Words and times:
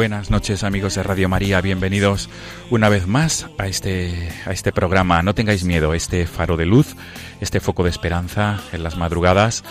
Buenas 0.00 0.30
noches 0.30 0.64
amigos 0.64 0.94
de 0.94 1.02
Radio 1.02 1.28
María, 1.28 1.60
bienvenidos 1.60 2.30
una 2.70 2.88
vez 2.88 3.06
más 3.06 3.48
a 3.58 3.66
este, 3.66 4.30
a 4.46 4.50
este 4.50 4.72
programa. 4.72 5.22
No 5.22 5.34
tengáis 5.34 5.62
miedo, 5.64 5.92
este 5.92 6.26
faro 6.26 6.56
de 6.56 6.64
luz, 6.64 6.96
este 7.42 7.60
foco 7.60 7.84
de 7.84 7.90
esperanza 7.90 8.60
en 8.72 8.82
las 8.82 8.96
madrugadas 8.96 9.62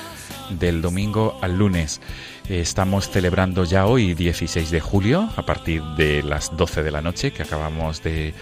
del 0.52 0.83
domingo 0.83 1.39
al 1.41 1.57
lunes. 1.57 2.00
Estamos 2.47 3.09
celebrando 3.09 3.63
ya 3.63 3.88
hoy, 3.88 4.13
16 4.13 4.69
de 4.69 4.80
julio, 4.80 5.31
a 5.35 5.41
partir 5.47 5.81
de 5.97 6.22
las 6.22 6.55
12 6.55 6.83
de 6.83 6.91
la 6.91 7.02
noche, 7.02 7.31
que 7.31 7.41
acabamos 7.41 8.03
de, 8.03 8.35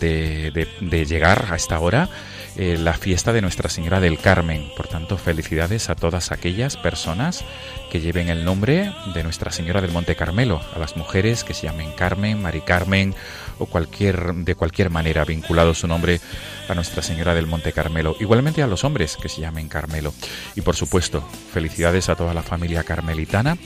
de- 0.00 0.50
de- 0.50 0.68
de 0.82 1.04
llegar 1.06 1.46
a 1.50 1.56
esta 1.56 1.80
hora, 1.80 2.10
eh, 2.56 2.76
la 2.78 2.92
fiesta 2.94 3.32
de 3.32 3.40
Nuestra 3.40 3.68
Señora 3.68 4.00
del 4.00 4.18
Carmen. 4.18 4.70
Por 4.76 4.86
tanto, 4.86 5.16
felicidades 5.16 5.88
a 5.88 5.94
todas 5.94 6.32
aquellas 6.32 6.76
personas 6.76 7.44
que 7.90 8.00
lleven 8.00 8.28
el 8.28 8.44
nombre 8.44 8.92
de 9.14 9.22
Nuestra 9.22 9.50
Señora 9.50 9.80
del 9.80 9.92
Monte 9.92 10.16
Carmelo, 10.16 10.60
a 10.74 10.78
las 10.78 10.96
mujeres 10.96 11.44
que 11.44 11.54
se 11.54 11.66
llamen 11.66 11.92
Carmen, 11.92 12.42
Mari 12.42 12.60
Carmen 12.60 13.14
o 13.58 13.66
cualquier, 13.66 14.34
de 14.34 14.54
cualquier 14.54 14.90
manera 14.90 15.24
vinculado 15.24 15.74
su 15.74 15.86
nombre 15.86 16.20
a 16.68 16.74
Nuestra 16.74 17.02
Señora 17.02 17.34
del 17.34 17.46
Monte 17.46 17.72
Carmelo. 17.72 18.16
Igualmente 18.20 18.62
a 18.62 18.66
los 18.66 18.84
hombres 18.84 19.16
que 19.16 19.28
se 19.28 19.40
llamen 19.40 19.68
Carmelo. 19.68 20.12
Y 20.54 20.60
por 20.60 20.76
supuesto, 20.76 21.26
felicidades 21.52 22.08
a 22.08 22.16
toda 22.16 22.34
la 22.34 22.42
familia 22.42 22.84
carmelitana, 22.84 23.56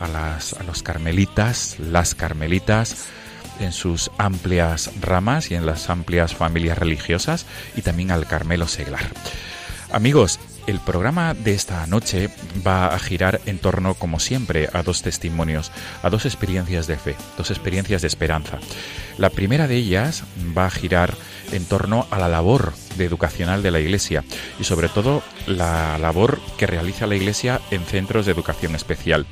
a, 0.00 0.08
las, 0.08 0.52
a 0.54 0.62
los 0.62 0.82
carmelitas, 0.82 1.76
las 1.78 2.14
carmelitas, 2.14 3.08
en 3.60 3.72
sus 3.72 4.10
amplias 4.18 4.90
ramas 5.00 5.50
y 5.50 5.54
en 5.54 5.66
las 5.66 5.90
amplias 5.90 6.34
familias 6.34 6.78
religiosas 6.78 7.46
y 7.76 7.82
también 7.82 8.10
al 8.10 8.26
Carmelo 8.26 8.68
Seglar. 8.68 9.10
Amigos, 9.92 10.38
el 10.66 10.80
programa 10.80 11.32
de 11.32 11.54
esta 11.54 11.86
noche 11.86 12.28
va 12.66 12.88
a 12.88 12.98
girar 12.98 13.40
en 13.46 13.58
torno, 13.58 13.94
como 13.94 14.20
siempre, 14.20 14.68
a 14.74 14.82
dos 14.82 15.00
testimonios, 15.00 15.72
a 16.02 16.10
dos 16.10 16.26
experiencias 16.26 16.86
de 16.86 16.96
fe, 16.96 17.16
dos 17.38 17.50
experiencias 17.50 18.02
de 18.02 18.08
esperanza. 18.08 18.58
La 19.16 19.30
primera 19.30 19.66
de 19.66 19.76
ellas 19.76 20.24
va 20.56 20.66
a 20.66 20.70
girar 20.70 21.14
en 21.52 21.64
torno 21.64 22.06
a 22.10 22.18
la 22.18 22.28
labor 22.28 22.74
de 22.96 23.04
educacional 23.04 23.62
de 23.62 23.70
la 23.70 23.80
Iglesia 23.80 24.24
y 24.58 24.64
sobre 24.64 24.88
todo 24.88 25.22
la 25.46 25.98
labor 25.98 26.38
que 26.56 26.66
realiza 26.66 27.06
la 27.06 27.16
Iglesia 27.16 27.60
en 27.70 27.84
centros 27.84 28.26
de 28.26 28.32
educación 28.32 28.74
especial. 28.74 29.26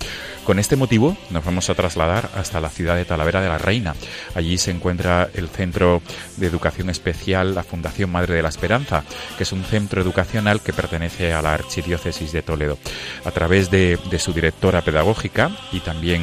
Con 0.44 0.60
este 0.60 0.76
motivo 0.76 1.16
nos 1.30 1.44
vamos 1.44 1.68
a 1.70 1.74
trasladar 1.74 2.30
hasta 2.36 2.60
la 2.60 2.70
ciudad 2.70 2.94
de 2.94 3.04
Talavera 3.04 3.40
de 3.40 3.48
la 3.48 3.58
Reina. 3.58 3.96
Allí 4.34 4.58
se 4.58 4.70
encuentra 4.70 5.28
el 5.34 5.48
Centro 5.48 6.02
de 6.36 6.46
Educación 6.46 6.88
Especial, 6.88 7.54
la 7.54 7.64
Fundación 7.64 8.10
Madre 8.10 8.34
de 8.34 8.42
la 8.42 8.48
Esperanza, 8.48 9.02
que 9.36 9.42
es 9.42 9.50
un 9.50 9.64
centro 9.64 10.00
educacional 10.00 10.60
que 10.60 10.72
pertenece 10.72 11.32
a 11.32 11.42
la 11.42 11.54
Archidiócesis 11.54 12.30
de 12.30 12.42
Toledo. 12.42 12.78
A 13.24 13.32
través 13.32 13.72
de, 13.72 13.98
de 14.08 14.18
su 14.20 14.32
directora 14.32 14.82
pedagógica 14.82 15.50
y 15.72 15.80
también 15.80 16.22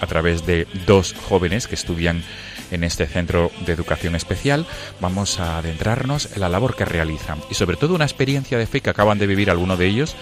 a 0.00 0.06
través 0.06 0.46
de 0.46 0.68
dos 0.86 1.14
jóvenes 1.28 1.66
que 1.66 1.74
estudian 1.74 2.22
en 2.70 2.84
este 2.84 3.06
centro 3.06 3.50
de 3.66 3.72
educación 3.72 4.14
especial, 4.14 4.66
vamos 5.00 5.40
a 5.40 5.58
adentrarnos 5.58 6.30
en 6.34 6.40
la 6.40 6.48
labor 6.48 6.76
que 6.76 6.84
realizan 6.84 7.40
y 7.50 7.54
sobre 7.54 7.76
todo 7.76 7.94
una 7.94 8.04
experiencia 8.04 8.58
de 8.58 8.66
fe 8.66 8.80
que 8.80 8.90
acaban 8.90 9.18
de 9.18 9.26
vivir 9.26 9.50
algunos 9.50 9.78
de 9.78 9.86
ellos 9.86 10.16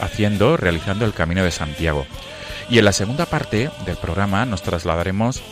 haciendo, 0.00 0.56
realizando 0.56 1.04
el 1.04 1.12
Camino 1.12 1.44
de 1.44 1.50
Santiago. 1.50 2.06
Y 2.70 2.78
en 2.78 2.84
la 2.84 2.92
segunda 2.92 3.26
parte 3.26 3.70
del 3.86 3.96
programa 3.96 4.46
nos 4.46 4.62
trasladaremos 4.62 5.42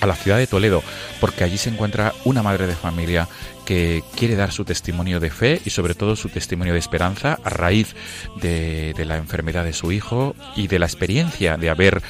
a 0.00 0.06
la 0.06 0.16
ciudad 0.16 0.38
de 0.38 0.48
Toledo, 0.48 0.82
porque 1.20 1.44
allí 1.44 1.56
se 1.56 1.70
encuentra 1.70 2.12
una 2.24 2.42
madre 2.42 2.66
de 2.66 2.74
familia 2.74 3.28
que 3.64 4.02
quiere 4.16 4.34
dar 4.34 4.50
su 4.50 4.64
testimonio 4.64 5.20
de 5.20 5.30
fe 5.30 5.62
y 5.64 5.70
sobre 5.70 5.94
todo 5.94 6.16
su 6.16 6.28
testimonio 6.28 6.72
de 6.72 6.80
esperanza 6.80 7.38
a 7.44 7.50
raíz 7.50 7.94
de, 8.40 8.94
de 8.96 9.04
la 9.04 9.16
enfermedad 9.16 9.64
de 9.64 9.72
su 9.72 9.92
hijo 9.92 10.34
y 10.56 10.66
de 10.66 10.80
la 10.80 10.86
experiencia 10.86 11.56
de 11.56 11.70
haber 11.70 12.02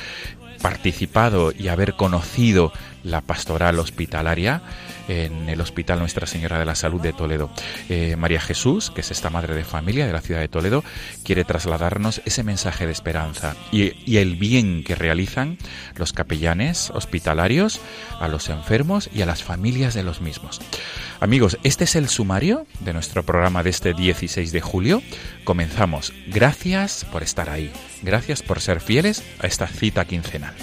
participado 0.63 1.53
y 1.53 1.69
haber 1.69 1.93
conocido 1.93 2.73
la 3.05 3.21
pastoral 3.21 3.79
hospitalaria 3.79 4.63
en 5.09 5.49
el 5.49 5.61
Hospital 5.61 5.99
Nuestra 5.99 6.27
Señora 6.27 6.59
de 6.59 6.65
la 6.65 6.75
Salud 6.75 7.01
de 7.01 7.13
Toledo. 7.13 7.51
Eh, 7.89 8.17
María 8.17 8.41
Jesús, 8.41 8.91
que 8.91 9.01
es 9.01 9.11
esta 9.11 9.31
madre 9.31 9.55
de 9.55 9.65
familia 9.65 10.07
de 10.07 10.13
la 10.13 10.21
ciudad 10.21 10.41
de 10.41 10.49
Toledo, 10.49 10.85
quiere 11.25 11.45
trasladarnos 11.45 12.23
ese 12.25 12.43
mensaje 12.43 12.87
de 12.87 12.93
esperanza 12.93 13.57
y, 13.71 13.95
y 14.11 14.19
el 14.19 14.37
bien 14.37 14.85
que 14.85 14.95
realizan 14.95 15.59
los 15.97 16.13
capellanes 16.13 16.91
hospitalarios 16.91 17.81
a 18.21 18.29
los 18.29 18.49
enfermos 18.49 19.11
y 19.13 19.23
a 19.23 19.27
las 19.27 19.43
familias 19.43 19.95
de 19.95 20.03
los 20.03 20.21
mismos. 20.21 20.61
Amigos, 21.21 21.57
este 21.63 21.85
es 21.85 21.95
el 21.95 22.09
sumario 22.09 22.67
de 22.81 22.93
nuestro 22.93 23.23
programa 23.23 23.63
de 23.63 23.71
este 23.71 23.95
16 23.95 24.51
de 24.51 24.61
julio. 24.61 25.03
Comenzamos. 25.45 26.13
Gracias 26.27 27.05
por 27.05 27.23
estar 27.23 27.49
ahí. 27.49 27.71
Gracias 28.03 28.43
por 28.43 28.61
ser 28.61 28.81
fieles 28.81 29.23
a 29.39 29.47
esta 29.47 29.69
cita 29.69 30.05
quincenal. 30.05 30.55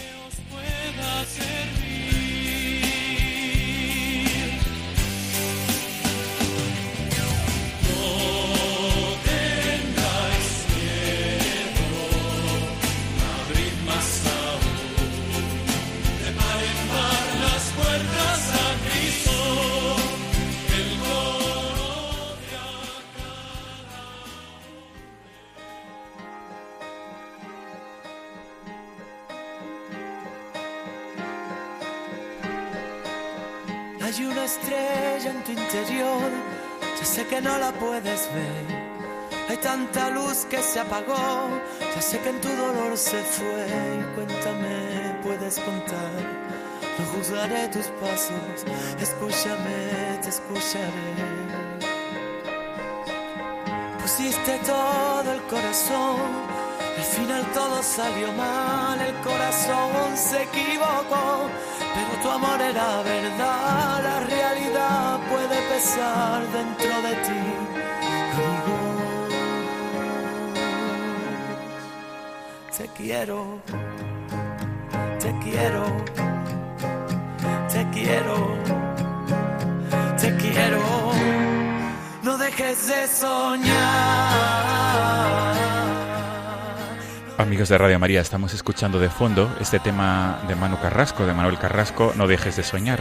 De 87.69 87.77
Radio 87.77 87.99
María, 87.99 88.19
estamos 88.19 88.55
escuchando 88.55 88.99
de 88.99 89.09
fondo 89.09 89.47
este 89.61 89.79
tema 89.79 90.39
de 90.47 90.55
Manu 90.55 90.79
Carrasco, 90.81 91.27
de 91.27 91.35
Manuel 91.35 91.59
Carrasco, 91.59 92.13
No 92.15 92.25
dejes 92.25 92.55
de 92.55 92.63
soñar, 92.63 92.99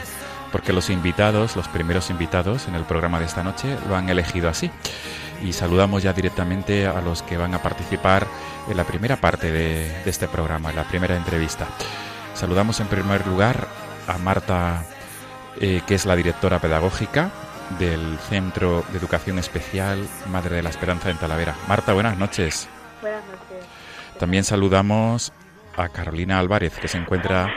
porque 0.53 0.75
los 0.75 0.91
invitados, 0.91 1.57
los 1.57 1.67
primeros 1.69 2.11
invitados 2.11 2.69
en 2.69 2.75
el 2.75 2.85
programa 2.85 3.19
de 3.19 3.25
esta 3.25 3.43
noche, 3.43 3.79
lo 3.89 3.97
han 3.97 4.11
elegido 4.11 4.49
así. 4.51 4.71
Y 5.43 5.55
saludamos 5.55 6.03
ya 6.03 6.13
directamente 6.13 6.87
a 6.87 7.01
los 7.01 7.23
que 7.23 7.39
van 7.39 7.55
a 7.55 7.63
participar 7.63 8.27
en 8.69 8.77
la 8.77 8.85
primera 8.85 9.17
parte 9.17 9.51
de, 9.51 10.03
este 10.05 10.29
programa, 10.29 10.69
en 10.69 10.77
la 10.77 10.85
primera 10.85 11.17
entrevista. 11.17 11.67
Saludamos 12.35 12.79
en 12.81 12.89
primer 12.89 13.27
lugar 13.27 13.69
a 14.07 14.19
Marta, 14.19 14.85
eh, 15.61 15.81
que 15.87 15.95
es 15.95 16.05
la 16.05 16.15
directora 16.15 16.59
pedagógica 16.59 17.31
del 17.79 18.19
Centro 18.29 18.85
de 18.93 18.99
Educación 18.99 19.39
Especial 19.39 20.07
Madre 20.31 20.57
de 20.57 20.63
la 20.63 20.71
Esperanza 20.71 21.09
en 21.11 21.17
Talavera. 21.17 21.55
Marta, 21.69 21.95
buenas 21.95 22.19
noches. 22.19 22.69
Buenas 23.01 23.21
noches. 23.21 23.28
También 24.19 24.45
saludamos 24.45 25.33
a 25.77 25.89
Carolina 25.89 26.39
Álvarez, 26.39 26.77
que 26.79 26.89
se 26.89 26.99
encuentra 26.99 27.53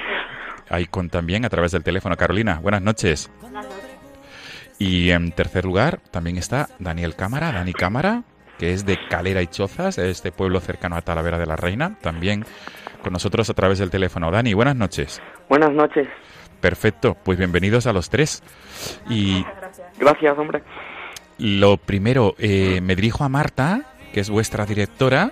ahí 0.69 0.85
con 0.85 1.09
también 1.09 1.43
a 1.45 1.49
través 1.49 1.71
del 1.71 1.83
teléfono. 1.83 2.15
Carolina, 2.15 2.59
buenas 2.61 2.81
noches. 2.81 3.31
Buenas 3.41 3.65
noches. 3.65 3.81
Y 4.77 5.11
en 5.11 5.31
tercer 5.31 5.65
lugar 5.65 5.99
también 6.11 6.37
está 6.37 6.69
Daniel 6.79 7.15
Cámara, 7.15 7.51
Dani 7.51 7.73
Cámara, 7.73 8.23
que 8.57 8.73
es 8.73 8.85
de 8.85 8.97
Calera 9.09 9.41
y 9.41 9.47
Chozas, 9.47 9.97
este 9.97 10.31
pueblo 10.31 10.59
cercano 10.59 10.95
a 10.95 11.01
Talavera 11.01 11.37
de 11.39 11.45
la 11.45 11.55
Reina, 11.55 11.97
también 12.01 12.45
con 13.03 13.13
nosotros 13.13 13.49
a 13.49 13.53
través 13.53 13.79
del 13.79 13.89
teléfono. 13.89 14.29
Dani, 14.31 14.53
buenas 14.53 14.75
noches. 14.75 15.21
Buenas 15.49 15.71
noches. 15.71 16.07
Perfecto, 16.59 17.17
pues 17.23 17.39
bienvenidos 17.39 17.87
a 17.87 17.93
los 17.93 18.09
tres. 18.09 18.43
Y 19.09 19.43
Gracias. 19.43 19.87
Gracias, 19.99 20.37
hombre. 20.37 20.61
lo 21.39 21.77
primero, 21.77 22.35
eh, 22.37 22.81
me 22.81 22.95
dirijo 22.95 23.23
a 23.23 23.29
Marta, 23.29 23.81
que 24.13 24.19
es 24.19 24.29
vuestra 24.29 24.65
directora, 24.67 25.31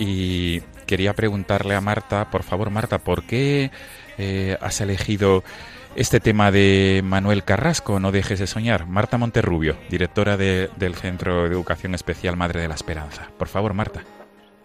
y 0.00 0.60
quería 0.86 1.12
preguntarle 1.14 1.76
a 1.76 1.80
Marta, 1.80 2.30
por 2.30 2.42
favor, 2.42 2.70
Marta, 2.70 2.98
¿por 2.98 3.22
qué 3.22 3.70
eh, 4.18 4.56
has 4.60 4.80
elegido 4.80 5.44
este 5.94 6.18
tema 6.20 6.50
de 6.50 7.02
Manuel 7.04 7.44
Carrasco, 7.44 8.00
No 8.00 8.10
dejes 8.10 8.38
de 8.40 8.46
soñar? 8.46 8.86
Marta 8.86 9.18
Monterrubio, 9.18 9.76
directora 9.88 10.36
de- 10.36 10.70
del 10.76 10.94
Centro 10.96 11.42
de 11.44 11.50
Educación 11.50 11.94
Especial 11.94 12.36
Madre 12.36 12.60
de 12.62 12.68
la 12.68 12.74
Esperanza. 12.74 13.28
Por 13.38 13.46
favor, 13.48 13.74
Marta. 13.74 14.00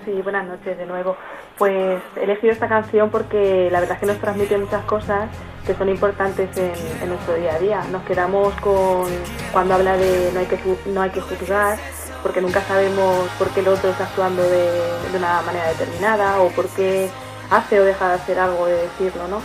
Sí, 0.06 0.12
buenas 0.24 0.46
noches 0.48 0.78
de 0.78 0.86
nuevo. 0.86 1.18
Pues 1.58 2.00
he 2.16 2.24
elegido 2.24 2.54
esta 2.54 2.68
canción 2.68 3.10
porque 3.10 3.70
la 3.72 3.80
verdad 3.80 3.96
es 3.96 4.02
que 4.02 4.06
nos 4.06 4.20
transmite 4.20 4.56
muchas 4.58 4.84
cosas 4.86 5.30
que 5.66 5.74
son 5.74 5.90
importantes 5.90 6.56
en, 6.58 6.74
en 7.02 7.10
nuestro 7.10 7.34
día 7.36 7.56
a 7.56 7.60
día. 7.60 7.82
Nos 7.92 8.04
quedamos 8.04 8.54
con 8.62 9.08
cuando 9.52 9.74
habla 9.74 9.98
de 9.98 10.30
no 10.34 10.40
hay 10.42 10.46
que 10.46 10.60
no 10.92 11.02
hay 11.02 11.10
que 11.10 11.22
juzgar 11.22 11.78
porque 12.26 12.42
nunca 12.42 12.64
sabemos 12.64 13.30
por 13.38 13.50
qué 13.50 13.60
el 13.60 13.68
otro 13.68 13.92
está 13.92 14.06
actuando 14.06 14.42
de, 14.42 14.68
una 15.16 15.44
manera 15.44 15.68
determinada 15.68 16.42
o 16.42 16.50
por 16.50 16.68
qué 16.70 17.08
hace 17.52 17.80
o 17.80 17.84
deja 17.86 18.08
de 18.08 18.14
hacer 18.16 18.40
algo 18.40 18.66
de 18.66 18.78
decirlo, 18.78 19.28
¿no? 19.28 19.44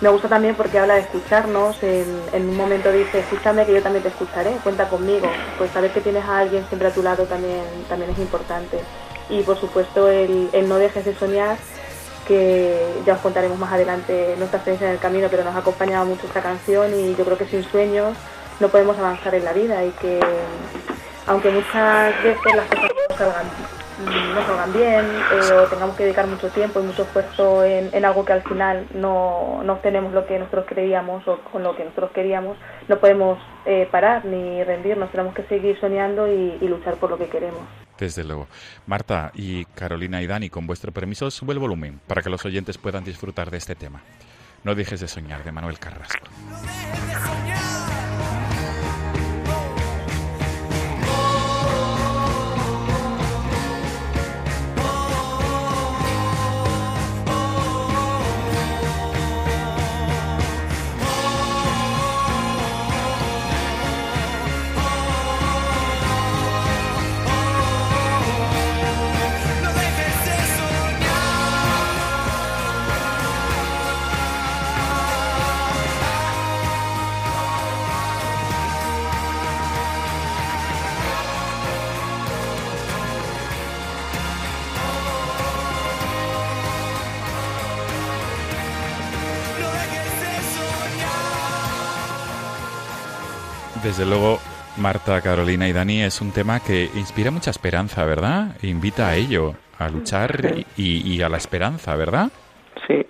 Me 0.00 0.08
gusta 0.08 0.28
también 0.28 0.56
porque 0.56 0.80
habla 0.80 0.94
de 0.94 1.02
escucharnos, 1.02 1.80
en, 1.84 2.20
en 2.32 2.48
un 2.48 2.56
momento 2.56 2.90
dice, 2.90 3.20
escúchame 3.20 3.64
que 3.64 3.74
yo 3.74 3.80
también 3.80 4.02
te 4.02 4.08
escucharé, 4.08 4.50
cuenta 4.64 4.88
conmigo. 4.88 5.28
Pues 5.56 5.70
saber 5.70 5.92
que 5.92 6.00
tienes 6.00 6.24
a 6.24 6.40
alguien 6.40 6.66
siempre 6.66 6.88
a 6.88 6.90
tu 6.90 7.00
lado 7.00 7.26
también, 7.26 7.62
también 7.88 8.10
es 8.10 8.18
importante. 8.18 8.80
Y 9.30 9.42
por 9.42 9.60
supuesto 9.60 10.08
el, 10.08 10.50
el 10.52 10.68
no 10.68 10.78
dejes 10.78 11.04
de 11.04 11.14
soñar, 11.14 11.56
que 12.26 12.76
ya 13.06 13.14
os 13.14 13.20
contaremos 13.20 13.56
más 13.56 13.72
adelante 13.72 14.34
nuestra 14.36 14.58
experiencia 14.58 14.88
en 14.88 14.94
el 14.94 14.98
camino, 14.98 15.28
pero 15.30 15.44
nos 15.44 15.54
ha 15.54 15.58
acompañado 15.58 16.04
mucho 16.04 16.26
esta 16.26 16.42
canción 16.42 16.92
y 16.92 17.14
yo 17.14 17.24
creo 17.24 17.38
que 17.38 17.46
sin 17.46 17.62
sueños 17.62 18.16
no 18.58 18.66
podemos 18.66 18.98
avanzar 18.98 19.32
en 19.36 19.44
la 19.44 19.52
vida 19.52 19.84
y 19.84 19.90
que 19.92 20.18
aunque 21.26 21.50
muchas 21.50 22.22
veces 22.22 22.54
las 22.54 22.66
cosas 22.66 22.90
no 23.10 23.16
salgan, 23.16 23.46
mm, 24.04 24.34
no 24.34 24.46
salgan 24.46 24.72
bien 24.72 25.04
eh, 25.04 25.52
o 25.52 25.66
tengamos 25.66 25.96
que 25.96 26.04
dedicar 26.04 26.26
mucho 26.26 26.48
tiempo 26.50 26.80
y 26.80 26.84
mucho 26.84 27.02
esfuerzo 27.02 27.64
en, 27.64 27.90
en 27.92 28.04
algo 28.04 28.24
que 28.24 28.32
al 28.32 28.42
final 28.42 28.86
no, 28.94 29.62
no 29.64 29.74
obtenemos 29.74 30.12
lo 30.12 30.26
que 30.26 30.38
nosotros 30.38 30.66
creíamos 30.68 31.26
o 31.26 31.38
con 31.40 31.62
lo 31.62 31.76
que 31.76 31.84
nosotros 31.84 32.10
queríamos, 32.12 32.56
no 32.88 32.98
podemos 32.98 33.38
eh, 33.64 33.88
parar 33.90 34.24
ni 34.24 34.62
rendirnos, 34.64 35.10
tenemos 35.10 35.34
que 35.34 35.42
seguir 35.44 35.78
soñando 35.80 36.28
y, 36.28 36.58
y 36.60 36.68
luchar 36.68 36.96
por 36.96 37.10
lo 37.10 37.18
que 37.18 37.26
queremos. 37.26 37.62
Desde 37.98 38.24
luego. 38.24 38.46
Marta 38.86 39.30
y 39.34 39.64
Carolina 39.64 40.20
y 40.20 40.26
Dani, 40.26 40.50
con 40.50 40.66
vuestro 40.66 40.92
permiso, 40.92 41.30
sube 41.30 41.54
el 41.54 41.58
volumen 41.58 42.00
para 42.06 42.22
que 42.22 42.28
los 42.28 42.44
oyentes 42.44 42.76
puedan 42.76 43.04
disfrutar 43.04 43.50
de 43.50 43.56
este 43.56 43.74
tema. 43.74 44.02
No 44.64 44.74
dejes 44.74 45.00
de 45.00 45.08
soñar, 45.08 45.44
de 45.44 45.52
Manuel 45.52 45.78
Carrasco. 45.78 46.26
No 46.50 47.55
Desde 93.86 94.04
luego, 94.04 94.40
Marta, 94.78 95.20
Carolina 95.20 95.68
y 95.68 95.72
Dani 95.72 96.02
es 96.02 96.20
un 96.20 96.32
tema 96.32 96.58
que 96.58 96.90
inspira 96.96 97.30
mucha 97.30 97.52
esperanza, 97.52 98.04
¿verdad? 98.04 98.56
E 98.60 98.66
invita 98.66 99.10
a 99.10 99.14
ello, 99.14 99.54
a 99.78 99.88
luchar 99.88 100.56
y, 100.76 101.08
y 101.08 101.22
a 101.22 101.28
la 101.28 101.36
esperanza, 101.36 101.94
¿verdad? 101.94 102.32
Sí. 102.88 103.06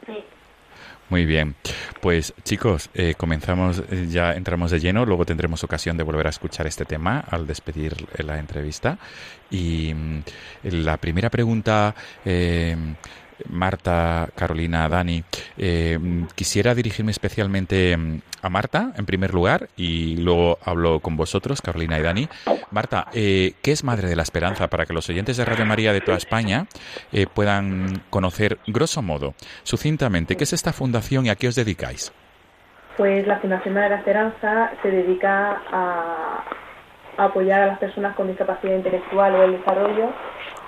Muy 1.09 1.25
bien. 1.25 1.55
Pues 2.03 2.35
chicos, 2.43 2.91
eh, 2.93 3.15
comenzamos, 3.17 3.83
eh, 3.91 4.07
ya 4.11 4.33
entramos 4.35 4.71
de 4.71 4.81
lleno, 4.81 5.07
luego 5.07 5.25
tendremos 5.25 5.65
ocasión 5.65 5.97
de 5.97 6.03
volver 6.03 6.27
a 6.27 6.31
escuchar 6.31 6.67
este 6.67 6.85
tema 6.85 7.21
al 7.21 7.47
despedir 7.47 7.95
la 8.23 8.39
entrevista. 8.39 8.99
Y 9.51 9.95
mm, 9.95 10.23
la 10.65 10.99
primera 10.99 11.31
pregunta, 11.31 11.95
eh, 12.23 12.77
Marta, 13.49 14.29
Carolina, 14.35 14.89
Dani, 14.89 15.23
eh, 15.59 15.99
quisiera 16.35 16.75
dirigirme 16.75 17.11
especialmente 17.11 17.97
mm, 17.97 18.21
a 18.43 18.49
Marta, 18.49 18.93
en 18.97 19.07
primer 19.07 19.35
lugar, 19.35 19.69
y 19.77 20.17
luego 20.17 20.59
hablo 20.65 21.01
con 21.01 21.17
vosotros, 21.17 21.63
Carolina 21.63 21.99
y 21.99 22.03
Dani. 22.03 22.29
Marta, 22.71 23.07
eh, 23.13 23.55
¿qué 23.63 23.73
es 23.73 23.85
Madre 23.85 24.09
de 24.09 24.17
la 24.17 24.23
Esperanza? 24.23 24.69
Para 24.69 24.87
que 24.87 24.93
los 24.93 25.09
oyentes 25.09 25.37
de 25.37 25.45
Radio 25.45 25.67
María 25.67 25.93
de 25.93 26.01
toda 26.01 26.17
España 26.17 26.67
eh, 27.13 27.27
puedan 27.33 28.03
conocer, 28.11 28.59
grosso 28.67 29.03
modo, 29.03 29.35
sucintamente, 29.63 30.37
qué 30.37 30.45
es 30.45 30.53
esta 30.53 30.73
fundación 30.73 31.27
y 31.27 31.31
a 31.31 31.37
qué 31.37 31.49
os 31.49 31.55
dedicáis. 31.55 32.13
Pues 32.97 33.27
la 33.27 33.39
Fundación 33.41 33.75
Madre 33.75 33.91
de 33.91 33.95
la 33.95 34.01
Esperanza 34.01 34.71
se 34.83 34.91
dedica 34.91 35.61
a, 35.71 36.45
a 37.19 37.25
apoyar 37.25 37.61
a 37.61 37.67
las 37.67 37.79
personas 37.79 38.17
con 38.17 38.29
discapacidad 38.29 38.75
intelectual 38.75 39.35
o 39.35 39.43
el 39.43 39.59
desarrollo 39.59 40.13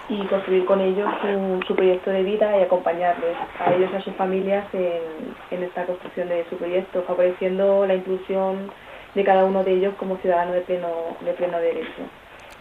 y 0.08 0.24
construir 0.26 0.64
con 0.64 0.80
ellos 0.80 1.08
su, 1.20 1.60
su 1.66 1.74
proyecto 1.76 2.10
de 2.10 2.22
vida 2.22 2.56
y 2.58 2.62
acompañarles 2.62 3.36
a 3.58 3.72
ellos 3.72 3.90
y 3.92 3.96
a 3.96 4.00
sus 4.00 4.14
familias 4.14 4.64
en, 4.72 5.34
en 5.50 5.62
esta 5.62 5.84
construcción 5.84 6.28
de 6.28 6.46
su 6.48 6.56
proyecto, 6.56 7.02
favoreciendo 7.02 7.86
la 7.86 7.94
inclusión 7.94 8.70
de 9.14 9.24
cada 9.24 9.44
uno 9.44 9.64
de 9.64 9.72
ellos 9.72 9.94
como 9.98 10.16
ciudadano 10.18 10.52
de 10.52 10.60
pleno, 10.62 10.88
de 11.20 11.32
pleno 11.32 11.58
derecho. 11.58 12.02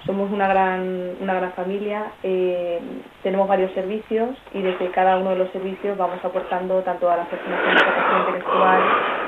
Somos 0.05 0.31
una 0.31 0.47
gran, 0.47 1.17
una 1.19 1.33
gran 1.33 1.51
familia, 1.53 2.11
eh, 2.23 2.79
tenemos 3.23 3.47
varios 3.47 3.71
servicios 3.73 4.37
y 4.53 4.61
desde 4.61 4.89
cada 4.91 5.17
uno 5.17 5.31
de 5.31 5.35
los 5.37 5.51
servicios 5.51 5.97
vamos 5.97 6.23
aportando 6.23 6.81
tanto 6.81 7.09
a 7.09 7.17
las 7.17 7.27
personas 7.27 7.59
con 7.61 7.73
discapacidad 7.73 8.19
intelectual 8.19 8.81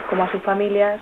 como 0.09 0.23
a 0.23 0.31
sus 0.31 0.41
familias 0.41 1.01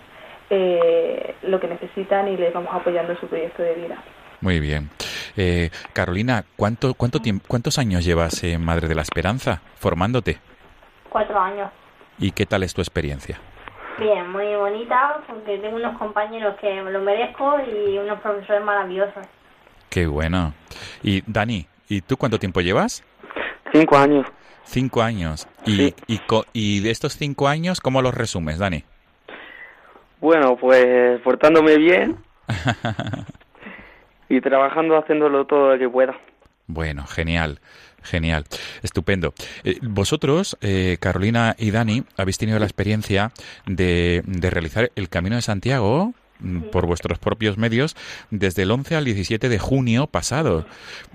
eh, 0.50 1.36
lo 1.44 1.60
que 1.60 1.68
necesitan 1.68 2.28
y 2.28 2.38
les 2.38 2.54
vamos 2.54 2.74
apoyando 2.74 3.14
en 3.14 3.20
su 3.20 3.28
proyecto 3.28 3.62
de 3.62 3.76
vida. 3.76 3.98
Muy 4.42 4.60
bien. 4.60 4.90
Eh, 5.38 5.70
Carolina, 5.94 6.44
¿cuánto, 6.56 6.94
cuánto 6.96 7.20
tiempo, 7.20 7.46
¿cuántos 7.48 7.78
años 7.78 8.04
llevas 8.04 8.44
en 8.44 8.64
Madre 8.66 8.88
de 8.88 8.96
la 8.96 9.04
Esperanza 9.04 9.62
formándote? 9.76 10.40
Cuatro 11.10 11.40
años. 11.40 11.70
¿Y 12.20 12.32
qué 12.32 12.46
tal 12.46 12.64
es 12.64 12.74
tu 12.74 12.82
experiencia? 12.82 13.40
Bien, 14.00 14.30
muy 14.32 14.56
bonita, 14.56 15.22
porque 15.28 15.58
tengo 15.60 15.76
unos 15.78 15.98
compañeros 15.98 16.56
que 16.60 16.82
lo 16.82 17.00
merezco 17.02 17.56
y 17.72 17.98
unos 17.98 18.20
profesores 18.22 18.64
maravillosos. 18.64 19.26
Qué 19.90 20.06
bueno. 20.08 20.54
Y 21.04 21.24
Dani, 21.26 21.66
¿y 21.88 22.02
tú 22.02 22.18
cuánto 22.18 22.38
tiempo 22.40 22.62
llevas? 22.62 23.04
Cinco 23.72 23.98
años. 23.98 24.26
Cinco 24.64 25.02
años. 25.02 25.48
Y, 25.66 25.76
Sí. 25.76 25.96
y, 26.08 26.22
y 26.54 26.80
de 26.82 26.92
estos 26.92 27.14
cinco 27.14 27.48
años, 27.48 27.80
¿cómo 27.80 28.02
los 28.02 28.14
resumes, 28.14 28.60
Dani? 28.60 28.84
Bueno, 30.20 30.58
pues 30.58 31.22
portándome 31.22 31.78
bien 31.78 32.18
y 34.30 34.42
trabajando 34.42 34.98
haciéndolo 34.98 35.46
todo 35.46 35.74
lo 35.74 35.80
que 35.80 35.90
pueda. 35.90 36.16
Bueno, 36.68 37.06
genial, 37.08 37.60
genial, 38.04 38.44
estupendo. 38.84 39.34
Eh, 39.64 39.78
vosotros, 39.82 40.58
eh, 40.62 40.98
Carolina 41.00 41.56
y 41.58 41.72
Dani, 41.72 42.04
habéis 42.18 42.38
tenido 42.38 42.60
la 42.60 42.66
experiencia 42.66 43.32
de, 43.66 44.22
de 44.26 44.50
realizar 44.50 44.92
el 44.96 45.08
Camino 45.08 45.38
de 45.38 45.42
Santiago 45.42 46.14
mm, 46.40 46.64
por 46.72 46.86
vuestros 46.86 47.20
propios 47.20 47.58
medios 47.58 47.96
desde 48.32 48.64
el 48.64 48.72
11 48.72 48.98
al 48.98 49.06
17 49.06 49.48
de 49.48 49.60
junio 49.60 50.08
pasado. 50.08 50.66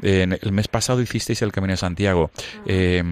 En 0.01 0.33
el 0.41 0.53
mes 0.53 0.69
pasado 0.69 1.03
hicisteis 1.03 1.43
el 1.43 1.53
Camino 1.53 1.73
de 1.75 1.77
Santiago. 1.79 2.31
Eh, 2.65 3.03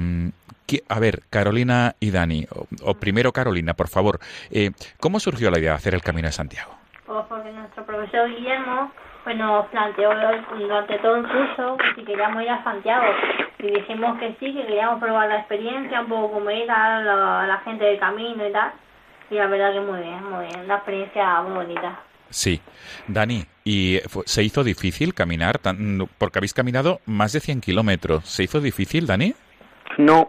¿qué- 0.67 0.83
a 0.89 0.99
ver, 0.99 1.25
Carolina 1.29 1.95
y 2.01 2.11
Dani, 2.11 2.47
o, 2.55 2.67
o 2.85 2.95
primero 2.95 3.33
Carolina, 3.33 3.75
por 3.75 3.89
favor, 3.89 4.19
eh, 4.51 4.71
¿cómo 4.99 5.21
surgió 5.21 5.51
la 5.51 5.59
idea 5.59 5.73
de 5.73 5.77
hacer 5.77 5.95
el 5.95 6.01
Camino 6.01 6.29
de 6.29 6.33
Santiago? 6.33 6.73
Pues 7.07 7.19
porque 7.29 7.53
nuestro 7.53 7.85
profesor 7.85 8.31
Guillermo 8.31 8.93
pues 9.25 9.37
nos 9.37 9.67
planteó 9.67 10.11
durante 10.59 10.99
todo 10.99 11.17
el 11.17 11.29
curso 11.29 11.77
que 11.77 11.95
si 12.01 12.05
queríamos 12.07 12.43
ir 12.43 12.51
a 12.51 12.65
Santiago 12.65 13.05
y 13.59 13.67
dijimos 13.71 14.19
que 14.19 14.29
sí, 14.41 14.55
que 14.55 14.67
queríamos 14.67 15.01
probar 15.01 15.29
la 15.29 15.39
experiencia, 15.39 16.01
un 16.01 16.09
poco 16.09 16.33
cómo 16.33 16.51
era 16.51 17.01
la, 17.03 17.47
la 17.47 17.59
gente 17.59 17.85
del 17.85 17.99
camino 17.99 18.47
y 18.49 18.53
tal. 18.53 18.73
Y 19.31 19.35
la 19.37 19.47
verdad 19.47 19.73
que 19.73 19.81
muy 19.81 20.01
bien, 20.01 20.25
muy 20.31 20.47
bien, 20.47 20.61
una 20.65 20.77
experiencia 20.77 21.43
muy 21.43 21.53
bonita. 21.53 22.01
Sí, 22.31 22.61
Dani, 23.09 23.45
¿y 23.65 23.99
se 24.25 24.43
hizo 24.43 24.63
difícil 24.65 25.15
caminar? 25.15 25.59
Tan- 25.59 26.09
porque 26.19 26.39
habéis 26.39 26.55
caminado 26.55 27.01
más 27.07 27.33
de 27.33 27.41
100 27.41 27.61
kilómetros. 27.61 28.25
¿Se 28.29 28.45
hizo 28.45 28.61
difícil, 28.61 29.07
Dani? 29.07 29.35
No, 29.99 30.29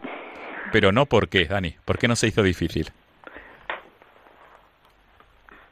Pero 0.72 0.92
no, 0.92 1.06
¿por 1.06 1.30
qué, 1.30 1.46
Dani? 1.46 1.76
¿Por 1.86 1.98
qué 1.98 2.08
no 2.08 2.16
se 2.16 2.28
hizo 2.28 2.42
difícil? 2.44 2.90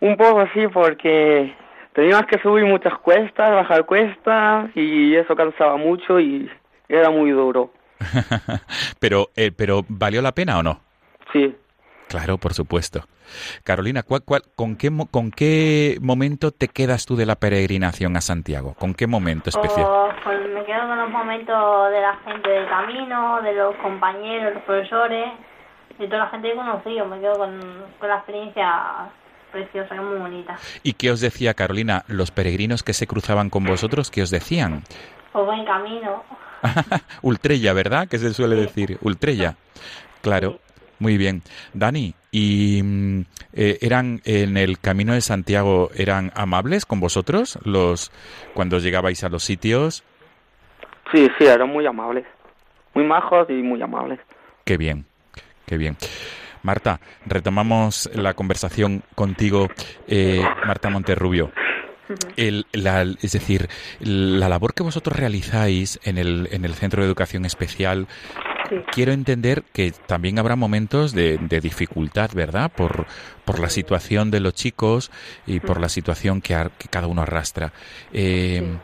un 0.02 0.16
poco 0.16 0.48
sí 0.54 0.68
porque 0.74 1.54
teníamos 2.00 2.26
que 2.28 2.40
subir 2.40 2.66
muchas 2.66 2.98
cuestas, 3.00 3.52
bajar 3.52 3.86
cuestas 3.86 4.70
y 4.76 5.16
eso 5.16 5.36
cansaba 5.36 5.78
mucho 5.78 6.20
y 6.20 6.50
era 6.88 7.10
muy 7.10 7.32
duro. 7.32 7.72
pero, 9.00 9.28
eh, 9.36 9.52
pero 9.52 9.82
¿valió 9.88 10.22
la 10.22 10.34
pena 10.34 10.60
o 10.60 10.64
no? 10.64 10.80
Sí, 11.34 11.56
Claro, 12.08 12.40
por 12.40 12.56
supuesto. 12.56 13.02
Carolina, 13.64 14.02
¿cuál, 14.02 14.24
cuál- 14.26 14.42
con, 14.56 14.76
qué, 14.78 14.90
mo- 14.90 15.06
¿con 15.12 15.30
qué 15.30 16.00
momento 16.02 16.50
te 16.50 16.68
quedas 16.68 17.06
tú 17.06 17.16
de 17.16 17.28
la 17.28 17.36
peregrinación 17.36 18.18
a 18.18 18.22
Santiago? 18.22 18.74
¿Con 18.74 18.96
qué 18.96 19.06
momento 19.06 19.52
especial? 19.52 19.86
Pues, 19.86 20.16
pues 20.24 20.50
me 20.52 20.66
quedo 20.66 20.88
con 20.88 20.98
los 20.98 21.10
momentos 21.12 21.92
de 21.92 22.02
la 22.02 22.16
gente 22.26 22.50
del 22.50 22.68
camino, 22.68 23.44
de 23.44 23.54
los 23.54 23.76
compañeros, 23.76 24.56
los 24.56 24.64
profesores, 24.64 25.26
de 26.00 26.08
toda 26.08 26.24
la 26.24 26.30
gente 26.32 26.48
que 26.48 26.54
he 26.56 26.58
conocido. 26.58 27.06
Me 27.06 27.20
quedo 27.20 27.34
con, 27.34 27.60
con 28.00 28.10
la 28.10 28.16
experiencia 28.16 28.74
preciosa, 29.52 29.96
muy 29.96 30.18
bonita. 30.18 30.58
¿Y 30.84 30.94
qué 30.94 31.12
os 31.12 31.20
decía 31.20 31.54
Carolina? 31.54 32.04
Los 32.08 32.32
peregrinos 32.32 32.84
que 32.84 32.94
se 32.94 33.08
cruzaban 33.08 33.50
con 33.50 33.66
vosotros, 33.66 34.12
¿qué 34.12 34.22
os 34.22 34.30
decían? 34.30 34.84
Pues 35.32 35.46
buen 35.46 35.66
camino. 35.66 36.24
Ultrella, 37.22 37.74
¿verdad? 37.74 38.08
Que 38.08 38.18
se 38.18 38.34
suele 38.34 38.56
decir. 38.56 38.98
Ultrella. 39.02 39.56
Claro. 40.22 40.60
Muy 41.00 41.18
bien. 41.18 41.42
Dani, 41.74 42.14
¿y 42.30 42.82
mm, 42.84 43.22
eh, 43.54 43.78
eran 43.82 44.22
en 44.26 44.58
el 44.58 44.80
camino 44.80 45.14
de 45.14 45.22
Santiago, 45.22 45.90
eran 45.96 46.32
amables 46.36 46.86
con 46.86 47.00
vosotros 47.00 47.58
los 47.64 48.12
cuando 48.54 48.80
llegabais 48.80 49.24
a 49.24 49.30
los 49.30 49.44
sitios? 49.44 50.04
sí, 51.12 51.28
sí, 51.38 51.46
eran 51.46 51.70
muy 51.70 51.86
amables. 51.86 52.26
Muy 52.94 53.06
majos 53.06 53.50
y 53.50 53.54
muy 53.54 53.82
amables. 53.82 54.20
Qué 54.66 54.78
bien, 54.78 55.06
qué 55.66 55.78
bien. 55.78 55.96
Marta, 56.64 57.00
retomamos 57.26 58.10
la 58.14 58.34
conversación 58.34 59.04
contigo, 59.16 59.68
eh, 60.08 60.42
Marta 60.66 60.90
Monterrubio. 60.90 61.52
El- 62.38 62.66
la- 62.72 63.04
es 63.04 63.32
decir, 63.34 63.70
la 64.00 64.50
labor 64.50 64.74
que 64.74 64.82
vosotros 64.84 65.16
realizáis 65.18 66.00
en 66.04 66.18
el, 66.18 66.50
en 66.52 66.66
el 66.66 66.74
Centro 66.74 67.02
de 67.04 67.08
Educación 67.08 67.46
Especial, 67.46 68.08
Sí. 68.68 68.76
quiero 68.92 69.14
entender 69.14 69.64
que 69.74 69.92
también 70.06 70.38
habrá 70.38 70.56
momentos 70.56 71.12
de, 71.14 71.38
de 71.40 71.60
dificultad, 71.60 72.30
¿verdad? 72.36 72.72
Por, 72.72 73.08
por 73.46 73.60
la 73.60 73.70
situación 73.70 74.30
de 74.30 74.40
los 74.42 74.54
chicos 74.54 75.10
y 75.48 75.60
por 75.60 75.80
la 75.82 75.90
situación 75.90 76.40
que, 76.42 76.54
ar- 76.54 76.72
que 76.78 76.88
cada 76.88 77.08
uno 77.08 77.24
arrastra. 77.24 77.74
Eh, 78.14 78.78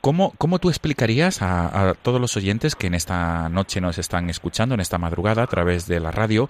¿Cómo, 0.00 0.32
¿Cómo 0.38 0.58
tú 0.58 0.68
explicarías 0.68 1.42
a, 1.42 1.90
a 1.90 1.94
todos 1.94 2.20
los 2.20 2.36
oyentes 2.36 2.74
que 2.74 2.88
en 2.88 2.94
esta 2.94 3.48
noche 3.48 3.80
nos 3.80 3.98
están 3.98 4.28
escuchando, 4.30 4.74
en 4.74 4.80
esta 4.80 4.98
madrugada, 4.98 5.42
a 5.42 5.46
través 5.46 5.86
de 5.86 6.00
la 6.00 6.10
radio, 6.10 6.48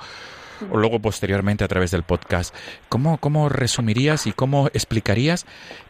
o 0.71 0.78
luego 0.78 1.00
posteriormente 1.00 1.62
a 1.64 1.69
través 1.69 1.90
del 1.90 2.02
podcast, 2.02 2.55
¿cómo, 2.88 3.19
cómo 3.19 3.50
resumirías 3.50 4.26
y 4.26 4.33
cómo 4.33 4.69
explicarías 4.69 5.45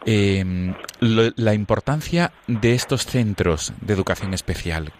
eh, 0.05 0.43
lo- 0.99 1.31
la 1.37 1.53
importancia 1.53 2.31
de 2.47 2.73
estos 2.73 3.05
centros 3.05 3.71
de 3.79 3.93
educación 3.93 4.33
especial? 4.33 4.91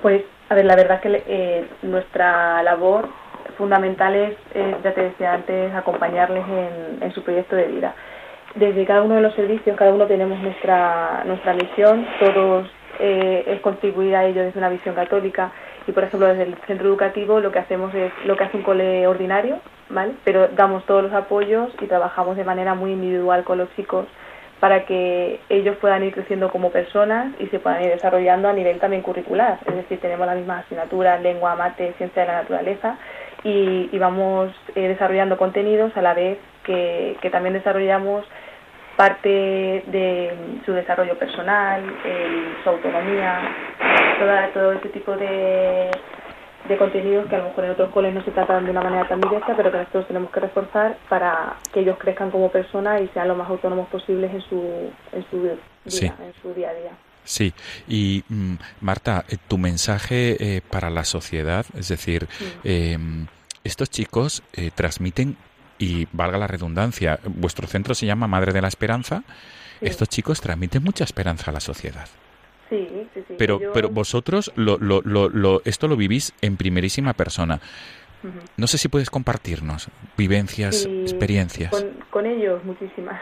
Pues, 0.00 0.22
a 0.48 0.54
ver, 0.54 0.64
la 0.64 0.76
verdad 0.76 1.00
que 1.02 1.22
eh, 1.26 1.68
nuestra 1.82 2.62
labor 2.62 3.10
fundamental 3.58 4.14
es, 4.14 4.36
eh, 4.54 4.76
ya 4.82 4.94
te 4.94 5.02
decía 5.02 5.34
antes, 5.34 5.74
acompañarles 5.74 6.44
en, 6.46 7.02
en 7.02 7.12
su 7.12 7.22
proyecto 7.22 7.56
de 7.56 7.66
vida. 7.66 7.94
Desde 8.54 8.84
cada 8.86 9.02
uno 9.02 9.16
de 9.16 9.20
los 9.20 9.34
servicios, 9.34 9.76
cada 9.76 9.92
uno 9.92 10.06
tenemos 10.06 10.38
nuestra, 10.40 11.22
nuestra 11.26 11.52
misión, 11.54 12.06
todos 12.18 12.68
eh, 12.98 13.44
es 13.46 13.60
contribuir 13.60 14.16
a 14.16 14.24
ello 14.24 14.42
desde 14.42 14.58
una 14.58 14.70
visión 14.70 14.94
católica 14.94 15.52
y, 15.86 15.92
por 15.92 16.04
ejemplo, 16.04 16.28
desde 16.28 16.44
el 16.44 16.56
centro 16.66 16.88
educativo 16.88 17.40
lo 17.40 17.52
que 17.52 17.58
hacemos 17.58 17.94
es 17.94 18.12
lo 18.24 18.36
que 18.36 18.44
hace 18.44 18.56
un 18.56 18.62
cole 18.62 19.06
ordinario, 19.06 19.60
¿vale? 19.90 20.12
Pero 20.24 20.48
damos 20.48 20.84
todos 20.86 21.02
los 21.02 21.12
apoyos 21.12 21.70
y 21.80 21.86
trabajamos 21.86 22.36
de 22.36 22.44
manera 22.44 22.74
muy 22.74 22.92
individual 22.92 23.44
con 23.44 23.58
los 23.58 23.74
chicos 23.76 24.06
para 24.60 24.86
que 24.86 25.40
ellos 25.48 25.76
puedan 25.76 26.02
ir 26.02 26.12
creciendo 26.12 26.50
como 26.50 26.70
personas 26.70 27.32
y 27.38 27.46
se 27.46 27.60
puedan 27.60 27.82
ir 27.84 27.90
desarrollando 27.90 28.48
a 28.48 28.52
nivel 28.52 28.80
también 28.80 29.02
curricular. 29.02 29.58
Es 29.66 29.74
decir, 29.76 30.00
tenemos 30.00 30.26
las 30.26 30.36
mismas 30.36 30.64
asignaturas, 30.64 31.22
lengua, 31.22 31.54
mate, 31.54 31.94
ciencia 31.96 32.22
de 32.22 32.28
la 32.28 32.42
naturaleza 32.42 32.96
y, 33.44 33.88
y 33.92 33.98
vamos 33.98 34.52
eh, 34.74 34.88
desarrollando 34.88 35.36
contenidos 35.36 35.96
a 35.96 36.02
la 36.02 36.14
vez 36.14 36.38
que, 36.68 37.16
que 37.22 37.30
también 37.30 37.54
desarrollamos 37.54 38.24
parte 38.96 39.28
de 39.86 40.32
su 40.66 40.72
desarrollo 40.72 41.18
personal, 41.18 41.82
su 42.62 42.68
autonomía, 42.68 43.40
toda- 44.18 44.48
todo 44.52 44.72
ese 44.72 44.88
tipo 44.88 45.16
de, 45.16 45.90
de 46.68 46.76
contenidos 46.76 47.26
que 47.28 47.36
a 47.36 47.38
lo 47.38 47.44
mejor 47.48 47.64
en 47.64 47.70
otros 47.70 47.90
coles 47.92 48.12
no 48.12 48.22
se 48.24 48.32
tratan 48.32 48.64
de 48.64 48.70
una 48.72 48.82
manera 48.82 49.06
tan 49.08 49.20
directa, 49.20 49.54
pero 49.56 49.70
que 49.70 49.78
nosotros 49.78 50.06
tenemos 50.08 50.30
que 50.30 50.40
reforzar 50.40 50.96
para 51.08 51.54
que 51.72 51.80
ellos 51.80 51.96
crezcan 51.98 52.30
como 52.30 52.50
personas 52.50 53.00
y 53.02 53.08
sean 53.14 53.28
lo 53.28 53.36
más 53.36 53.48
autónomos 53.48 53.88
posibles 53.88 54.32
en 54.34 54.40
su, 54.42 54.90
en 55.12 55.24
su 55.30 55.42
vida, 55.42 55.54
Sí. 55.86 56.06
en 56.06 56.32
su 56.42 56.52
día 56.54 56.70
a 56.70 56.74
día. 56.74 56.90
Sí, 57.24 57.52
y 57.86 58.24
mm, 58.28 58.54
Marta, 58.80 59.24
eh, 59.28 59.36
tu 59.48 59.58
mensaje 59.58 60.36
eh, 60.56 60.60
para 60.68 60.90
la 60.90 61.04
sociedad, 61.04 61.64
es 61.78 61.88
decir, 61.88 62.26
eh, 62.64 62.96
estos 63.64 63.90
chicos 63.90 64.42
eh, 64.54 64.70
transmiten, 64.74 65.36
y 65.78 66.06
valga 66.12 66.38
la 66.38 66.46
redundancia, 66.46 67.18
vuestro 67.24 67.66
centro 67.66 67.94
se 67.94 68.06
llama 68.06 68.26
Madre 68.26 68.52
de 68.52 68.60
la 68.62 68.68
Esperanza, 68.68 69.22
Sí. 69.80 69.86
estos 69.86 70.08
chicos 70.08 70.40
transmiten 70.40 70.82
mucha 70.82 71.04
esperanza 71.04 71.50
a 71.50 71.54
la 71.54 71.60
sociedad. 71.60 72.06
Sí, 72.68 72.86
sí, 73.14 73.20
sí. 73.28 73.34
Pero, 73.38 73.60
pero 73.72 73.88
vosotros 73.88 74.52
lo, 74.56 74.76
lo, 74.78 75.00
lo, 75.02 75.28
lo- 75.28 75.62
esto 75.64 75.86
lo 75.88 75.96
vivís 75.96 76.34
en 76.42 76.56
primerísima 76.56 77.12
persona. 77.14 77.60
No 78.56 78.66
sé 78.66 78.78
si 78.78 78.88
puedes 78.88 79.10
compartirnos 79.10 79.88
vivencias, 80.16 80.82
Sí, 80.82 81.00
experiencias. 81.02 81.70
Con, 81.70 81.84
con 82.10 82.26
ellos, 82.26 82.62
muchísimas. 82.64 83.20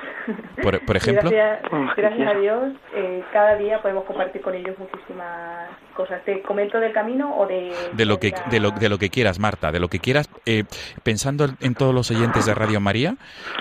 Por- 0.62 0.84
por 0.84 0.96
Y 0.96 0.98
ejemplo. 0.98 1.30
Gracias, 1.30 1.72
Oh, 1.72 1.86
gracias 1.96 2.28
a. 2.28 2.38
Dios, 2.38 2.72
eh, 2.94 3.22
cada 3.32 3.56
día 3.56 3.80
podemos 3.82 4.04
compartir 4.04 4.40
con 4.42 4.54
ellos 4.54 4.76
muchísimas 4.78 5.68
cosas. 5.94 6.22
¿Te 6.24 6.42
comento 6.42 6.78
del 6.78 6.92
camino 6.92 7.36
o 7.36 7.46
de...? 7.46 7.72
De 7.94 8.04
lo 8.04 8.18
que 8.20 8.32
de 8.50 8.60
lo, 8.60 8.70
de 8.70 8.88
lo 8.88 8.98
que 8.98 9.08
quieras, 9.10 9.38
Marta, 9.38 9.72
de 9.72 9.80
lo 9.80 9.88
que 9.88 9.98
quieras, 9.98 10.28
eh, 10.46 10.64
pensando 11.02 11.46
en- 11.60 11.74
todos 11.74 11.94
los 11.94 12.10
oyentes 12.10 12.46
de 12.46 12.54
Radio 12.54 12.80
María 12.80 13.16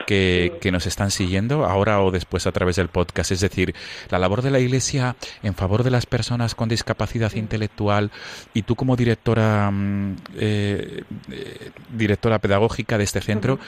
que, 0.07 0.51
Sí. 0.53 0.59
que 0.61 0.71
nos 0.71 0.85
están 0.85 1.11
siguiendo 1.11 1.65
ahora 1.65 2.01
o 2.01 2.11
después 2.11 2.47
a 2.47 2.51
través 2.51 2.75
del 2.77 2.87
podcast, 2.89 3.31
es 3.31 3.41
decir, 3.41 3.73
la 4.09 4.19
labor 4.19 4.41
de 4.41 4.51
la 4.51 4.59
Iglesia 4.59 5.15
en 5.43 5.53
favor 5.53 5.83
de 5.83 5.91
las 5.91 6.05
personas 6.05 6.55
con 6.55 6.69
discapacidad 6.69 7.33
intelectual 7.33 8.11
y 8.53 8.61
tú 8.63 8.75
como 8.75 8.95
directora 8.95 9.69
mm, 9.71 10.15
eh, 10.37 11.03
eh, 11.31 11.71
directora 11.89 12.39
pedagógica 12.39 12.97
de 12.97 13.03
este 13.03 13.21
centro, 13.21 13.59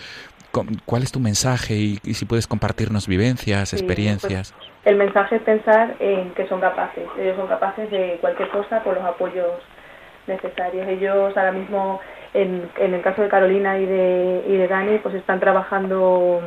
¿cuál 0.85 1.03
es 1.03 1.11
tu 1.11 1.19
mensaje 1.19 1.75
y, 1.75 1.99
y 2.03 2.13
si 2.15 2.25
puedes 2.25 2.47
compartirnos 2.47 3.07
vivencias, 3.07 3.69
Sí, 3.69 3.75
experiencias? 3.75 4.53
pues, 4.53 4.69
el 4.85 4.95
mensaje 4.95 5.35
es 5.37 5.41
pensar 5.41 5.95
en 5.99 6.31
que 6.31 6.47
son 6.47 6.61
capaces. 6.61 7.03
Ellos 7.19 7.35
son 7.35 7.47
capaces 7.47 7.91
de 7.91 8.17
cualquier 8.21 8.49
cosa 8.49 8.81
con 8.83 8.95
los 8.95 9.03
apoyos 9.03 9.51
necesarios. 10.27 10.87
Ellos 10.87 11.35
ahora 11.35 11.51
mismo, 11.51 11.99
en, 12.33 12.69
en 12.77 12.93
el 12.93 13.01
caso 13.01 13.21
de 13.21 13.27
Carolina 13.29 13.77
y 13.79 13.85
de, 13.85 14.43
y 14.47 14.55
de 14.55 14.67
Dani, 14.67 14.99
pues 14.99 15.15
están 15.15 15.39
trabajando 15.39 16.41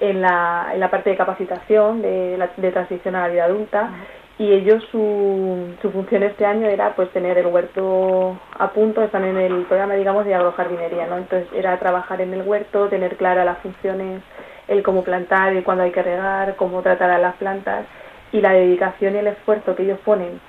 en 0.00 0.20
la, 0.20 0.70
en 0.74 0.80
la 0.80 0.90
parte 0.90 1.10
de 1.10 1.16
capacitación, 1.16 2.02
de, 2.02 2.36
la, 2.36 2.50
de 2.56 2.72
transición 2.72 3.14
a 3.16 3.22
la 3.22 3.28
vida 3.28 3.44
adulta 3.44 3.90
y 4.38 4.52
ellos 4.52 4.84
su, 4.90 5.74
su 5.80 5.90
función 5.90 6.22
este 6.22 6.44
año 6.44 6.66
era 6.66 6.94
pues 6.94 7.10
tener 7.10 7.38
el 7.38 7.46
huerto 7.46 8.38
a 8.58 8.70
punto, 8.70 9.02
están 9.02 9.24
en 9.24 9.38
el 9.38 9.64
programa 9.64 9.94
digamos 9.94 10.26
de 10.26 10.34
agrojardinería, 10.34 11.06
¿no? 11.06 11.16
Entonces 11.16 11.48
era 11.54 11.78
trabajar 11.78 12.20
en 12.20 12.34
el 12.34 12.42
huerto, 12.42 12.88
tener 12.88 13.16
claras 13.16 13.46
las 13.46 13.58
funciones, 13.58 14.22
el 14.68 14.82
cómo 14.82 15.04
plantar, 15.04 15.54
y 15.54 15.62
cuándo 15.62 15.84
hay 15.84 15.92
que 15.92 16.02
regar, 16.02 16.56
cómo 16.56 16.82
tratar 16.82 17.10
a 17.10 17.18
las 17.18 17.36
plantas 17.36 17.86
y 18.32 18.40
la 18.40 18.52
dedicación 18.52 19.14
y 19.14 19.18
el 19.18 19.28
esfuerzo 19.28 19.74
que 19.74 19.84
ellos 19.84 19.98
ponen 20.04 20.40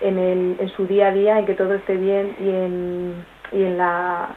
en, 0.00 0.18
el, 0.18 0.56
en 0.58 0.68
su 0.70 0.86
día 0.86 1.08
a 1.08 1.12
día, 1.12 1.38
en 1.38 1.46
que 1.46 1.54
todo 1.54 1.74
esté 1.74 1.96
bien 1.96 2.34
y 2.40 2.48
en, 2.48 3.26
y 3.52 3.62
en 3.62 3.78
la 3.78 4.28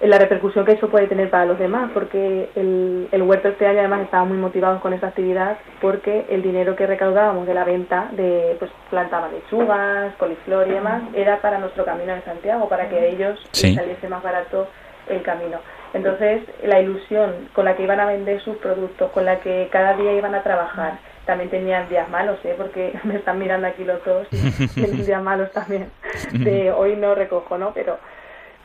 la 0.00 0.18
repercusión 0.18 0.64
que 0.64 0.72
eso 0.72 0.88
puede 0.88 1.06
tener 1.06 1.30
para 1.30 1.46
los 1.46 1.58
demás, 1.58 1.90
porque 1.94 2.50
el, 2.56 3.08
el 3.10 3.22
huerto 3.22 3.48
este 3.48 3.66
año 3.66 3.78
además 3.78 4.02
estaba 4.02 4.24
muy 4.24 4.36
motivados 4.36 4.80
con 4.82 4.92
esa 4.92 5.06
actividad 5.08 5.56
porque 5.80 6.26
el 6.28 6.42
dinero 6.42 6.76
que 6.76 6.86
recaudábamos 6.86 7.46
de 7.46 7.54
la 7.54 7.64
venta 7.64 8.08
de 8.12 8.56
pues 8.58 8.70
plantaban 8.90 9.30
lechugas, 9.32 10.14
coliflor 10.16 10.66
y 10.68 10.72
demás 10.72 11.02
era 11.14 11.40
para 11.40 11.58
nuestro 11.58 11.84
camino 11.84 12.14
de 12.14 12.22
Santiago, 12.22 12.68
para 12.68 12.88
que 12.88 12.96
a 12.98 13.04
ellos 13.04 13.40
Sí. 13.52 13.74
saliese 13.74 14.08
más 14.08 14.22
barato 14.22 14.68
el 15.08 15.22
camino. 15.22 15.58
Entonces, 15.94 16.42
la 16.64 16.80
ilusión 16.80 17.48
con 17.54 17.64
la 17.64 17.76
que 17.76 17.84
iban 17.84 18.00
a 18.00 18.06
vender 18.06 18.40
sus 18.40 18.56
productos, 18.56 19.10
con 19.12 19.24
la 19.24 19.38
que 19.40 19.68
cada 19.70 19.94
día 19.96 20.12
iban 20.12 20.34
a 20.34 20.42
trabajar, 20.42 20.94
también 21.24 21.50
tenían 21.50 21.88
días 21.88 22.08
malos, 22.10 22.38
¿eh? 22.44 22.54
porque 22.58 22.92
me 23.04 23.14
están 23.16 23.38
mirando 23.38 23.68
aquí 23.68 23.84
los 23.84 24.04
dos 24.04 24.26
tienen 24.74 25.06
días 25.06 25.22
malos 25.22 25.50
también. 25.52 25.88
De 26.32 26.72
hoy 26.76 26.96
no 26.96 27.14
recojo, 27.14 27.56
¿no? 27.58 27.72
Pero 27.72 27.96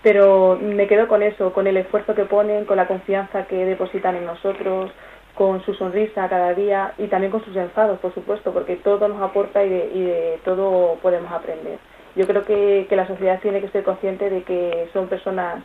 pero 0.01 0.57
me 0.61 0.87
quedo 0.87 1.07
con 1.07 1.23
eso, 1.23 1.51
con 1.53 1.67
el 1.67 1.77
esfuerzo 1.77 2.15
que 2.15 2.25
ponen, 2.25 2.65
con 2.65 2.77
la 2.77 2.87
confianza 2.87 3.45
que 3.45 3.65
depositan 3.65 4.15
en 4.15 4.25
nosotros, 4.25 4.91
con 5.35 5.63
su 5.63 5.73
sonrisa 5.73 6.27
cada 6.29 6.53
día 6.53 6.93
y 6.97 7.07
también 7.07 7.31
con 7.31 7.43
sus 7.43 7.55
enfados, 7.55 7.99
por 7.99 8.13
supuesto, 8.13 8.51
porque 8.51 8.75
todo 8.77 9.07
nos 9.07 9.21
aporta 9.21 9.63
y 9.63 9.69
de, 9.69 9.91
y 9.93 10.01
de 10.01 10.39
todo 10.43 10.95
podemos 11.01 11.31
aprender. 11.31 11.79
Yo 12.15 12.25
creo 12.27 12.43
que, 12.43 12.87
que 12.89 12.95
la 12.95 13.07
sociedad 13.07 13.39
tiene 13.39 13.61
que 13.61 13.69
ser 13.69 13.83
consciente 13.83 14.29
de 14.29 14.43
que 14.43 14.89
son 14.93 15.07
personas 15.07 15.63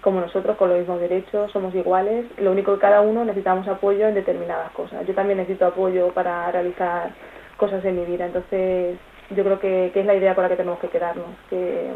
como 0.00 0.20
nosotros, 0.20 0.56
con 0.58 0.68
los 0.68 0.78
mismos 0.78 1.00
derechos, 1.00 1.50
somos 1.52 1.74
iguales, 1.74 2.26
lo 2.36 2.52
único 2.52 2.74
que 2.74 2.80
cada 2.80 3.00
uno 3.00 3.24
necesitamos 3.24 3.66
apoyo 3.68 4.06
en 4.06 4.14
determinadas 4.14 4.70
cosas. 4.72 5.06
Yo 5.06 5.14
también 5.14 5.38
necesito 5.38 5.64
apoyo 5.64 6.08
para 6.08 6.50
realizar 6.50 7.10
cosas 7.56 7.82
en 7.86 7.98
mi 7.98 8.04
vida, 8.04 8.26
entonces 8.26 8.98
yo 9.30 9.42
creo 9.42 9.58
que, 9.58 9.90
que 9.94 10.00
es 10.00 10.06
la 10.06 10.14
idea 10.14 10.34
con 10.34 10.42
la 10.42 10.50
que 10.50 10.56
tenemos 10.56 10.78
que 10.78 10.88
quedarnos, 10.88 11.28
que, 11.48 11.92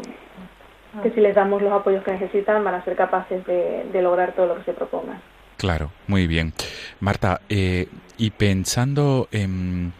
que 1.03 1.11
si 1.11 1.21
les 1.21 1.35
damos 1.35 1.61
los 1.61 1.71
apoyos 1.71 2.03
que 2.03 2.11
necesitan 2.11 2.63
van 2.63 2.75
a 2.75 2.83
ser 2.83 2.95
capaces 2.95 3.45
de, 3.45 3.85
de 3.91 4.01
lograr 4.01 4.33
todo 4.33 4.47
lo 4.47 4.55
que 4.57 4.63
se 4.63 4.73
propongan. 4.73 5.21
Claro, 5.57 5.91
muy 6.07 6.25
bien. 6.25 6.53
Marta, 6.99 7.41
eh, 7.49 7.87
y 8.17 8.31
pensando 8.31 9.27
en, 9.31 9.93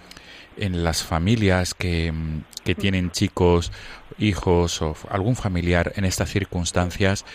en 0.58 0.84
las 0.84 1.04
familias 1.04 1.74
que, 1.74 2.12
mm, 2.12 2.44
que 2.64 2.76
tienen 2.76 3.12
chicos, 3.12 3.72
hijos 4.18 4.82
o 4.82 4.96
algún 5.10 5.36
familiar 5.36 5.92
en 5.96 6.06
estas 6.06 6.30
circunstancias, 6.30 7.26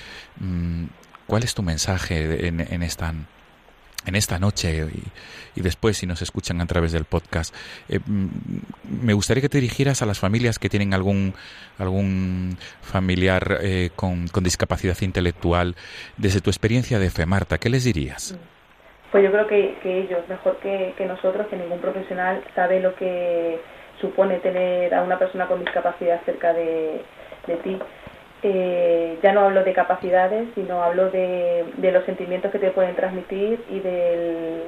mm, 0.41 0.85
¿cuál 1.27 1.43
es 1.43 1.55
tu 1.55 1.63
mensaje 1.63 2.47
en, 2.47 2.61
en 2.61 2.83
esta 2.83 3.13
en 4.07 4.17
esta 4.17 4.39
noche 4.39 4.87
y, 4.93 5.61
y 5.61 5.63
después 5.63 5.97
si 5.97 6.07
nos 6.07 6.23
escuchan 6.23 6.61
a 6.61 6.67
través 6.67 6.93
del 6.93 7.05
podcast? 7.05 7.55
Eh, 7.89 8.01
mm, 8.05 8.29
me 9.03 9.13
gustaría 9.13 9.41
que 9.41 9.49
te 9.49 9.59
dirigieras 9.59 10.03
a 10.03 10.07
las 10.07 10.19
familias 10.19 10.59
que 10.59 10.69
tienen 10.69 10.95
algún 10.95 11.35
algún 11.79 12.57
familiar 12.83 13.59
eh, 13.61 13.91
con, 13.97 14.29
con 14.29 14.45
discapacidad 14.45 14.97
intelectual. 15.01 15.75
Desde 16.17 16.41
tu 16.41 16.51
experiencia 16.51 16.99
de 16.99 17.11
fe, 17.11 17.27
Marta, 17.27 17.59
¿qué 17.59 17.69
les 17.69 17.85
dirías? 17.85 18.39
Pues 19.11 19.23
yo 19.23 19.31
creo 19.31 19.47
que, 19.47 19.77
que 19.83 20.01
ellos, 20.01 20.29
mejor 20.29 20.59
que, 20.59 20.95
que 20.99 21.07
nosotros, 21.07 21.47
que 21.49 21.57
ningún 21.57 21.79
profesional 21.79 22.43
sabe 22.55 22.81
lo 22.81 22.95
que 22.97 23.61
supone 24.01 24.39
tener 24.41 24.93
a 24.93 25.03
una 25.03 25.19
persona 25.19 25.47
con 25.47 25.61
discapacidad 25.61 26.21
cerca 26.25 26.53
de, 26.53 27.03
de 27.47 27.57
ti. 27.59 27.79
Eh, 28.47 29.19
ya 29.23 29.33
no 29.33 29.41
hablo 29.41 29.65
de 29.65 29.73
capacidades, 29.73 30.51
sino 30.55 30.83
hablo 30.83 31.11
de, 31.11 31.65
los 31.81 32.05
sentimientos 32.05 32.53
que 32.53 32.59
te 32.59 32.73
pueden 32.73 32.95
transmitir 32.95 33.65
y 33.71 33.81
de 33.81 34.65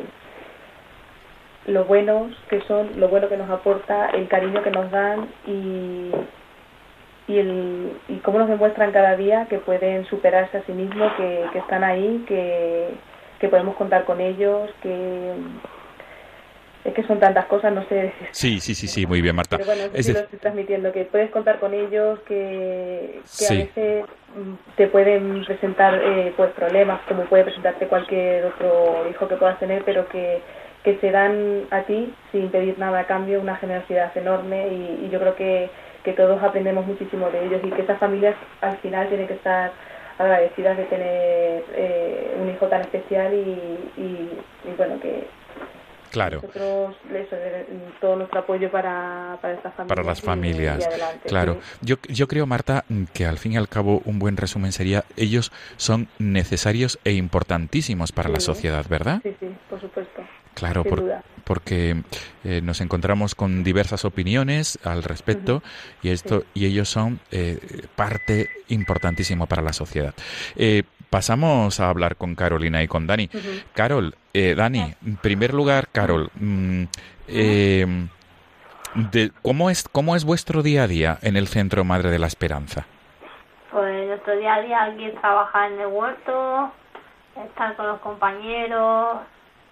lo 1.66 1.84
buenos 1.84 2.32
que 2.48 2.62
son, 2.62 2.98
lo 2.98 3.08
bueno 3.08 3.28
que 3.28 3.36
nos 3.36 3.50
aporta, 3.50 4.08
el 4.14 4.28
cariño 4.28 4.62
que 4.62 4.70
nos 4.70 4.90
dan 4.90 5.28
y, 5.46 6.10
y, 7.28 7.38
el, 7.38 7.92
y 8.08 8.16
cómo 8.20 8.38
nos 8.38 8.48
demuestran 8.48 8.92
cada 8.92 9.14
día 9.14 9.44
que 9.44 9.58
pueden 9.58 10.06
superarse 10.06 10.56
a 10.56 10.62
sí 10.62 10.72
mismos, 10.72 11.12
que, 11.18 11.44
que 11.52 11.58
están 11.58 11.84
ahí, 11.84 12.24
que, 12.26 12.94
que 13.40 13.48
podemos 13.48 13.76
contar 13.76 14.06
con 14.06 14.22
ellos, 14.22 14.70
que 14.80 15.34
es 16.86 16.94
que 16.94 17.02
son 17.04 17.18
tantas 17.18 17.46
cosas, 17.46 17.72
no 17.72 17.82
sé. 17.88 18.12
Sí, 18.30 18.60
sí, 18.60 18.74
sí, 18.74 18.86
sí, 18.86 19.06
muy 19.06 19.20
bien, 19.20 19.34
Marta. 19.36 19.56
Pero 19.56 19.66
bueno, 19.66 19.82
eso 19.84 19.92
Es 19.94 20.06
sí 20.06 20.12
de- 20.12 20.18
lo 20.18 20.24
estoy 20.24 20.38
transmitiendo, 20.38 20.92
que 20.92 21.04
puedes 21.04 21.30
contar 21.30 21.58
con 21.58 21.74
ellos, 21.74 22.20
que, 22.20 23.20
que 23.22 23.28
Sí. 23.28 23.46
a 23.54 23.64
veces 23.64 24.04
mm, 24.36 24.52
te 24.76 24.86
pueden 24.88 25.44
presentar 25.44 26.00
eh, 26.02 26.32
pues 26.36 26.50
problemas, 26.52 27.00
como 27.08 27.24
puede 27.24 27.44
presentarte 27.44 27.86
cualquier 27.88 28.44
otro 28.46 29.06
hijo 29.10 29.26
que 29.28 29.36
puedas 29.36 29.58
tener, 29.58 29.82
pero 29.84 30.08
que, 30.08 30.40
que 30.84 30.96
se 30.98 31.10
dan 31.10 31.64
a 31.70 31.82
ti 31.82 32.14
sin 32.32 32.50
pedir 32.50 32.78
nada 32.78 33.00
a 33.00 33.06
cambio, 33.06 33.40
una 33.40 33.56
generosidad 33.56 34.16
enorme 34.16 34.68
y, 34.68 35.06
y 35.06 35.10
yo 35.10 35.18
creo 35.18 35.34
que, 35.34 35.68
que 36.04 36.12
todos 36.12 36.40
aprendemos 36.42 36.86
muchísimo 36.86 37.30
de 37.30 37.46
ellos 37.46 37.60
y 37.64 37.70
que 37.70 37.82
esas 37.82 37.98
familias 37.98 38.36
al 38.60 38.76
final 38.78 39.08
tienen 39.08 39.26
que 39.26 39.34
estar 39.34 39.72
agradecidas 40.18 40.76
de 40.78 40.84
tener 40.84 41.64
eh, 41.74 42.36
un 42.40 42.48
hijo 42.50 42.66
tan 42.68 42.80
especial 42.82 43.34
y, 43.34 43.90
y, 44.00 44.30
y 44.64 44.74
bueno, 44.76 44.98
que 45.00 45.26
Claro. 46.10 46.40
nosotros 46.42 46.96
les 47.12 47.26
eh, 47.32 47.66
todo 48.00 48.16
nuestro 48.16 48.40
apoyo 48.40 48.70
para, 48.70 49.38
para 49.42 49.54
estas 49.54 49.74
familias. 49.74 49.88
Para 49.96 50.02
las 50.02 50.20
familias, 50.20 50.80
y 50.80 50.84
adelante, 50.84 51.28
claro. 51.28 51.58
sí. 51.60 51.78
Yo, 51.82 51.96
yo 52.08 52.28
creo, 52.28 52.46
Marta, 52.46 52.84
que 53.12 53.26
al 53.26 53.38
fin 53.38 53.52
y 53.52 53.56
al 53.56 53.68
cabo 53.68 54.00
un 54.04 54.18
buen 54.18 54.36
resumen 54.36 54.72
sería, 54.72 55.04
ellos 55.16 55.52
son 55.76 56.08
necesarios 56.18 56.98
e 57.04 57.12
importantísimos 57.12 58.12
para 58.12 58.28
la 58.28 58.40
Sí. 58.40 58.46
sociedad, 58.46 58.84
¿verdad? 58.88 59.20
Sí, 59.22 59.34
sí, 59.40 59.46
por 59.68 59.80
supuesto. 59.80 60.22
Claro, 60.54 60.84
por- 60.84 61.04
porque 61.44 62.02
eh, 62.44 62.60
nos 62.62 62.80
encontramos 62.80 63.34
con 63.34 63.62
diversas 63.62 64.04
opiniones 64.04 64.78
al 64.84 65.02
respecto 65.02 65.62
y 66.02 66.08
esto 66.08 66.44
y 66.54 66.64
ellos 66.66 66.88
son 66.88 67.20
eh, 67.30 67.58
parte 67.94 68.48
importantísima 68.68 69.46
para 69.46 69.62
la 69.62 69.72
sociedad. 69.72 70.14
Eh, 70.56 70.82
pasamos 71.10 71.78
a 71.78 71.88
hablar 71.90 72.16
con 72.16 72.34
Carolina 72.34 72.82
y 72.82 72.88
con 72.88 73.06
Dani. 73.06 73.28
Carol, 73.74 74.14
eh, 74.38 74.54
Dani, 74.54 74.94
en 75.04 75.16
primer 75.16 75.54
lugar, 75.54 75.88
Carol, 75.90 76.30
mm, 76.34 76.82
eh, 77.28 77.86
de- 78.94 79.32
¿cómo 79.42 79.70
es 79.70 79.88
cómo 79.90 80.14
es 80.14 80.24
vuestro 80.24 80.62
día 80.62 80.82
a 80.82 80.86
día 80.86 81.18
en 81.22 81.36
el 81.36 81.48
Centro 81.48 81.84
Madre 81.84 82.10
de 82.10 82.18
la 82.18 82.26
Esperanza? 82.26 82.84
Pues 83.70 84.06
nuestro 84.08 84.36
día 84.36 84.54
a 84.54 84.60
día 84.62 84.82
aquí 84.84 85.04
es 85.06 85.20
trabajar 85.20 85.72
en 85.72 85.80
el 85.80 85.86
huerto, 85.86 86.70
estar 87.46 87.76
con 87.76 87.86
los 87.86 88.00
compañeros, 88.00 89.18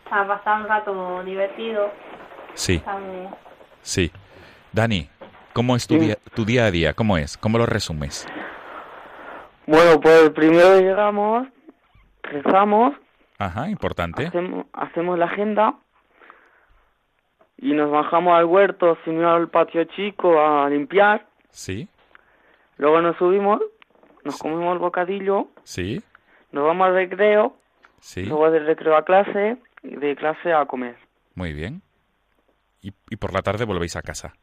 sea, 0.09 0.27
pasar 0.27 0.63
un 0.63 0.69
rato 0.69 1.23
divertido. 1.25 1.91
Sí, 2.55 2.83
sí. 3.83 4.11
Dani, 4.73 5.09
¿cómo 5.53 5.77
es 5.77 5.87
tu 5.87 5.95
Sí. 5.95 6.01
día, 6.01 6.17
tu 6.35 6.45
día 6.45 6.67
a 6.67 6.71
día? 6.71 6.95
¿Cómo 6.95 7.17
es? 7.19 7.37
¿Cómo 7.37 7.59
lo 7.59 7.67
resumes? 7.67 8.27
Bueno, 9.67 10.01
pues 10.01 10.31
primero 10.31 10.79
llegamos, 10.81 11.49
rezamos, 12.23 12.95
Ajá, 13.39 13.69
importante. 13.69 14.27
hacemos, 14.27 14.67
hacemos 14.73 15.19
la 15.19 15.27
agenda 15.27 15.75
y 17.59 17.73
nos 17.73 17.91
bajamos 17.91 18.37
al 18.39 18.45
huerto, 18.45 18.97
no 19.07 19.33
al 19.33 19.49
patio 19.49 19.85
chico 19.85 20.41
a 20.41 20.69
limpiar. 20.69 21.27
Sí, 21.51 21.89
Luego 22.77 23.01
nos 23.01 23.17
subimos, 23.17 23.61
nos 24.25 24.37
comemos 24.39 24.73
el 24.73 24.79
bocadillo, 24.81 25.49
sí, 25.63 26.03
nos 26.51 26.65
vamos 26.65 26.89
al 26.89 26.95
recreo, 26.95 27.57
sí. 28.01 28.25
luego 28.25 28.51
del 28.51 28.67
recreo 28.67 28.97
a 28.97 29.05
clase 29.05 29.57
y 29.83 29.95
de 29.97 30.17
clase 30.17 30.53
a 30.53 30.67
comer. 30.67 30.97
Muy 31.37 31.53
bien. 31.53 31.83
Y, 32.83 32.93
y 33.11 33.17
por 33.17 33.33
la 33.33 33.43
tarde 33.43 33.65
volvéis 33.65 33.97
a 33.97 34.03
casa. 34.03 34.35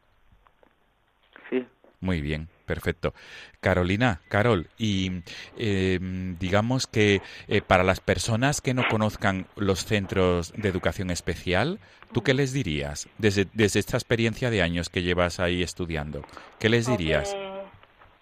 Sí. 1.50 1.66
Muy 2.00 2.20
bien, 2.22 2.48
perfecto. 2.72 3.12
Carolina, 3.60 4.20
Carol, 4.30 4.68
y 4.78 5.22
eh, 5.58 5.98
digamos 6.40 6.86
que 6.86 7.20
eh, 7.48 7.60
para 7.60 7.84
las 7.84 8.00
personas 8.00 8.62
que 8.62 8.72
no 8.72 8.84
conozcan 8.88 9.44
los 9.56 9.84
centros 9.84 10.52
de 10.54 10.70
educación 10.70 11.10
especial, 11.10 11.80
¿tú 12.14 12.22
qué 12.22 12.32
les 12.32 12.54
dirías 12.54 13.10
desde, 13.18 13.46
desde 13.52 13.78
esta 13.80 13.98
experiencia 13.98 14.48
de 14.48 14.62
años 14.62 14.88
que 14.88 15.02
llevas 15.02 15.38
ahí 15.38 15.62
estudiando? 15.62 16.22
¿Qué 16.58 16.70
les 16.70 16.86
dirías? 16.86 17.34
Porque, 17.34 17.60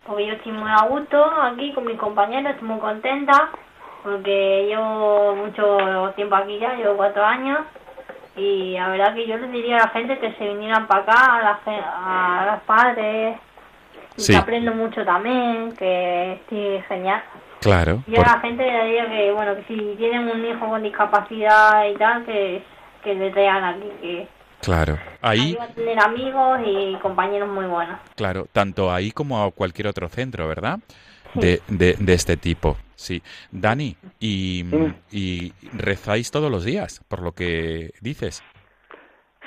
porque 0.04 0.26
yo 0.26 0.32
estoy 0.32 0.52
muy 0.52 0.70
a 0.70 0.86
gusto 0.88 1.24
aquí 1.24 1.72
con 1.72 1.86
mis 1.86 1.98
compañeros, 1.98 2.54
estoy 2.54 2.66
muy 2.66 2.80
contenta, 2.80 3.50
porque 4.02 4.66
llevo 4.66 5.36
mucho 5.36 6.12
tiempo 6.16 6.34
aquí 6.34 6.58
ya, 6.58 6.74
llevo 6.74 6.96
cuatro 6.96 7.24
años, 7.24 7.60
y 8.34 8.72
la 8.72 8.88
verdad 8.88 9.14
que 9.14 9.28
yo 9.28 9.36
les 9.36 9.52
diría 9.52 9.76
a 9.76 9.86
la 9.86 9.90
gente 9.90 10.18
que 10.18 10.32
se 10.32 10.48
vinieran 10.48 10.88
para 10.88 11.02
acá, 11.02 11.36
a, 11.36 11.42
la, 11.42 11.60
a 11.66 12.52
los 12.52 12.62
padres, 12.64 13.38
y 14.20 14.24
Sí. 14.24 14.32
que 14.32 14.38
aprendo 14.38 14.74
mucho 14.74 15.04
también, 15.04 15.72
que 15.76 16.34
estoy 16.34 16.82
genial. 16.88 17.22
Claro, 17.60 18.02
Yo 18.06 18.16
por- 18.16 18.28
a 18.28 18.32
la 18.36 18.40
gente 18.40 18.64
le 18.64 18.84
diría 18.84 19.08
que, 19.08 19.32
bueno, 19.32 19.54
que 19.56 19.64
si 19.64 19.94
tienen 19.96 20.28
un 20.28 20.44
hijo 20.46 20.66
con 20.68 20.82
discapacidad 20.82 21.86
y 21.90 21.94
tal, 21.96 22.24
que, 22.24 22.62
que 23.04 23.14
le 23.14 23.30
traigan 23.30 23.64
aquí, 23.64 23.88
que, 24.00 24.28
Claro. 24.62 24.98
Ahí, 25.22 25.54
va 25.54 25.64
a 25.64 25.68
tener 25.68 25.98
amigos 25.98 26.60
y 26.66 26.94
compañeros 27.00 27.48
muy 27.48 27.64
buenos. 27.66 27.98
claro, 28.14 28.46
tanto 28.52 28.92
ahí 28.92 29.10
como 29.10 29.42
a 29.42 29.50
cualquier 29.52 29.86
otro 29.88 30.08
centro, 30.10 30.46
¿verdad? 30.48 30.78
De, 31.34 31.62
de, 31.68 31.94
de 31.98 32.12
este 32.12 32.36
tipo, 32.36 32.76
sí. 32.94 33.22
Dani, 33.52 33.96
y, 34.18 34.64
y 35.12 35.52
rezáis 35.72 36.30
todos 36.30 36.50
los 36.50 36.64
días, 36.64 37.02
por 37.08 37.22
lo 37.22 37.32
que 37.32 37.92
dices. 38.00 38.42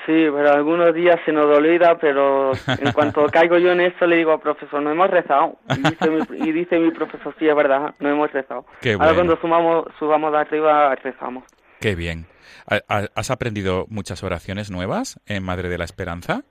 Sí, 0.06 0.12
pero 0.30 0.52
algunos 0.52 0.94
días 0.94 1.18
se 1.24 1.32
nos 1.32 1.46
olvida, 1.46 1.96
pero 1.98 2.52
en 2.66 2.92
cuanto 2.92 3.24
caigo 3.32 3.56
yo 3.58 3.72
en 3.72 3.80
esto 3.80 4.06
le 4.06 4.16
digo 4.16 4.32
al 4.32 4.40
profesor, 4.40 4.82
no 4.82 4.90
hemos 4.90 5.08
rezado. 5.08 5.56
Y 5.70 5.80
dice 5.88 6.10
mi, 6.10 6.46
y 6.48 6.52
dice 6.52 6.78
mi 6.78 6.90
profesor, 6.90 7.34
sí, 7.38 7.48
es 7.48 7.56
verdad, 7.56 7.94
no 8.00 8.10
hemos 8.10 8.30
rezado. 8.30 8.66
Qué 8.82 8.92
Ahora 8.92 9.12
bueno. 9.12 9.14
cuando 9.16 9.40
sumamos, 9.40 9.86
subamos 9.98 10.30
de 10.32 10.38
arriba, 10.38 10.94
rezamos. 10.96 11.44
Qué 11.80 11.94
bien. 11.94 12.26
¿Ha- 12.68 12.80
ha- 12.88 13.08
¿Has 13.14 13.30
aprendido 13.30 13.86
muchas 13.88 14.22
oraciones 14.22 14.70
nuevas 14.70 15.18
en 15.26 15.42
Madre 15.42 15.70
de 15.70 15.78
la 15.78 15.84
Esperanza? 15.84 16.42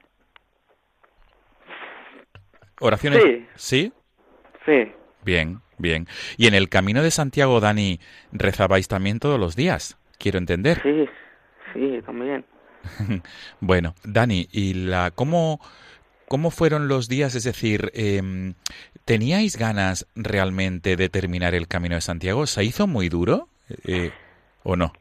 ¿Oraciones? 2.80 3.22
Sí. 3.24 3.46
¿Sí? 3.56 3.94
Sí, 4.66 4.92
Bien, 5.24 5.60
bien. 5.78 6.08
¿Y 6.38 6.48
en 6.48 6.54
el 6.54 6.70
Camino 6.70 7.02
de 7.04 7.12
Santiago, 7.12 7.60
Dani, 7.60 8.00
rezabais 8.32 8.88
también 8.88 9.20
todos 9.20 9.40
los 9.40 9.56
días? 9.56 9.98
Quiero 10.18 10.38
entender. 10.38 10.82
sí, 10.82 11.08
sí, 11.74 12.02
también. 12.06 12.44
Bueno, 13.60 13.96
Dani, 14.04 14.48
¿y 14.52 14.74
la 14.74 15.12
cómo, 15.12 15.60
cómo 16.28 16.52
fueron 16.52 16.88
los 16.88 17.08
días? 17.08 17.36
Es 17.36 17.44
decir, 17.44 17.92
em, 17.94 18.56
¿teníais 19.06 19.58
ganas 19.58 20.08
realmente 20.16 20.96
de 20.96 21.10
terminar 21.10 21.56
el 21.56 21.68
Camino 21.68 21.96
de 21.96 22.02
Santiago? 22.02 22.46
¿Se 22.46 22.64
hizo 22.64 22.88
muy 22.88 23.10
duro 23.10 23.48
eh, 23.86 24.12
o 24.64 24.76
no? 24.76 24.94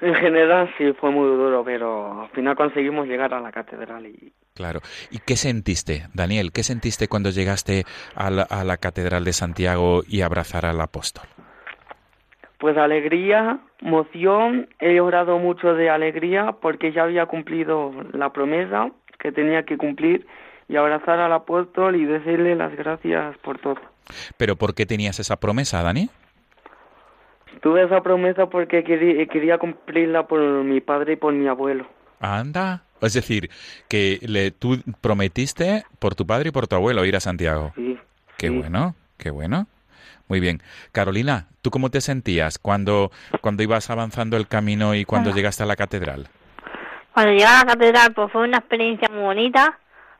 En 0.00 0.14
general 0.14 0.68
sí 0.76 0.92
fue 1.00 1.10
muy 1.12 1.28
duro, 1.28 1.62
pero 1.64 2.22
al 2.22 2.30
final 2.30 2.56
conseguimos 2.56 3.06
llegar 3.06 3.32
a 3.32 3.40
la 3.40 3.52
catedral 3.52 4.04
y 4.06 4.32
Claro. 4.54 4.80
¿Y 5.10 5.18
qué 5.18 5.36
sentiste, 5.36 6.08
Daniel? 6.12 6.52
¿Qué 6.52 6.62
sentiste 6.62 7.08
cuando 7.08 7.30
llegaste 7.30 7.84
a 8.14 8.30
la, 8.30 8.42
a 8.42 8.64
la 8.64 8.76
Catedral 8.76 9.24
de 9.24 9.32
Santiago 9.32 10.02
y 10.06 10.20
abrazar 10.20 10.66
al 10.66 10.80
apóstol? 10.80 11.24
Pues 12.62 12.76
alegría, 12.76 13.58
emoción, 13.80 14.68
he 14.78 15.00
orado 15.00 15.40
mucho 15.40 15.74
de 15.74 15.90
alegría 15.90 16.52
porque 16.62 16.92
ya 16.92 17.02
había 17.02 17.26
cumplido 17.26 17.92
la 18.12 18.32
promesa 18.32 18.92
que 19.18 19.32
tenía 19.32 19.64
que 19.64 19.76
cumplir 19.76 20.28
y 20.68 20.76
abrazar 20.76 21.18
al 21.18 21.32
apóstol 21.32 21.96
y 21.96 22.04
decirle 22.04 22.54
las 22.54 22.72
gracias 22.76 23.36
por 23.38 23.58
todo. 23.58 23.80
¿Pero 24.36 24.54
por 24.54 24.76
qué 24.76 24.86
tenías 24.86 25.18
esa 25.18 25.40
promesa, 25.40 25.82
Dani? 25.82 26.08
Tuve 27.62 27.82
esa 27.82 28.00
promesa 28.00 28.46
porque 28.46 28.84
quería, 28.84 29.26
quería 29.26 29.58
cumplirla 29.58 30.28
por 30.28 30.40
mi 30.62 30.80
padre 30.80 31.14
y 31.14 31.16
por 31.16 31.34
mi 31.34 31.48
abuelo. 31.48 31.88
Anda. 32.20 32.84
Es 33.00 33.14
decir, 33.14 33.50
que 33.88 34.20
le, 34.22 34.52
tú 34.52 34.76
prometiste 35.00 35.82
por 35.98 36.14
tu 36.14 36.28
padre 36.28 36.50
y 36.50 36.52
por 36.52 36.68
tu 36.68 36.76
abuelo 36.76 37.04
ir 37.04 37.16
a 37.16 37.20
Santiago. 37.20 37.72
Sí, 37.74 37.98
Qué 38.38 38.50
sí. 38.50 38.56
bueno, 38.56 38.94
qué 39.18 39.30
bueno. 39.32 39.66
Muy 40.32 40.40
bien. 40.40 40.62
Carolina, 40.92 41.48
¿tú 41.60 41.70
cómo 41.70 41.90
te 41.90 42.00
sentías 42.00 42.58
cuando, 42.58 43.10
cuando 43.42 43.62
ibas 43.62 43.90
avanzando 43.90 44.38
el 44.38 44.48
camino 44.48 44.94
y 44.94 45.04
cuando 45.04 45.30
llegaste 45.30 45.62
a 45.62 45.66
la 45.66 45.76
catedral? 45.76 46.26
Cuando 47.12 47.32
llegué 47.32 47.44
a 47.44 47.58
la 47.58 47.66
catedral, 47.66 48.14
pues 48.14 48.32
fue 48.32 48.44
una 48.48 48.56
experiencia 48.56 49.10
muy 49.10 49.24
bonita, 49.24 49.78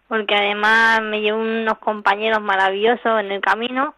porque 0.08 0.34
además 0.34 1.00
me 1.00 1.22
llevé 1.22 1.38
unos 1.38 1.78
compañeros 1.78 2.42
maravillosos 2.42 3.20
en 3.20 3.32
el 3.32 3.40
camino 3.40 3.94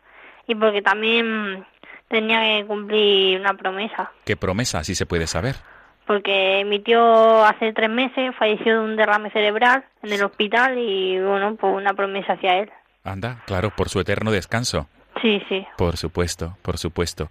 y 0.46 0.54
porque 0.54 0.82
también 0.82 1.66
tenía 2.06 2.40
que 2.42 2.64
cumplir 2.64 3.40
una 3.40 3.54
promesa. 3.54 4.12
¿Qué 4.24 4.36
promesa, 4.36 4.84
si 4.84 4.94
se 4.94 5.06
puede 5.06 5.26
saber? 5.26 5.56
Porque 6.06 6.64
mi 6.64 6.78
tío 6.78 7.44
hace 7.44 7.72
tres 7.72 7.90
meses 7.90 8.36
falleció 8.38 8.74
de 8.74 8.84
un 8.84 8.94
derrame 8.94 9.32
cerebral 9.32 9.84
en 10.04 10.12
el 10.12 10.22
hospital 10.22 10.78
y 10.78 11.18
bueno, 11.20 11.56
pues 11.56 11.74
una 11.74 11.92
promesa 11.92 12.34
hacia 12.34 12.58
él. 12.58 12.70
Anda, 13.02 13.42
claro, 13.46 13.70
por 13.74 13.88
su 13.88 13.98
eterno 13.98 14.30
descanso. 14.30 14.86
Sí, 15.24 15.40
sí. 15.48 15.66
Por 15.78 15.96
supuesto, 15.96 16.58
por 16.60 16.76
supuesto. 16.76 17.30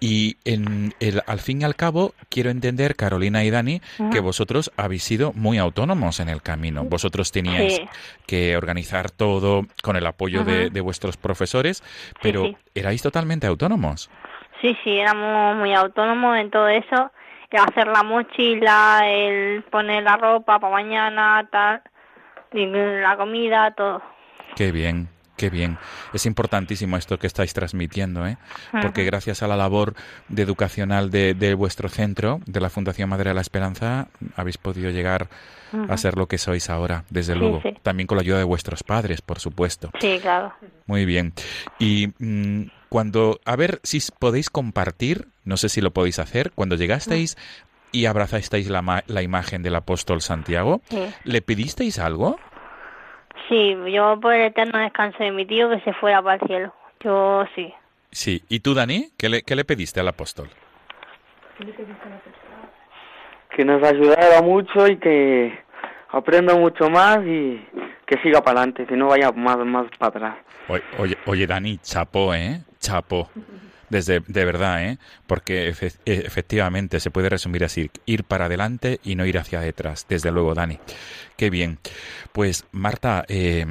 Y 0.00 0.36
en 0.44 0.92
el, 0.98 1.22
al 1.28 1.38
fin 1.38 1.60
y 1.62 1.64
al 1.64 1.76
cabo, 1.76 2.12
quiero 2.28 2.50
entender, 2.50 2.96
Carolina 2.96 3.44
y 3.44 3.50
Dani, 3.50 3.80
que 4.10 4.18
vosotros 4.18 4.72
habéis 4.76 5.04
sido 5.04 5.32
muy 5.34 5.56
autónomos 5.58 6.18
en 6.18 6.28
el 6.28 6.42
camino. 6.42 6.82
Vosotros 6.82 7.30
teníais 7.30 7.76
Sí. 7.76 7.88
que 8.26 8.56
organizar 8.56 9.12
todo 9.12 9.64
con 9.80 9.94
el 9.94 10.06
apoyo 10.08 10.42
de, 10.42 10.80
vuestros 10.80 11.16
profesores, 11.16 11.84
pero 12.20 12.46
sí. 12.46 12.56
erais 12.74 13.00
totalmente 13.00 13.46
autónomos. 13.46 14.10
Sí, 14.60 14.76
sí, 14.82 14.98
éramos 14.98 15.56
muy 15.56 15.72
autónomos 15.72 16.36
en 16.36 16.50
todo 16.50 16.66
eso. 16.66 17.12
El 17.48 17.60
hacer 17.60 17.86
la 17.86 18.02
mochila, 18.02 19.02
el 19.06 19.62
poner 19.70 20.02
la 20.02 20.16
ropa 20.16 20.58
para 20.58 20.72
mañana, 20.72 21.48
tal, 21.52 21.80
la 22.52 23.16
comida, 23.16 23.70
todo. 23.76 24.02
Qué 24.56 24.72
bien, 24.72 25.08
qué 25.40 25.48
bien. 25.48 25.78
Es 26.12 26.26
importantísimo 26.26 26.98
esto 26.98 27.18
que 27.18 27.26
estáis 27.26 27.54
transmitiendo, 27.54 28.26
¿eh? 28.26 28.36
Porque 28.82 29.04
gracias 29.04 29.42
a 29.42 29.48
la 29.48 29.56
labor 29.56 29.94
de 30.28 30.42
educacional 30.42 31.10
de, 31.10 31.32
de 31.32 31.54
vuestro 31.54 31.88
centro, 31.88 32.40
de 32.44 32.60
la 32.60 32.68
Fundación 32.68 33.08
Madre 33.08 33.30
de 33.30 33.34
la 33.34 33.40
Esperanza, 33.40 34.08
habéis 34.36 34.58
podido 34.58 34.90
llegar 34.90 35.28
a 35.88 35.96
ser 35.96 36.16
lo 36.18 36.26
que 36.26 36.36
sois 36.36 36.68
ahora, 36.68 37.04
desde 37.08 37.32
Sí, 37.32 37.38
luego. 37.38 37.60
sí. 37.62 37.70
También 37.82 38.06
con 38.06 38.16
la 38.18 38.22
ayuda 38.22 38.36
de 38.38 38.44
vuestros 38.44 38.82
padres, 38.82 39.22
por 39.22 39.38
supuesto. 39.38 39.90
Sí, 40.00 40.18
claro. 40.20 40.52
Muy 40.86 41.06
bien. 41.06 41.32
Y 41.78 42.08
mm, 42.18 42.64
cuando, 42.90 43.40
a 43.46 43.56
ver 43.56 43.80
si 43.82 44.00
podéis 44.18 44.50
compartir, 44.50 45.28
no 45.44 45.56
sé 45.56 45.68
si 45.70 45.80
lo 45.80 45.92
podéis 45.92 46.18
hacer, 46.18 46.50
cuando 46.54 46.74
llegasteis 46.76 47.38
y 47.92 48.06
abrazasteis 48.06 48.68
la, 48.68 49.04
la 49.06 49.22
imagen 49.22 49.62
del 49.62 49.74
apóstol 49.76 50.20
Santiago, 50.20 50.82
Sí. 50.90 51.06
¿le 51.24 51.40
pedisteis 51.40 51.98
algo? 51.98 52.38
Sí, 53.50 53.76
yo 53.92 54.18
por 54.18 54.32
el 54.32 54.46
eterno 54.46 54.78
descanso 54.78 55.22
de 55.22 55.30
mi 55.32 55.44
tío 55.44 55.68
que 55.68 55.80
se 55.80 55.92
fuera 55.92 56.22
para 56.22 56.36
el 56.40 56.46
cielo. 56.48 56.74
Yo 57.04 57.44
sí. 57.54 57.74
Sí. 58.10 58.42
¿Y 58.48 58.60
tú, 58.60 58.72
Dani? 58.72 59.10
¿Qué 59.18 59.28
le, 59.28 59.42
qué 59.42 59.54
le 59.56 59.64
pediste 59.66 60.00
al 60.00 60.08
apóstol? 60.08 60.48
Que 63.54 63.64
nos 63.64 63.82
ayudara 63.82 64.40
mucho 64.42 64.86
y 64.86 64.96
que 64.98 65.58
aprenda 66.10 66.54
mucho 66.54 66.88
más 66.88 67.18
y 67.26 67.60
que 68.06 68.18
siga 68.22 68.40
para 68.42 68.60
adelante, 68.60 68.86
que 68.86 68.96
no 68.96 69.08
vaya 69.08 69.32
más, 69.32 69.58
más 69.58 69.86
para 69.98 70.08
atrás. 70.08 70.36
Oye, 70.68 70.82
oye, 70.98 71.18
oye, 71.26 71.46
Dani, 71.46 71.78
chapo, 71.78 72.32
¿eh? 72.34 72.60
Chapo. 72.78 73.28
Desde, 73.88 74.20
de 74.28 74.44
verdad, 74.44 74.84
¿eh? 74.84 74.98
Porque 75.26 75.68
efe- 75.72 75.98
e- 76.06 76.22
efectivamente 76.24 77.00
se 77.00 77.10
puede 77.10 77.28
resumir 77.28 77.64
así, 77.64 77.90
ir 78.06 78.22
para 78.22 78.44
adelante 78.44 79.00
y 79.02 79.16
no 79.16 79.26
ir 79.26 79.36
hacia 79.36 79.60
detrás. 79.60 80.06
Desde 80.08 80.30
luego, 80.30 80.54
Dani. 80.54 80.78
Qué 81.40 81.48
bien. 81.48 81.78
Pues, 82.32 82.66
Marta, 82.70 83.24
eh, 83.26 83.64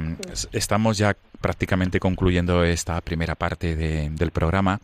estamos 0.50 0.98
ya 0.98 1.16
prácticamente 1.40 2.00
concluyendo 2.00 2.64
esta 2.64 3.00
primera 3.00 3.36
parte 3.36 3.76
de- 3.76 4.10
del 4.10 4.32
programa 4.32 4.80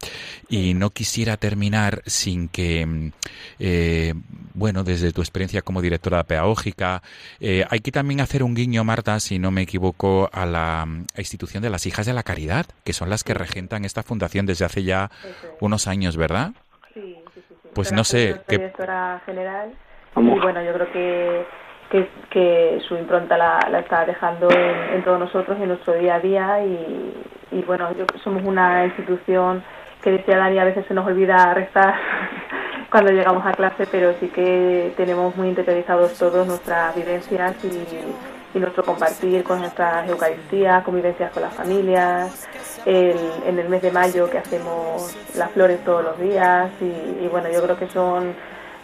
y 0.49 0.73
no 0.75 0.91
quisiera 0.91 1.37
terminar 1.37 2.01
sin 2.07 2.47
que, 2.49 2.87
mm, 2.87 3.11
eh, 3.59 4.15
bueno, 4.55 4.85
desde 4.85 5.13
tu 5.13 5.21
experiencia 5.21 5.63
como 5.63 5.83
directora 5.83 6.23
pedagógica, 6.23 7.03
eh, 7.41 7.65
hay 7.69 7.81
que 7.81 7.91
también 7.91 8.21
hacer 8.21 8.45
un 8.45 8.55
guiño, 8.55 8.85
Marta, 8.85 9.19
si 9.19 9.41
no 9.41 9.51
me 9.51 9.63
equivoco, 9.63 10.31
a 10.33 10.47
la 10.47 10.87
mm, 10.87 11.07
institución 11.19 11.65
de 11.65 11.71
las 11.71 11.87
Hijas 11.87 12.07
de 12.07 12.13
la 12.13 12.23
Caridad, 12.23 12.67
que 12.85 12.93
son 12.93 13.11
las 13.11 13.25
que 13.25 13.35
regentan 13.35 13.85
esta 13.85 14.05
fundación 14.05 14.47
desde 14.47 14.65
hace 14.65 14.85
ya 14.85 15.11
unos 15.59 15.89
años, 15.89 16.17
¿verdad? 16.17 16.53
Sí, 16.95 17.01
sí, 17.35 17.41
sí. 17.49 17.55
sí. 17.65 17.69
Pues 17.75 17.91
no 17.91 18.05
sé, 18.05 18.37
qué- 18.47 18.59
directora 18.59 19.21
general. 19.27 19.77
Y 20.19 20.41
bueno, 20.41 20.63
yo 20.63 20.73
creo 20.73 20.93
que, 20.93 21.66
que, 21.91 22.09
que 22.31 22.81
su 22.89 22.97
impronta 22.97 23.37
la, 23.39 23.61
la 23.71 23.79
está 23.81 24.05
dejando 24.05 24.51
en, 24.51 24.95
en 24.97 25.05
todos 25.05 25.19
nosotros, 25.21 25.57
en 25.61 25.69
nuestro 25.69 25.95
día 25.95 26.17
a 26.17 26.21
día. 26.21 26.65
Y, 26.65 27.15
y 27.53 27.63
bueno, 27.63 27.89
yo, 27.97 28.05
somos 28.25 28.43
una 28.45 28.85
institución 28.87 29.63
que 30.03 30.11
decía 30.13 30.37
Dani, 30.39 30.59
a 30.59 30.65
veces 30.65 30.85
se 30.87 30.95
nos 30.95 31.07
olvida 31.07 31.53
rezar 31.55 31.95
cuando 32.91 33.11
llegamos 33.13 33.45
a 33.47 33.53
clase, 33.53 33.87
pero 33.91 34.13
sí 34.21 34.29
que 34.29 34.93
tenemos 34.97 35.37
muy 35.37 35.49
interiorizados 35.49 36.19
todos 36.19 36.47
nuestras 36.47 36.95
vivencias 36.95 37.55
y, 37.65 38.57
y 38.57 38.61
nuestro 38.61 38.85
compartir 38.85 39.43
con 39.45 39.61
nuestras 39.61 40.09
Eucaristías, 40.09 40.83
convivencias 40.85 41.31
con 41.33 41.43
las 41.43 41.53
familias, 41.55 42.49
el- 42.87 43.19
en 43.47 43.59
el 43.59 43.69
mes 43.69 43.83
de 43.83 43.91
mayo 43.91 44.31
que 44.31 44.39
hacemos 44.39 45.17
las 45.37 45.51
flores 45.51 45.85
todos 45.85 46.05
los 46.05 46.19
días 46.21 46.71
y, 46.81 47.25
y 47.25 47.29
bueno, 47.31 47.49
yo 47.53 47.63
creo 47.63 47.77
que 47.77 47.89
son 47.89 48.35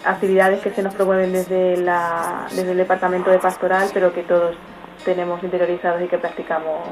actividades 0.05 0.61
que 0.63 0.71
se 0.71 0.83
nos 0.83 0.95
promueven 0.95 1.33
desde, 1.33 1.77
la, 1.77 2.47
desde 2.51 2.73
el 2.73 2.79
departamento 2.79 3.31
de 3.31 3.39
pastoral, 3.39 3.89
pero 3.95 4.13
que 4.13 4.23
todos 4.23 4.57
tenemos 5.05 5.43
interiorizados 5.43 6.03
y 6.03 6.09
que 6.09 6.19
practicamos 6.19 6.89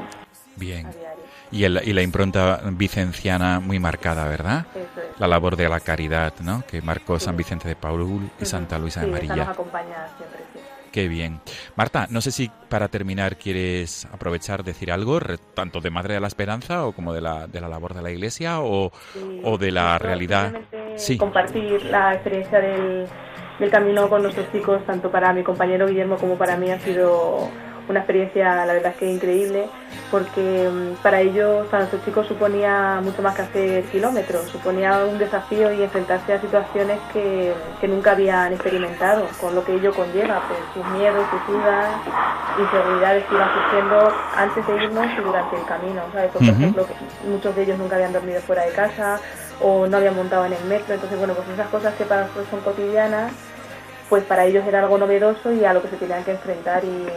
Bien. 0.55 0.85
a 0.85 0.91
diario. 0.91 1.21
Y, 1.51 1.63
el- 1.65 1.81
y 1.83 1.91
la 1.93 2.01
impronta 2.01 2.61
vicenciana 2.71 3.59
muy 3.59 3.77
marcada, 3.79 4.25
¿verdad? 4.27 4.65
Eso 4.73 5.01
es. 5.01 5.19
La 5.19 5.27
labor 5.27 5.55
de 5.57 5.67
la 5.67 5.79
caridad, 5.81 6.33
¿no? 6.41 6.63
Que 6.65 6.81
marcó 6.81 7.19
San 7.19 7.35
Vicente 7.35 7.67
de 7.67 7.75
Paul 7.75 8.29
y 8.39 8.45
Santa 8.45 8.77
Luisa 8.79 9.01
de 9.01 9.07
Sí, 9.07 9.11
esa 9.11 9.21
nos 9.21 9.31
Amarilla. 9.31 9.51
acompaña 9.51 10.07
siempre. 10.17 10.39
Qué 10.91 11.07
bien. 11.07 11.39
Marta, 11.75 12.07
no 12.09 12.19
sé 12.19 12.31
si 12.31 12.51
para 12.69 12.89
terminar 12.89 13.37
quieres 13.37 14.05
aprovechar 14.11 14.63
decir 14.63 14.91
algo, 14.91 15.19
tanto 15.53 15.79
de 15.79 15.89
Madre 15.89 16.15
de 16.15 16.19
la 16.19 16.27
Esperanza 16.27 16.85
o 16.85 16.91
como 16.91 17.13
de 17.13 17.21
la, 17.21 17.47
de 17.47 17.61
la 17.61 17.69
labor 17.69 17.93
de 17.93 18.01
la 18.01 18.11
Iglesia 18.11 18.59
o, 18.59 18.91
o 19.43 19.57
de 19.57 19.71
la 19.71 19.97
realidad. 19.97 20.53
Sí. 20.95 21.17
Compartir 21.17 21.85
la 21.85 22.13
experiencia 22.13 22.59
del, 22.59 23.07
del 23.59 23.69
camino 23.69 24.09
con 24.09 24.23
nuestros 24.23 24.51
chicos, 24.51 24.85
tanto 24.85 25.09
para 25.09 25.31
mi 25.31 25.43
compañero 25.43 25.87
Guillermo 25.87 26.17
como 26.17 26.37
para 26.37 26.57
mí, 26.57 26.69
ha 26.69 26.79
sido 26.79 27.49
una 27.91 27.99
experiencia, 27.99 28.65
la 28.65 28.73
verdad 28.73 28.91
es 28.93 28.97
que 28.97 29.11
increíble, 29.11 29.65
porque 30.09 30.69
mm, 30.69 31.01
para 31.03 31.21
ellos, 31.21 31.67
para 31.67 31.83
nuestros 31.83 32.03
chicos, 32.03 32.27
suponía 32.27 32.99
mucho 33.03 33.21
más 33.21 33.35
que 33.35 33.41
hacer 33.43 33.83
kilómetros, 33.85 34.49
suponía 34.49 35.05
un 35.05 35.17
desafío 35.17 35.71
y 35.71 35.83
enfrentarse 35.83 36.33
a 36.33 36.41
situaciones 36.41 36.99
que, 37.13 37.53
que 37.79 37.87
nunca 37.87 38.11
habían 38.11 38.53
experimentado, 38.53 39.27
con 39.39 39.53
lo 39.55 39.63
que 39.63 39.75
ello 39.75 39.93
conlleva, 39.93 40.41
pues 40.47 40.59
sus 40.73 40.85
miedos, 40.97 41.25
sus 41.29 41.55
dudas, 41.55 41.87
inseguridades 42.59 43.25
que 43.25 43.35
iban 43.35 43.49
surgiendo 43.53 44.13
antes 44.35 44.67
de 44.67 44.83
irnos 44.83 45.07
y 45.17 45.21
durante 45.21 45.55
el 45.55 45.65
camino, 45.65 46.01
¿sabes? 46.13 46.31
Por 46.31 46.43
ejemplo, 46.43 46.87
muchos 47.27 47.55
de 47.55 47.63
ellos 47.63 47.77
nunca 47.77 47.95
habían 47.95 48.13
dormido 48.13 48.41
fuera 48.41 48.65
de 48.65 48.71
casa 48.71 49.19
o 49.61 49.87
no 49.87 49.97
habían 49.97 50.15
montado 50.15 50.45
en 50.45 50.53
el 50.53 50.63
metro, 50.65 50.93
entonces, 50.93 51.17
bueno, 51.17 51.33
pues 51.33 51.47
esas 51.49 51.67
cosas 51.67 51.93
que 51.95 52.05
para 52.05 52.21
nosotros 52.21 52.47
son 52.49 52.61
cotidianas, 52.61 53.31
pues 54.09 54.23
para 54.25 54.45
ellos 54.45 54.65
era 54.67 54.79
algo 54.79 54.97
novedoso 54.97 55.53
y 55.53 55.63
a 55.63 55.73
lo 55.73 55.81
que 55.81 55.87
se 55.87 55.95
tenían 55.95 56.23
que 56.23 56.31
enfrentar 56.31 56.83
y, 56.83 57.07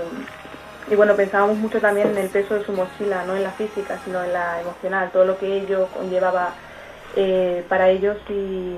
y 0.91 0.97
bueno, 0.97 1.15
pensábamos 1.17 1.57
mucho 1.57 1.81
también 1.81 2.09
en 2.09 2.19
el 2.19 2.29
peso 2.29 2.55
de 2.55 2.65
su 2.65 2.73
mochila, 2.73 3.25
no 3.25 3.35
en 3.37 3.43
la 3.43 3.53
física, 3.53 3.99
sino 4.05 4.23
en 4.23 4.33
la 4.33 4.61
emocional, 4.61 5.11
todo 5.13 5.25
lo 5.25 5.39
que 5.39 5.61
ello 5.61 5.89
conllevaba 5.97 6.51
eh, 7.17 7.65
para 7.69 7.89
ellos 7.89 8.19
y 8.29 8.77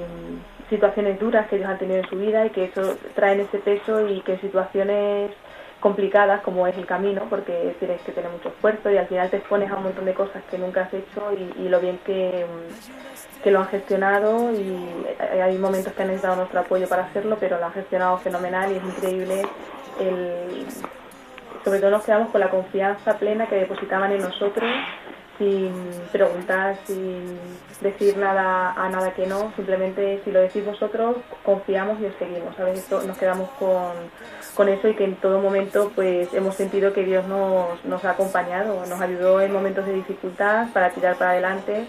situaciones 0.70 1.18
duras 1.18 1.48
que 1.48 1.56
ellos 1.56 1.68
han 1.68 1.78
tenido 1.78 1.98
en 1.98 2.08
su 2.08 2.16
vida 2.16 2.46
y 2.46 2.50
que 2.50 2.64
eso 2.64 2.96
traen 3.14 3.40
ese 3.40 3.58
peso 3.58 4.08
y 4.08 4.20
que 4.20 4.34
en 4.34 4.40
situaciones 4.40 5.30
complicadas 5.80 6.42
como 6.42 6.66
es 6.66 6.76
el 6.76 6.86
camino, 6.86 7.22
porque 7.28 7.74
tienes 7.78 8.00
que 8.02 8.12
tener 8.12 8.30
mucho 8.30 8.48
esfuerzo 8.48 8.90
y 8.90 8.96
al 8.96 9.06
final 9.06 9.30
te 9.30 9.38
expones 9.38 9.70
a 9.70 9.76
un 9.76 9.84
montón 9.84 10.04
de 10.04 10.14
cosas 10.14 10.42
que 10.50 10.58
nunca 10.58 10.82
has 10.82 10.94
hecho 10.94 11.32
y, 11.58 11.68
lo 11.68 11.80
bien 11.80 11.98
que, 12.04 12.46
que, 13.42 13.50
lo 13.50 13.60
han 13.60 13.68
gestionado 13.68 14.52
y 14.52 14.88
hay 15.20 15.58
momentos 15.58 15.92
que 15.92 16.02
han 16.02 16.08
necesitado 16.08 16.36
nuestro 16.36 16.60
apoyo 16.60 16.88
para 16.88 17.04
hacerlo, 17.04 17.36
pero 17.38 17.58
lo 17.58 17.66
han 17.66 17.72
gestionado 17.72 18.16
fenomenal 18.18 18.72
y 18.72 18.76
es 18.76 18.84
increíble 18.84 19.42
el 20.00 20.66
sobre 21.66 21.80
todo 21.80 21.90
nos 21.90 22.04
quedamos 22.04 22.30
con 22.30 22.40
la 22.40 22.48
confianza 22.48 23.18
plena 23.18 23.48
que 23.48 23.56
depositaban 23.56 24.12
en 24.12 24.20
nosotros 24.20 24.70
sin 25.36 25.72
preguntar, 26.12 26.76
sin 26.84 27.40
decir 27.80 28.16
nada 28.16 28.70
a 28.70 28.88
nada 28.88 29.12
que 29.14 29.26
no, 29.26 29.52
simplemente 29.56 30.20
si 30.24 30.30
lo 30.30 30.40
decís 30.42 30.64
vosotros, 30.64 31.16
confiamos 31.44 32.00
y 32.00 32.06
os 32.06 32.14
seguimos, 32.20 32.54
¿sabes? 32.54 32.88
nos 33.04 33.18
quedamos 33.18 33.50
con, 33.58 33.94
con, 34.54 34.68
eso 34.68 34.86
y 34.86 34.94
que 34.94 35.04
en 35.04 35.16
todo 35.16 35.40
momento 35.40 35.90
pues 35.96 36.32
hemos 36.34 36.54
sentido 36.54 36.92
que 36.92 37.02
Dios 37.02 37.26
nos, 37.26 37.84
nos 37.84 38.04
ha 38.04 38.10
acompañado, 38.10 38.86
nos 38.86 39.00
ayudó 39.00 39.40
en 39.40 39.52
momentos 39.52 39.86
de 39.86 39.94
dificultad 39.94 40.68
para 40.72 40.90
tirar 40.90 41.16
para 41.16 41.32
adelante 41.32 41.84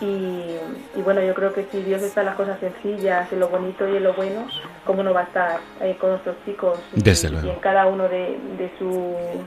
y, 0.00 0.58
bueno, 1.02 1.22
yo 1.22 1.34
creo 1.34 1.52
que 1.52 1.66
si 1.70 1.82
Dios 1.82 2.02
está 2.02 2.20
en 2.20 2.26
las 2.26 2.36
cosas 2.36 2.58
sencillas, 2.60 3.32
en 3.32 3.40
lo 3.40 3.48
bonito 3.48 3.88
y 3.88 3.96
en 3.96 4.04
lo 4.04 4.14
bueno, 4.14 4.46
¿cómo 4.84 5.02
no 5.02 5.14
va 5.14 5.20
a 5.20 5.24
estar 5.24 5.60
eh, 5.80 5.96
con 5.98 6.10
nuestros 6.10 6.36
chicos? 6.44 6.78
Y, 6.94 7.08
en 7.48 7.60
cada 7.60 7.86
uno 7.86 8.04
de, 8.08 8.38
de, 8.58 8.70
sus 8.78 9.46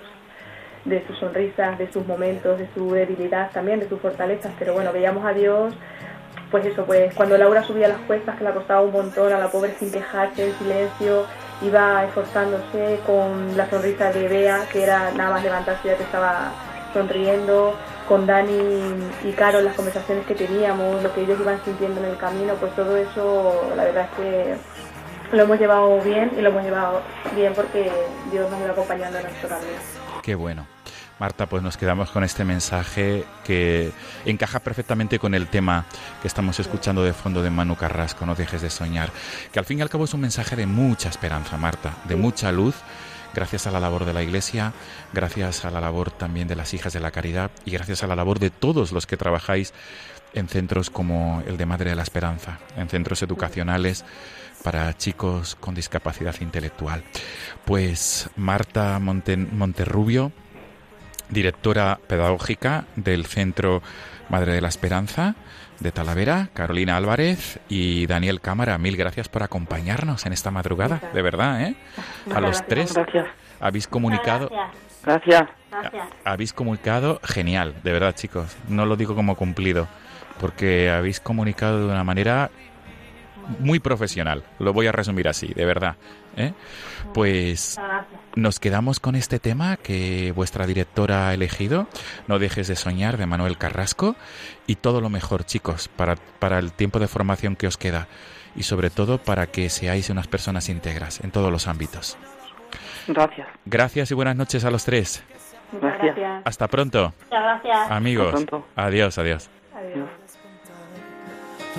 de 0.86 1.06
sus 1.06 1.20
sonrisas, 1.20 1.78
de 1.78 1.92
sus 1.92 2.06
momentos, 2.08 2.58
de 2.58 2.68
su 2.74 2.92
debilidad 2.92 3.52
también, 3.52 3.80
de 3.80 3.90
sus 3.90 4.00
fortalezas. 4.00 4.52
Pero 4.58 4.74
bueno, 4.74 4.92
veíamos 4.92 5.24
a 5.26 5.34
Dios, 5.34 5.74
pues 6.50 6.66
eso, 6.66 6.84
pues 6.86 7.14
cuando 7.14 7.38
Laura 7.38 7.64
subía 7.64 7.88
las 7.88 8.00
cuestas, 8.02 8.38
que 8.38 8.44
le 8.44 8.52
costaba 8.52 8.82
un 8.82 8.92
montón, 8.92 9.32
a 9.32 9.38
la 9.38 9.50
pobre 9.50 9.76
sin 9.78 9.92
quejarse, 9.92 10.48
en 10.48 10.58
silencio, 10.58 11.26
iba 11.62 12.06
esforzándose 12.06 13.00
con 13.06 13.56
la 13.56 13.70
sonrisa 13.70 14.12
de 14.12 14.28
Bea, 14.28 14.66
que 14.72 14.84
era 14.84 15.12
nada 15.12 15.32
más 15.32 15.44
levantarse 15.44 15.90
ya 15.90 15.96
que 15.96 16.04
estaba 16.04 16.52
sonriendo, 16.94 17.76
con 18.10 18.26
Dani 18.26 18.58
y 19.24 19.32
Caro, 19.34 19.62
las 19.62 19.76
conversaciones 19.76 20.26
que 20.26 20.34
teníamos, 20.34 21.04
lo 21.04 21.14
que 21.14 21.22
ellos 21.22 21.40
iban 21.40 21.64
sintiendo 21.64 22.02
en 22.02 22.08
el 22.08 22.18
camino, 22.18 22.56
pues 22.56 22.76
todo 22.76 22.98
eso, 22.98 23.72
la 23.78 23.84
verdad 23.84 24.10
es 24.10 24.18
que 24.18 25.38
lo 25.38 25.44
hemos 25.44 25.60
llevado 25.60 26.02
bien 26.02 26.32
y 26.36 26.42
lo 26.42 26.50
hemos 26.50 26.64
llevado 26.64 27.04
bien 27.36 27.54
porque 27.54 27.92
Dios 28.32 28.50
nos 28.50 28.60
iba 28.62 28.72
acompañando 28.72 29.20
en 29.20 29.26
nuestro 29.26 29.50
camino. 29.50 29.78
Qué 30.24 30.34
bueno. 30.34 30.66
Marta, 31.20 31.46
pues 31.48 31.62
nos 31.62 31.78
quedamos 31.78 32.10
con 32.10 32.24
este 32.24 32.46
mensaje 32.46 33.26
que 33.44 33.92
encaja 34.26 34.60
perfectamente 34.60 35.20
con 35.20 35.36
el 35.36 35.48
tema 35.48 35.86
que 36.22 36.30
estamos 36.30 36.60
escuchando 36.60 37.04
de 37.04 37.14
fondo 37.14 37.44
de 37.44 37.50
Manu 37.50 37.76
Carrasco, 37.76 38.26
no 38.26 38.36
dejes 38.36 38.62
de 38.62 38.70
soñar, 38.70 39.12
que 39.52 39.60
al 39.60 39.66
fin 39.66 39.80
y 39.80 39.82
al 39.82 39.90
cabo 39.90 40.06
es 40.06 40.14
un 40.14 40.22
mensaje 40.22 40.56
de 40.56 40.66
mucha 40.66 41.10
esperanza, 41.10 41.58
Marta, 41.58 41.94
de 42.06 42.16
mucha 42.16 42.52
luz 42.54 42.76
gracias 43.34 43.68
a 43.68 43.72
la 43.72 43.80
labor 43.80 44.06
de 44.06 44.14
la 44.14 44.24
Iglesia, 44.24 44.74
gracias 45.14 45.66
a 45.66 45.72
la 45.72 45.82
labor 45.82 46.12
también 46.12 46.48
de 46.48 46.56
las 46.56 46.74
hijas 46.74 46.94
de 46.94 47.00
la 47.00 47.12
caridad 47.12 47.52
y 47.66 47.72
gracias 47.72 48.04
a 48.04 48.08
la 48.08 48.16
labor 48.16 48.40
de 48.40 48.50
todos 48.50 48.92
los 48.92 49.06
que 49.08 49.18
trabajáis 49.18 49.74
en 50.34 50.48
centros 50.48 50.90
como 50.90 51.44
el 51.48 51.58
de 51.58 51.66
Madre 51.66 51.90
de 51.90 51.96
la 51.96 52.04
Esperanza, 52.04 52.60
en 52.78 52.90
centros 52.90 53.22
educacionales 53.24 54.06
para 54.64 54.96
chicos 54.96 55.56
con 55.56 55.76
discapacidad 55.76 56.36
intelectual. 56.42 57.04
Pues 57.66 58.30
Marta 58.36 59.00
Monterrubio, 59.00 60.32
directora 61.30 62.00
pedagógica 62.08 62.86
del 62.96 63.26
Centro 63.26 63.82
Madre 64.30 64.54
de 64.54 64.62
la 64.62 64.68
Esperanza, 64.68 65.36
de 65.80 65.92
Talavera, 65.92 66.50
Carolina 66.54 66.98
Álvarez 66.98 67.60
y 67.68 68.06
Daniel 68.06 68.42
Cámara. 68.42 68.78
Mil 68.78 68.96
gracias 68.96 69.28
por 69.30 69.44
acompañarnos 69.44 70.26
en 70.26 70.34
esta 70.34 70.52
madrugada, 70.52 71.02
de 71.14 71.22
verdad, 71.22 71.62
¿eh? 71.62 71.76
A 72.34 72.40
los 72.40 72.66
tres. 72.66 72.94
Gracias. 72.94 73.28
Habéis 73.60 73.88
comunicado. 73.88 74.50
Gracias. 75.04 75.44
Habéis 76.24 76.54
comunicado 76.54 77.20
genial, 77.24 77.74
de 77.84 77.92
verdad, 77.92 78.14
chicos. 78.14 78.56
No 78.68 78.86
lo 78.86 78.96
digo 78.96 79.16
como 79.16 79.36
cumplido, 79.36 79.88
porque 80.40 80.90
habéis 80.90 81.20
comunicado 81.20 81.80
de 81.80 81.86
una 81.86 82.04
manera 82.04 82.52
muy 83.60 83.80
profesional. 83.80 84.44
Lo 84.60 84.74
voy 84.74 84.88
a 84.88 84.92
resumir 84.92 85.28
así, 85.28 85.48
de 85.48 85.66
verdad. 85.66 85.96
¿eh? 86.38 86.54
Pues 87.14 87.80
nos 88.36 88.60
quedamos 88.60 89.00
con 89.00 89.16
este 89.16 89.40
tema 89.40 89.78
que 89.78 90.32
vuestra 90.36 90.66
directora 90.66 91.30
ha 91.30 91.34
elegido, 91.34 91.88
No 92.28 92.40
dejes 92.40 92.68
de 92.68 92.76
soñar, 92.76 93.18
de 93.18 93.26
Manuel 93.26 93.58
Carrasco, 93.58 94.16
y 94.68 94.76
todo 94.76 95.02
lo 95.02 95.10
mejor, 95.10 95.46
chicos, 95.46 95.88
para, 95.88 96.16
para 96.16 96.60
el 96.60 96.72
tiempo 96.72 97.00
de 97.00 97.08
formación 97.08 97.56
que 97.56 97.68
os 97.68 97.78
queda 97.78 98.08
y 98.56 98.64
sobre 98.64 98.90
todo 98.90 99.18
para 99.18 99.48
que 99.48 99.70
seáis 99.70 100.10
unas 100.10 100.28
personas 100.28 100.70
íntegras 100.70 101.22
en 101.24 101.32
todos 101.32 101.52
los 101.52 101.68
ámbitos. 101.68 102.18
Gracias. 103.08 103.48
Gracias 103.66 104.12
y 104.12 104.14
buenas 104.14 104.36
noches 104.36 104.66
a 104.66 104.72
los 104.72 104.86
tres. 104.86 105.24
Gracias. 105.72 106.42
Hasta 106.46 106.68
pronto. 106.68 107.14
gracias. 107.30 107.92
Amigos. 107.92 108.46
Adiós, 108.76 109.18
adiós. 109.18 109.50
Adiós. 109.74 110.10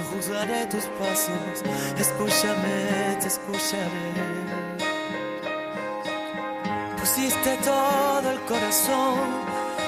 Juzgaré 0.09 0.67
tus 0.67 0.85
pasos, 0.99 1.63
escúchame, 1.99 3.17
te 3.21 3.29
escucharé. 3.29 4.13
Pusiste 6.99 7.57
todo 7.65 8.31
el 8.31 8.41
corazón, 8.41 9.19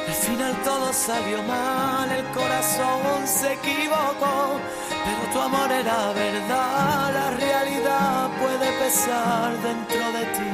al 0.08 0.14
final 0.14 0.54
todo 0.64 0.92
salió 0.92 1.42
mal, 1.42 2.10
el 2.10 2.24
corazón 2.32 3.26
se 3.26 3.54
equivocó, 3.54 4.60
pero 5.04 5.32
tu 5.32 5.40
amor 5.40 5.72
era 5.72 6.12
verdad, 6.12 7.12
la 7.12 7.30
realidad 7.38 8.30
puede 8.40 8.72
pesar 8.78 9.52
dentro 9.62 10.12
de 10.12 10.24
ti, 10.36 10.52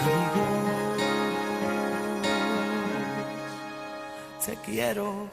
amigo. 0.00 0.44
Te 4.44 4.54
quiero, 4.64 5.28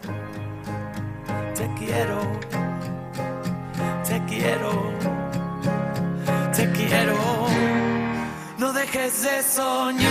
te 1.55 1.67
quiero 1.79 2.66
quiero, 4.37 4.93
te 6.55 6.71
quiero, 6.71 7.17
no 8.59 8.71
dejes 8.73 9.23
de 9.23 9.41
soñar, 9.43 10.07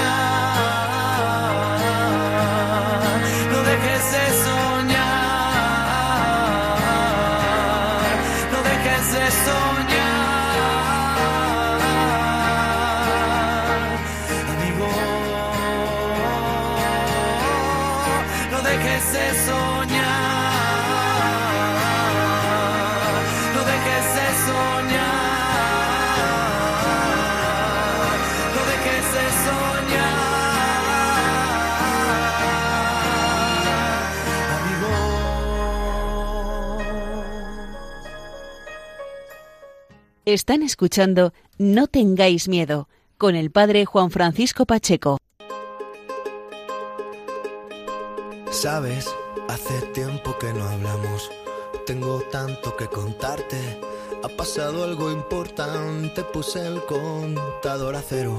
Están 40.27 40.65
escuchando 40.65 41.33
No 41.57 41.87
tengáis 41.87 42.49
miedo 42.49 42.89
con 43.17 43.37
el 43.37 43.53
padre 43.53 43.85
Juan 43.85 44.11
Francisco 44.11 44.67
Pacheco. 44.67 45.19
Sabes, 48.51 49.07
hace 49.49 49.83
tiempo 49.95 50.37
que 50.37 50.53
no 50.53 50.65
hablamos. 50.65 51.31
Tengo 51.87 52.23
tanto 52.33 52.77
que 52.77 52.89
contarte. 52.89 53.81
Ha 54.25 54.29
pasado 54.37 54.83
algo 54.83 55.13
importante, 55.13 56.25
puse 56.25 56.67
el 56.67 56.85
contador 56.87 57.95
a 57.95 58.03
cero. 58.03 58.37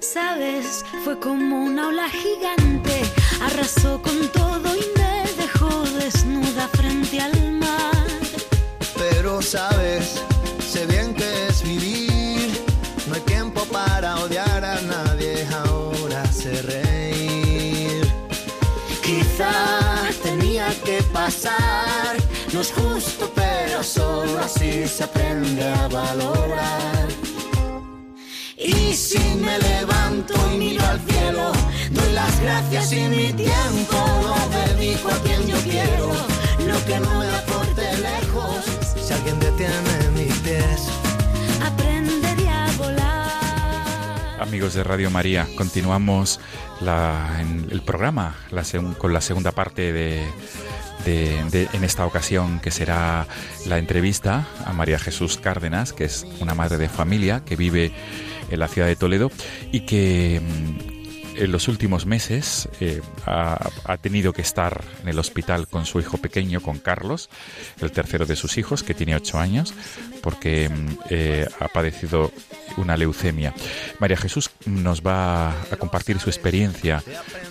Sabes, 0.00 0.84
fue 1.04 1.18
como 1.18 1.64
una 1.64 1.88
ola 1.88 2.10
gigante, 2.10 3.00
arrasó 3.40 4.02
con 4.02 4.30
todo 4.30 4.76
y 4.76 4.98
me 4.98 5.42
dejó 5.42 5.84
desnuda 5.98 6.68
frente 6.68 7.18
al 7.18 7.52
mar. 7.52 8.05
Pero 9.26 9.42
sabes, 9.42 10.22
sé 10.60 10.86
bien 10.86 11.12
que 11.12 11.48
es 11.48 11.60
vivir. 11.64 12.48
No 13.08 13.16
hay 13.16 13.20
tiempo 13.22 13.64
para 13.64 14.20
odiar 14.20 14.64
a 14.64 14.80
nadie, 14.82 15.44
ahora 15.64 16.24
sé 16.30 16.62
reír. 16.62 18.06
Quizá 19.02 19.50
tenía 20.22 20.68
que 20.84 21.02
pasar. 21.12 22.16
No 22.52 22.60
es 22.60 22.70
justo, 22.70 23.28
pero 23.34 23.82
solo 23.82 24.38
así 24.38 24.86
se 24.86 25.02
aprende 25.02 25.64
a 25.64 25.88
valorar. 25.88 27.08
Y 28.56 28.94
si 28.94 29.18
me 29.18 29.58
levanto 29.58 30.34
y 30.52 30.56
miro 30.56 30.86
al 30.86 31.00
cielo, 31.00 31.50
doy 31.90 32.12
las 32.12 32.40
gracias 32.40 32.92
y 32.92 33.08
mi 33.08 33.32
tiempo 33.32 33.96
lo 34.22 34.36
dedico 34.56 35.08
a 35.08 35.18
quien 35.24 35.48
yo 35.48 35.56
quiero. 35.68 36.12
Lo 36.64 36.84
que 36.84 37.00
no 37.00 37.18
me 37.18 37.26
si 37.26 37.75
alguien 39.66 39.84
detiene 39.84 40.24
mis 40.24 40.34
pies. 40.40 40.88
Aprenderé 41.62 42.48
a 42.48 42.70
volar. 42.78 44.40
Amigos 44.40 44.74
de 44.74 44.84
Radio 44.84 45.10
María, 45.10 45.46
continuamos 45.56 46.40
la- 46.80 47.36
en 47.40 47.68
el 47.70 47.82
programa 47.82 48.34
la 48.50 48.62
con 48.98 49.12
la 49.12 49.20
segunda 49.20 49.52
parte 49.52 49.92
de, 49.92 50.22
de- 51.04 51.42
de- 51.50 51.68
en 51.72 51.84
esta 51.84 52.04
ocasión 52.06 52.60
que 52.60 52.70
será 52.70 53.26
la 53.66 53.78
entrevista 53.78 54.46
a 54.64 54.72
María 54.72 54.98
Jesús 54.98 55.38
Cárdenas, 55.38 55.92
que 55.92 56.04
es 56.04 56.26
una 56.40 56.54
madre 56.54 56.76
de 56.78 56.88
familia 56.88 57.42
que 57.44 57.56
vive 57.56 57.92
en 58.50 58.58
la 58.60 58.68
ciudad 58.68 58.86
de 58.88 58.96
Toledo 58.96 59.30
y 59.72 59.80
que 59.80 60.40
en 61.36 61.52
los 61.52 61.68
últimos 61.68 62.06
meses 62.06 62.68
eh, 62.80 63.00
ha, 63.26 63.96
tenido 64.00 64.32
que 64.32 64.42
estar 64.42 64.82
en 65.02 65.08
el 65.08 65.18
hospital 65.18 65.66
con 65.68 65.86
su 65.86 66.00
hijo 66.00 66.18
pequeño, 66.18 66.60
con 66.60 66.78
Carlos, 66.78 67.28
el 67.80 67.92
tercero 67.92 68.26
de 68.26 68.36
sus 68.36 68.58
hijos, 68.58 68.82
que 68.82 68.94
tiene 68.94 69.14
ocho 69.14 69.38
años, 69.38 69.74
porque 70.22 70.68
mm, 70.68 70.98
eh, 71.10 71.48
ha 71.60 71.68
padecido 71.68 72.32
una 72.76 72.96
leucemia. 72.96 73.54
María 73.98 74.16
Jesús 74.16 74.50
nos 74.66 75.02
va 75.02 75.50
a 75.50 75.76
compartir 75.78 76.18
su 76.18 76.30
experiencia 76.30 77.02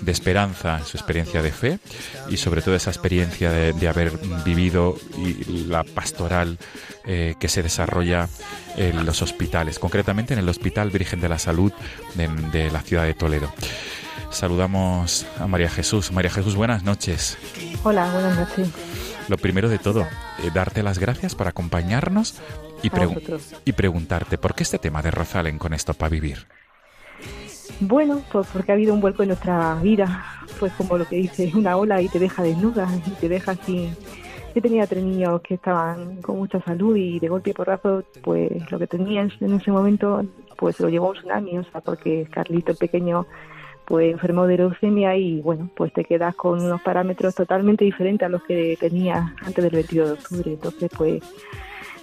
de 0.02 0.12
esperanza, 0.12 0.84
su 0.86 0.98
experiencia 0.98 1.42
de 1.42 1.52
fe 1.52 1.80
y 2.30 2.38
sobre 2.38 2.62
todo 2.62 2.76
esa 2.76 2.92
experiencia 2.92 3.52
de, 3.52 3.88
haber 3.88 4.12
vivido 4.44 4.98
la 5.48 5.84
pastoral 5.84 6.58
eh, 7.06 7.36
que 7.40 7.48
se 7.48 7.62
desarrolla 7.62 8.28
en 8.78 9.06
los 9.06 9.22
hospitales, 9.22 9.80
concretamente 9.80 10.34
en 10.34 10.40
el 10.40 10.50
Hospital 10.50 10.90
Virgen 10.90 11.22
de 11.22 11.30
la 11.30 11.40
Salud 11.40 11.72
de 12.16 12.72
la 12.72 12.82
ciudad 12.82 13.06
de 13.06 13.14
Toledo. 13.14 13.54
Saludamos 14.30 15.26
a 15.40 15.48
María 15.48 15.70
Jesús. 15.70 16.12
María 16.12 16.30
Jesús, 16.32 16.56
buenas 16.56 16.84
noches. 16.84 17.38
Hola, 17.84 18.12
buenas 18.12 18.38
noches. 18.38 18.70
Lo 19.28 19.38
primero 19.38 19.70
de 19.70 19.80
todo, 19.80 20.02
eh, 20.02 20.52
darte 20.54 20.84
las 20.84 21.00
gracias 21.00 21.36
por 21.36 21.48
acompañarnos 21.48 22.42
y, 22.84 22.90
pregu- 22.90 23.74
preguntarte 23.76 24.38
por 24.38 24.54
qué 24.54 24.64
este 24.64 24.78
tema 24.78 25.02
de 25.02 25.12
Rozalen 25.12 25.58
con 25.58 25.74
esto 25.74 25.94
para 25.94 26.10
vivir. 26.10 26.46
Bueno, 27.80 28.22
pues 28.32 28.48
porque 28.54 28.72
ha 28.72 28.76
habido 28.76 28.94
un 28.94 29.02
vuelco 29.02 29.24
en 29.24 29.30
nuestra 29.30 29.76
vida, 29.76 30.26
pues 30.60 30.72
como 30.74 30.98
lo 30.98 31.06
que 31.06 31.16
dice, 31.18 31.52
una 31.56 31.76
ola 31.78 32.02
y 32.02 32.08
te 32.08 32.20
deja 32.20 32.44
desnuda 32.44 32.88
y 33.06 33.12
te 33.12 33.28
deja 33.30 33.52
así. 33.52 33.90
Yo 34.54 34.62
tenía 34.62 34.88
tres 34.88 35.04
niños 35.04 35.42
que 35.42 35.56
estaban 35.56 36.22
con 36.22 36.38
mucha 36.38 36.62
salud 36.62 36.96
y 36.96 37.20
de 37.20 37.28
golpe 37.28 37.50
y 37.50 37.54
porrazo, 37.54 38.04
pues 38.24 38.50
lo 38.72 38.80
que 38.80 38.88
tenían 38.88 39.32
en 39.42 39.54
ese 39.56 39.72
momento, 39.72 40.24
pues 40.58 40.80
lo 40.80 40.88
llevó 40.88 41.10
un 41.10 41.16
tsunami, 41.16 41.58
o 41.58 41.64
sea, 41.66 41.82
porque 41.82 42.26
Carlito 42.32 42.72
el 42.72 42.78
pequeño, 42.78 43.26
pues 43.86 44.12
enfermó 44.12 44.48
de 44.48 44.58
leucemia 44.58 45.16
y 45.16 45.42
bueno, 45.42 45.70
pues 45.76 45.94
te 45.94 46.04
quedas 46.04 46.36
con 46.36 46.62
unos 46.62 46.82
parámetros 46.82 47.36
totalmente 47.36 47.86
diferentes 47.86 48.26
a 48.26 48.30
los 48.30 48.44
que 48.44 48.78
tenías 48.80 49.32
antes 49.42 49.64
del 49.64 49.74
22 49.74 50.08
de 50.08 50.14
octubre. 50.14 50.54
Entonces, 50.54 50.92
pues 50.96 51.24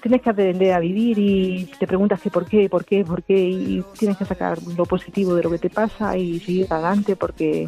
tienes 0.03 0.21
que 0.21 0.31
aprender 0.31 0.73
a 0.73 0.81
vivir 0.81 1.19
y 1.19 1.71
te 1.79 1.87
preguntas 1.87 2.21
que 2.21 2.31
por 2.31 2.45
qué, 2.45 2.69
por 2.69 2.85
qué, 2.85 3.05
por 3.05 3.23
qué 3.23 3.39
y 3.39 3.85
tienes 3.97 4.17
que 4.17 4.25
sacar 4.25 4.59
lo 4.77 4.85
positivo 4.85 5.35
de 5.35 5.45
lo 5.45 5.51
que 5.51 5.59
te 5.59 5.71
pasa 5.71 6.17
y 6.17 6.41
seguir 6.41 6.67
adelante 6.71 7.15
porque 7.15 7.67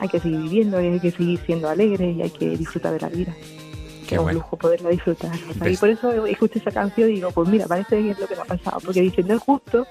hay 0.00 0.08
que 0.08 0.18
seguir 0.18 0.40
viviendo 0.40 0.80
y 0.80 0.86
hay 0.86 1.00
que 1.00 1.12
seguir 1.12 1.38
siendo 1.46 1.68
alegre 1.68 2.10
y 2.10 2.22
hay 2.22 2.30
que 2.30 2.56
disfrutar 2.56 2.92
de 2.92 3.00
la 3.00 3.08
vida. 3.08 3.32
Qué 4.08 4.14
es 4.14 4.18
un 4.18 4.24
bueno. 4.24 4.40
lujo 4.40 4.56
poderla 4.56 4.90
disfrutar. 4.90 5.30
Y 5.70 5.76
por 5.76 5.88
eso 5.88 6.26
escucho 6.26 6.58
esa 6.58 6.70
canción 6.70 7.10
y 7.10 7.14
digo, 7.14 7.30
pues 7.30 7.48
mira, 7.48 7.66
parece 7.66 8.02
que 8.02 8.10
es 8.10 8.18
lo 8.18 8.26
que 8.26 8.36
me 8.36 8.42
ha 8.42 8.46
pasado, 8.46 8.80
porque 8.84 9.02
dicen, 9.02 9.28
no 9.28 9.34
es 9.34 9.42
justo, 9.42 9.86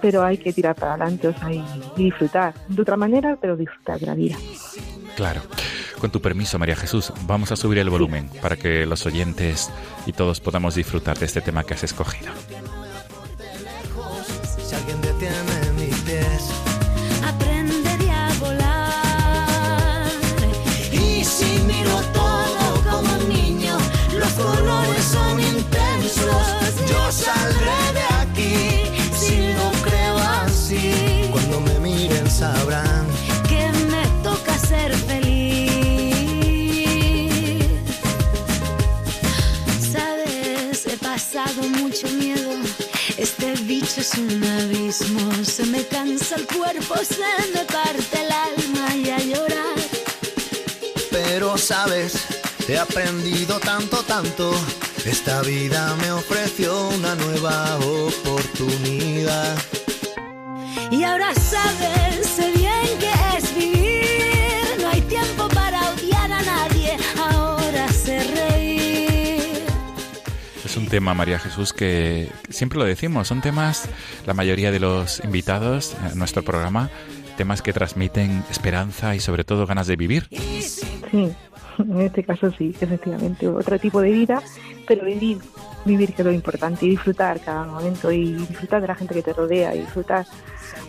pero 0.00 0.24
hay 0.24 0.38
que 0.38 0.52
tirar 0.52 0.74
para 0.74 0.94
adelante, 0.94 1.28
o 1.28 1.38
sea, 1.38 1.52
y, 1.52 1.62
disfrutar 1.96 2.54
de 2.68 2.82
otra 2.82 2.96
manera, 2.96 3.36
pero 3.40 3.56
disfrutar 3.56 3.98
de 3.98 4.06
la 4.06 4.14
vida. 4.14 4.36
Claro. 5.16 5.42
Con 6.00 6.10
tu 6.10 6.22
permiso, 6.22 6.58
María 6.58 6.76
Jesús, 6.76 7.12
vamos 7.26 7.52
a 7.52 7.56
subir 7.56 7.78
el 7.78 7.90
volumen 7.90 8.30
para 8.40 8.56
que 8.56 8.86
los 8.86 9.04
oyentes 9.04 9.70
y 10.06 10.12
todos 10.12 10.40
podamos 10.40 10.74
disfrutar 10.74 11.18
de 11.18 11.26
este 11.26 11.42
tema 11.42 11.62
que 11.64 11.74
has 11.74 11.84
escogido. 11.84 12.32
Es 44.00 44.14
un 44.14 44.42
abismo. 44.42 45.44
Se 45.44 45.64
me 45.66 45.84
cansa 45.86 46.36
el 46.36 46.46
cuerpo, 46.46 46.94
se 47.04 47.18
me 47.52 47.64
parte 47.64 48.20
el 48.24 48.32
alma 48.32 48.96
y 48.96 49.10
a 49.10 49.18
llorar. 49.18 49.78
Pero 51.10 51.58
sabes, 51.58 52.14
he 52.66 52.78
aprendido 52.78 53.60
tanto, 53.60 53.98
tanto. 54.04 54.52
Esta 55.04 55.42
vida 55.42 55.94
me 55.96 56.12
ofreció 56.12 56.88
una 56.88 57.14
nueva 57.14 57.78
oportunidad. 57.78 59.56
Y 60.90 61.04
ahora 61.04 61.34
sabes, 61.34 62.38
tema, 70.90 71.14
María 71.14 71.38
Jesús, 71.38 71.72
que 71.72 72.28
siempre 72.48 72.78
lo 72.78 72.84
decimos, 72.84 73.28
son 73.28 73.40
temas, 73.40 73.88
la 74.26 74.34
mayoría 74.34 74.70
de 74.72 74.80
los 74.80 75.22
invitados 75.24 75.96
en 76.12 76.18
nuestro 76.18 76.42
programa, 76.42 76.90
temas 77.36 77.62
que 77.62 77.72
transmiten 77.72 78.44
esperanza 78.50 79.14
y 79.14 79.20
sobre 79.20 79.44
todo 79.44 79.66
ganas 79.66 79.86
de 79.86 79.96
vivir. 79.96 80.26
Sí, 80.30 81.32
en 81.78 82.00
este 82.00 82.24
caso 82.24 82.50
sí, 82.58 82.74
efectivamente, 82.80 83.48
otro 83.48 83.78
tipo 83.78 84.00
de 84.02 84.10
vida, 84.10 84.42
pero 84.86 85.06
vivir, 85.06 85.38
vivir 85.84 86.12
que 86.12 86.22
es 86.22 86.26
lo 86.26 86.32
importante 86.32 86.84
y 86.86 86.90
disfrutar 86.90 87.40
cada 87.40 87.64
momento 87.64 88.10
y 88.12 88.32
disfrutar 88.34 88.82
de 88.82 88.88
la 88.88 88.94
gente 88.94 89.14
que 89.14 89.22
te 89.22 89.32
rodea 89.32 89.74
y 89.74 89.80
disfrutar 89.80 90.26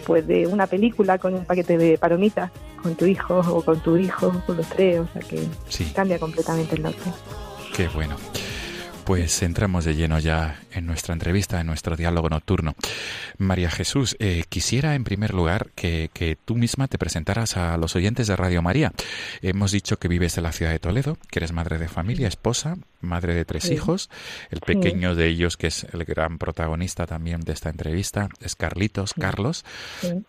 pues 0.05 0.25
de 0.27 0.47
una 0.47 0.67
película 0.67 1.17
con 1.19 1.33
un 1.35 1.45
paquete 1.45 1.77
de 1.77 1.97
palomitas 1.97 2.51
con 2.81 2.95
tu 2.95 3.05
hijo 3.05 3.39
o 3.39 3.61
con 3.63 3.79
tu 3.81 3.95
hijo, 3.97 4.31
con 4.47 4.57
los 4.57 4.67
tres, 4.67 4.99
o 4.99 5.07
sea 5.13 5.21
que 5.21 5.45
Sí. 5.69 5.91
cambia 5.95 6.17
completamente 6.17 6.75
el 6.75 6.81
norte. 6.81 7.11
Qué 7.75 7.87
bueno. 7.89 8.15
Pues 9.11 9.43
entramos 9.43 9.83
de 9.83 9.93
lleno 9.93 10.19
ya 10.19 10.61
en 10.73 10.85
nuestra 10.85 11.13
entrevista, 11.13 11.59
en 11.61 11.67
nuestro 11.67 11.95
diálogo 11.95 12.29
nocturno. 12.29 12.75
María 13.37 13.69
Jesús, 13.69 14.15
eh, 14.19 14.43
quisiera 14.49 14.95
en 14.95 15.03
primer 15.03 15.33
lugar 15.33 15.69
que, 15.75 16.09
que 16.13 16.37
tú 16.43 16.55
misma 16.55 16.87
te 16.87 16.97
presentaras 16.97 17.57
a 17.57 17.77
los 17.77 17.95
oyentes 17.95 18.27
de 18.27 18.35
Radio 18.35 18.61
María. 18.61 18.91
Hemos 19.41 19.71
dicho 19.71 19.97
que 19.99 20.07
vives 20.07 20.37
en 20.37 20.43
la 20.43 20.51
ciudad 20.51 20.71
de 20.71 20.79
Toledo, 20.79 21.17
que 21.29 21.39
eres 21.39 21.51
madre 21.51 21.77
de 21.77 21.87
familia, 21.87 22.27
esposa, 22.27 22.77
madre 23.01 23.33
de 23.33 23.45
tres 23.45 23.63
Sí. 23.63 23.73
hijos. 23.73 24.09
El 24.49 24.59
pequeño 24.61 25.15
de 25.15 25.27
ellos, 25.27 25.57
que 25.57 25.67
es 25.67 25.85
el 25.91 26.03
gran 26.05 26.37
protagonista 26.37 27.05
también 27.07 27.41
de 27.41 27.53
esta 27.53 27.69
entrevista, 27.69 28.29
es 28.39 28.55
Carlitos, 28.55 29.13
Carlos, 29.13 29.65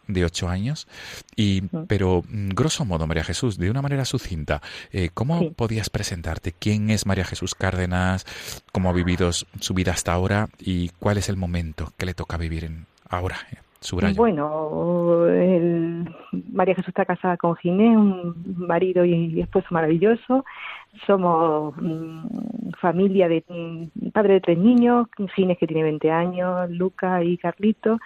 de 0.06 0.24
ocho 0.24 0.48
años. 0.48 0.86
Y, 1.36 1.62
pero, 1.86 2.22
mm, 2.28 2.50
grosso 2.50 2.84
modo, 2.84 3.06
María 3.06 3.24
Jesús, 3.24 3.58
de 3.58 3.70
una 3.70 3.82
manera 3.82 4.04
sucinta, 4.04 4.62
eh, 4.90 5.10
¿cómo 5.12 5.52
podías 5.52 5.90
presentarte? 5.90 6.52
¿Quién 6.58 6.90
es 6.90 7.06
María 7.06 7.24
Jesús 7.24 7.54
Cárdenas? 7.54 8.26
¿Cómo 8.72 8.90
ha 8.90 8.92
vivido 8.92 9.30
su 9.32 9.74
vida 9.74 9.92
hasta 9.92 10.12
ahora? 10.12 10.31
¿Y 10.58 10.90
cuál 10.98 11.18
es 11.18 11.28
el 11.28 11.36
momento 11.36 11.88
que 11.98 12.06
le 12.06 12.14
toca 12.14 12.36
vivir 12.36 12.64
en- 12.64 12.86
ahora? 13.08 13.36
Subrayo. 13.80 14.14
Bueno, 14.16 15.26
el- 15.26 16.08
María 16.52 16.74
Jesús 16.76 16.88
está 16.90 17.04
casada 17.04 17.36
con 17.36 17.56
Ginés, 17.56 17.96
un 17.96 18.34
marido 18.56 19.04
y 19.04 19.40
esposo 19.40 19.66
maravilloso. 19.70 20.44
Somos 21.06 21.74
mm, 21.78 22.70
familia 22.80 23.26
de 23.28 23.42
mm, 23.48 24.10
padre 24.10 24.34
de 24.34 24.40
tres 24.40 24.58
niños, 24.58 25.08
Ginés 25.34 25.58
que 25.58 25.66
tiene 25.66 25.82
20 25.82 26.10
años, 26.12 26.70
Luca 26.70 27.24
y 27.24 27.36
Carlito, 27.38 27.98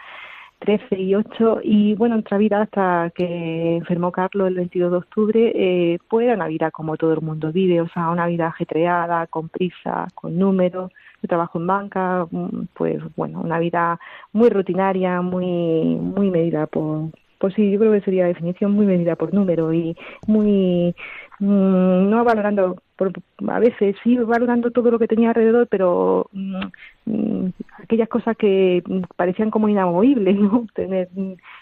13 0.61 0.98
y 1.00 1.14
8. 1.14 1.61
Y 1.62 1.94
bueno, 1.94 2.16
nuestra 2.16 2.38
vida 2.38 2.62
hasta 2.62 3.11
que 3.14 3.76
enfermó 3.76 4.12
Carlos 4.12 4.48
el 4.48 4.54
22 4.54 4.90
de 4.90 4.96
octubre, 4.98 5.52
eh, 5.54 5.98
pues 6.09 6.24
era 6.24 6.34
una 6.34 6.48
vida 6.48 6.70
como 6.70 6.96
todo 6.96 7.12
el 7.12 7.20
mundo 7.20 7.52
vive, 7.52 7.80
o 7.80 7.88
sea, 7.88 8.11
una 8.11 8.26
vida 8.26 8.48
ajetreada, 8.48 9.26
con 9.26 9.48
prisa, 9.48 10.09
con 10.14 10.38
números. 10.38 10.92
Yo 11.22 11.28
trabajo 11.28 11.59
en 11.59 11.66
banca, 11.66 12.26
mm, 12.30 12.66
pues 12.74 13.02
bueno, 13.16 13.40
una 13.40 13.59
vida 13.59 13.98
muy 14.32 14.48
rutinaria, 14.50 15.22
muy 15.22 15.96
muy 15.96 16.30
medida 16.30 16.66
por, 16.66 17.11
pues 17.38 17.54
sí, 17.54 17.70
yo 17.70 17.78
creo 17.78 17.92
que 17.92 18.00
sería 18.00 18.22
la 18.22 18.28
definición 18.28 18.72
muy 18.72 18.86
medida 18.86 19.16
por 19.16 19.34
número 19.34 19.72
y 19.72 19.96
muy 20.26 20.94
mm, 21.39 22.11
no 22.11 22.24
valorando 22.24 22.76
por, 22.97 23.12
a 23.49 23.59
veces 23.59 23.97
sí 24.03 24.16
valorando 24.18 24.70
todo 24.70 24.91
lo 24.91 24.99
que 24.99 25.09
tenía 25.09 25.30
alrededor, 25.30 25.66
pero 25.68 26.28
mm, 26.32 26.61
mm, 27.07 27.53
aquellas 27.82 28.09
cosas 28.09 28.37
que 28.37 28.82
parecían 29.16 29.51
como 29.51 29.68
inamovibles, 29.68 30.37
¿no? 30.41 30.66
Tener 30.74 31.09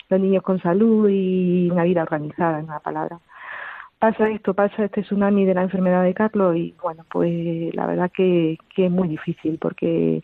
los 0.09 0.21
niños 0.21 0.43
con 0.43 0.61
salud 0.61 1.09
y 1.11 1.71
una 1.71 1.85
vida 1.85 2.03
organizada, 2.03 2.59
en 2.59 2.67
una 2.67 2.81
palabra 2.81 3.19
pasa 3.99 4.29
esto, 4.29 4.53
pasa 4.53 4.85
este 4.85 5.03
tsunami 5.03 5.47
de 5.47 5.55
la 5.55 5.63
enfermedad 5.63 6.03
de 6.03 6.13
Carlos 6.13 6.57
y 6.57 6.75
bueno, 6.83 7.07
pues 7.11 7.75
la 7.75 7.87
verdad 7.87 8.11
que, 8.15 8.59
que 8.75 8.87
es 8.87 8.91
muy 8.91 9.09
difícil 9.09 9.57
porque 9.59 10.23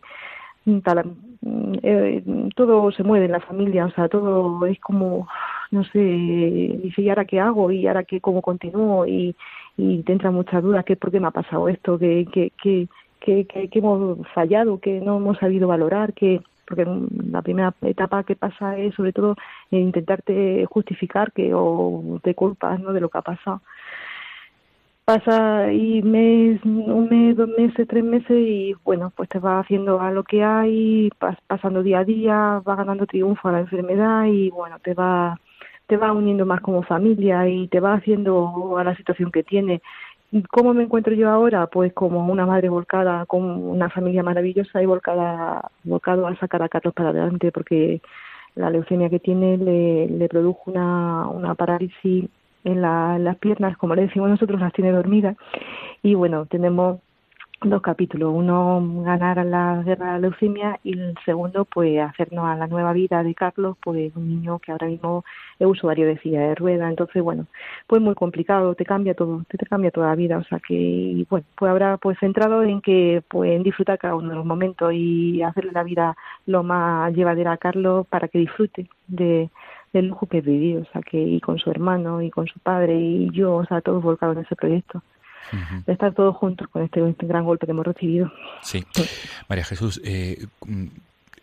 eh, 1.83 2.23
todo 2.55 2.91
se 2.93 3.03
mueve 3.03 3.27
en 3.27 3.33
la 3.33 3.41
familia, 3.41 3.87
o 3.87 3.91
sea, 3.91 4.09
todo 4.09 4.67
es 4.67 4.79
como, 4.81 5.27
no 5.71 5.85
sé, 5.85 5.99
dice, 5.99 7.03
¿y 7.03 7.09
ahora 7.09 7.25
qué 7.25 7.41
hago? 7.41 7.71
¿Y 7.71 7.87
ahora 7.87 8.05
qué, 8.05 8.21
cómo 8.21 8.43
continúo? 8.43 9.07
Y, 9.07 9.35
y 9.77 10.03
te 10.03 10.13
entran 10.13 10.35
muchas 10.35 10.63
dudas, 10.63 10.85
¿qué, 10.85 10.97
¿por 10.97 11.11
qué 11.11 11.21
me 11.21 11.29
ha 11.29 11.31
pasado 11.31 11.69
esto? 11.69 11.99
¿Qué, 11.99 12.27
qué, 12.33 12.53
qué, 12.63 12.89
qué, 13.21 13.47
qué- 13.47 13.69
qué 13.69 13.79
hemos 13.79 14.19
fallado? 14.35 14.81
¿Qué 14.81 15.01
no 15.01 15.17
hemos 15.17 15.39
sabido 15.39 15.69
valorar? 15.69 16.13
¿Qué, 16.15 16.41
porque 16.67 16.87
la 17.31 17.43
primera 17.43 17.75
etapa 17.83 18.23
que 18.25 18.37
pasa 18.37 18.79
es 18.79 18.95
sobre 18.95 19.13
todo 19.13 19.35
en 19.71 19.81
intentarte 19.81 20.65
justificar 20.67 21.33
que 21.33 21.53
o 21.55 22.21
te 22.23 22.35
culpas 22.35 22.79
¿no? 22.81 22.93
de 22.93 23.01
lo 23.01 23.09
que 23.09 23.19
ha 23.19 23.23
pasado 23.23 23.63
pasa 25.05 25.73
y 25.73 26.03
mes, 26.03 26.65
un 26.65 27.09
mes, 27.09 27.37
dos 27.37 27.49
meses, 27.49 27.87
tres 27.89 28.05
meses 28.05 28.31
y 28.31 28.75
bueno, 28.85 29.13
pues 29.17 29.29
te 29.29 29.39
vas 29.39 29.65
haciendo 29.65 30.01
a 30.01 30.11
lo 30.13 30.23
que 30.25 30.45
hay, 30.45 31.11
pasando 31.47 31.83
día 31.83 32.01
a 32.01 32.05
día, 32.05 32.63
vas 32.65 32.79
ganando 32.79 33.07
triunfo 33.07 33.49
a 33.49 33.53
la 33.53 33.61
enfermedad 33.61 34.27
y 34.27 34.51
bueno, 34.51 34.79
te 34.81 34.95
va 34.95 35.39
te 35.87 35.97
va 35.97 36.13
uniendo 36.13 36.47
más 36.47 36.61
como 36.61 36.85
familia 36.85 37.49
y 37.49 37.67
te 37.69 37.81
va 37.81 37.95
haciendo 37.95 38.79
a 38.79 38.85
la 38.85 38.97
situación 38.97 39.33
que 39.33 39.43
tiene. 39.43 39.83
¿Cómo 40.51 40.73
me 40.73 40.85
encuentro 40.85 41.15
yo 41.15 41.29
ahora? 41.29 41.67
Pues 41.67 41.93
como 41.93 42.25
una 42.27 42.47
madre 42.47 42.69
volcada 42.69 43.27
con 43.27 43.43
una 43.43 43.91
familia 43.91 44.23
maravillosa 44.23 44.81
y 44.81 44.87
volcada, 44.87 45.71
volcado 45.83 46.29
a 46.29 46.37
sacar 46.37 46.63
a 46.63 46.69
Carlos 46.69 46.95
para 46.95 47.11
adelante 47.11 47.51
porque 47.51 48.01
la 48.55 48.71
leucemia 48.71 49.11
que 49.11 49.19
tiene 49.19 49.57
le, 49.59 50.07
le 50.07 50.29
produjo 50.29 50.71
una 50.71 51.55
parálisis 51.57 52.31
en, 52.65 52.83
la- 52.83 53.17
en 53.17 53.25
las 53.25 53.37
piernas, 53.39 53.77
como 53.77 53.95
le 53.95 54.03
decimos 54.03 54.31
nosotros, 54.31 54.61
las 54.61 54.73
tiene 54.73 54.93
dormidas. 54.93 55.37
Y 56.03 56.15
bueno, 56.15 56.47
tenemos 56.47 57.01
dos 57.63 57.83
capítulos. 57.83 58.33
Uno, 58.35 58.83
ganar 59.05 59.45
la 59.45 59.83
guerra 59.85 60.07
de 60.07 60.13
la 60.13 60.19
leucemia 60.19 60.79
y 60.83 60.99
el 60.99 61.15
segundo, 61.27 61.67
pues 61.67 62.01
hacernos 62.01 62.47
a 62.47 62.57
la 62.57 62.67
nueva 62.67 62.93
vida 62.95 63.23
de 63.23 63.35
Carlos, 63.35 63.77
pues 63.83 64.15
un 64.17 64.29
niño 64.29 64.59
que 64.61 64.73
ahora 64.73 64.87
mismo 64.87 65.25
es 65.59 65.67
usuario 65.67 66.07
de 66.07 66.19
silla 66.21 66.41
de 66.41 66.55
rueda. 66.55 66.89
Entonces, 66.89 67.23
bueno, 67.23 67.47
pues 67.87 68.01
muy 68.01 68.15
complicado, 68.15 68.75
te 68.75 68.87
cambia 68.87 69.15
todo, 69.15 69.43
te, 69.49 69.59
te 69.59 69.67
cambia 69.67 69.91
toda 69.91 70.09
la 70.09 70.15
vida. 70.15 70.39
O 70.39 70.45
sea 70.45 70.59
que, 70.67 70.75
y 70.75 71.27
bueno, 71.29 71.45
pues 71.55 71.71
habrá 71.71 71.99
pues 71.99 72.19
centrado 72.19 72.63
en 72.63 72.81
que, 72.81 73.23
pues 73.29 73.51
en 73.53 73.63
disfrutar 73.63 73.99
cada 73.99 74.15
uno 74.15 74.31
de 74.31 74.37
los 74.37 74.47
momentos 74.47 74.93
y 74.95 75.43
hacerle 75.43 75.73
la 75.73 75.83
vida 75.83 76.17
lo 76.47 76.63
más 76.63 77.13
llevadera 77.15 77.53
a 77.53 77.59
Carlos 77.59 78.07
para 78.09 78.29
que 78.29 78.39
disfrute 78.39 78.89
de 79.07 79.51
del 79.93 80.07
lujo 80.09 80.27
que 80.27 80.41
viví, 80.41 80.77
o 80.77 80.85
sea 80.93 81.03
que 81.03 81.21
y 81.21 81.41
con 81.41 81.59
su 81.59 81.71
hermano 81.71 82.23
y 82.23 82.31
con 82.31 82.47
su 82.47 82.59
padre 82.61 82.99
y 82.99 83.31
yo, 83.33 83.57
o 83.57 83.67
sea, 83.67 83.81
todos 83.81 84.03
volcados 84.03 84.37
en 84.37 84.45
ese 84.45 84.57
proyecto 84.57 85.03
de 85.85 85.93
estar 85.95 86.15
todos 86.15 86.37
juntos 86.37 86.69
con 86.69 86.83
este, 86.83 87.07
este 87.09 87.27
gran 87.27 87.45
golpe 87.45 87.67
que 87.67 87.73
hemos 87.73 87.85
recibido. 87.85 88.31
Sí. 88.63 88.85
María 89.49 89.65
Jesús, 89.65 90.01
eh, 90.05 90.47
mm, 90.65 90.85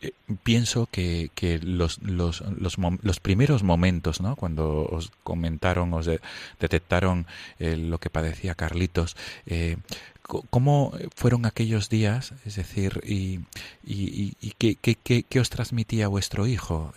eh, 0.02 0.12
pienso 0.44 0.88
que, 0.90 1.30
que 1.36 1.60
los, 1.60 2.02
los, 2.04 2.40
los, 2.58 2.78
los 3.02 3.20
primeros 3.20 3.64
momentos, 3.64 4.22
¿no? 4.22 4.38
cuando 4.38 4.86
os 4.86 5.12
comentaron, 5.24 5.94
os 5.94 6.06
de- 6.06 6.22
detectaron 6.62 7.26
eh, 7.60 7.76
lo 7.76 7.98
que 7.98 8.10
padecía 8.10 8.56
Carlitos, 8.56 9.18
eh, 9.46 9.76
¿cómo 10.22 10.94
fueron 11.16 11.46
aquellos 11.46 11.90
días? 11.90 12.34
Es 12.46 12.56
decir, 12.56 13.02
¿y, 13.04 13.40
y, 13.86 14.04
y- 14.08 14.34
y 14.40 14.52
qué, 14.58 14.76
qué, 14.76 14.96
qué, 14.96 15.24
qué 15.24 15.40
os 15.42 15.50
transmitía 15.50 16.08
vuestro 16.08 16.48
hijo? 16.48 16.94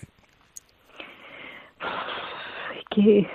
Es 2.79 2.85
que, 2.91 3.27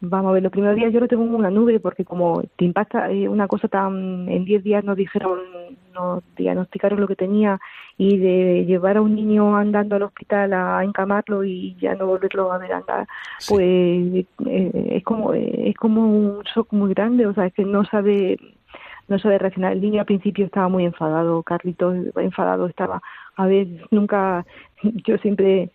vamos 0.00 0.30
a 0.30 0.32
ver, 0.34 0.42
los 0.42 0.52
primeros 0.52 0.76
días 0.76 0.92
yo 0.92 1.00
lo 1.00 1.08
tengo 1.08 1.24
en 1.24 1.34
una 1.34 1.50
nube 1.50 1.80
porque 1.80 2.04
como 2.04 2.42
te 2.56 2.64
impacta 2.64 3.10
eh, 3.10 3.28
una 3.28 3.48
cosa 3.48 3.68
tan, 3.68 4.28
en 4.28 4.44
10 4.44 4.64
días 4.64 4.84
nos 4.84 4.96
dijeron, 4.96 5.40
nos 5.94 6.22
diagnosticaron 6.36 7.00
lo 7.00 7.08
que 7.08 7.16
tenía 7.16 7.58
y 7.96 8.18
de 8.18 8.64
llevar 8.66 8.98
a 8.98 9.02
un 9.02 9.14
niño 9.14 9.56
andando 9.56 9.96
al 9.96 10.02
hospital 10.02 10.52
a 10.52 10.84
encamarlo 10.84 11.44
y 11.44 11.74
ya 11.80 11.94
no 11.94 12.06
volverlo 12.06 12.52
a 12.52 12.58
ver 12.58 12.72
andar, 12.72 13.06
pues 13.48 13.60
eh, 13.62 14.26
es 14.90 15.04
como 15.04 15.32
es 15.32 15.76
como 15.76 16.06
un 16.06 16.42
shock 16.42 16.72
muy 16.72 16.92
grande, 16.92 17.26
o 17.26 17.34
sea, 17.34 17.46
es 17.46 17.54
que 17.54 17.64
no 17.64 17.84
sabe 17.84 18.38
no 19.08 19.18
sabe 19.18 19.38
reaccionar. 19.38 19.72
El 19.72 19.80
niño 19.80 20.00
al 20.00 20.06
principio 20.06 20.46
estaba 20.46 20.68
muy 20.68 20.84
enfadado, 20.84 21.42
Carlitos 21.42 21.96
enfadado 22.16 22.66
estaba. 22.66 23.00
A 23.36 23.46
ver, 23.46 23.66
nunca, 23.90 24.44
yo 24.82 25.16
siempre 25.18 25.70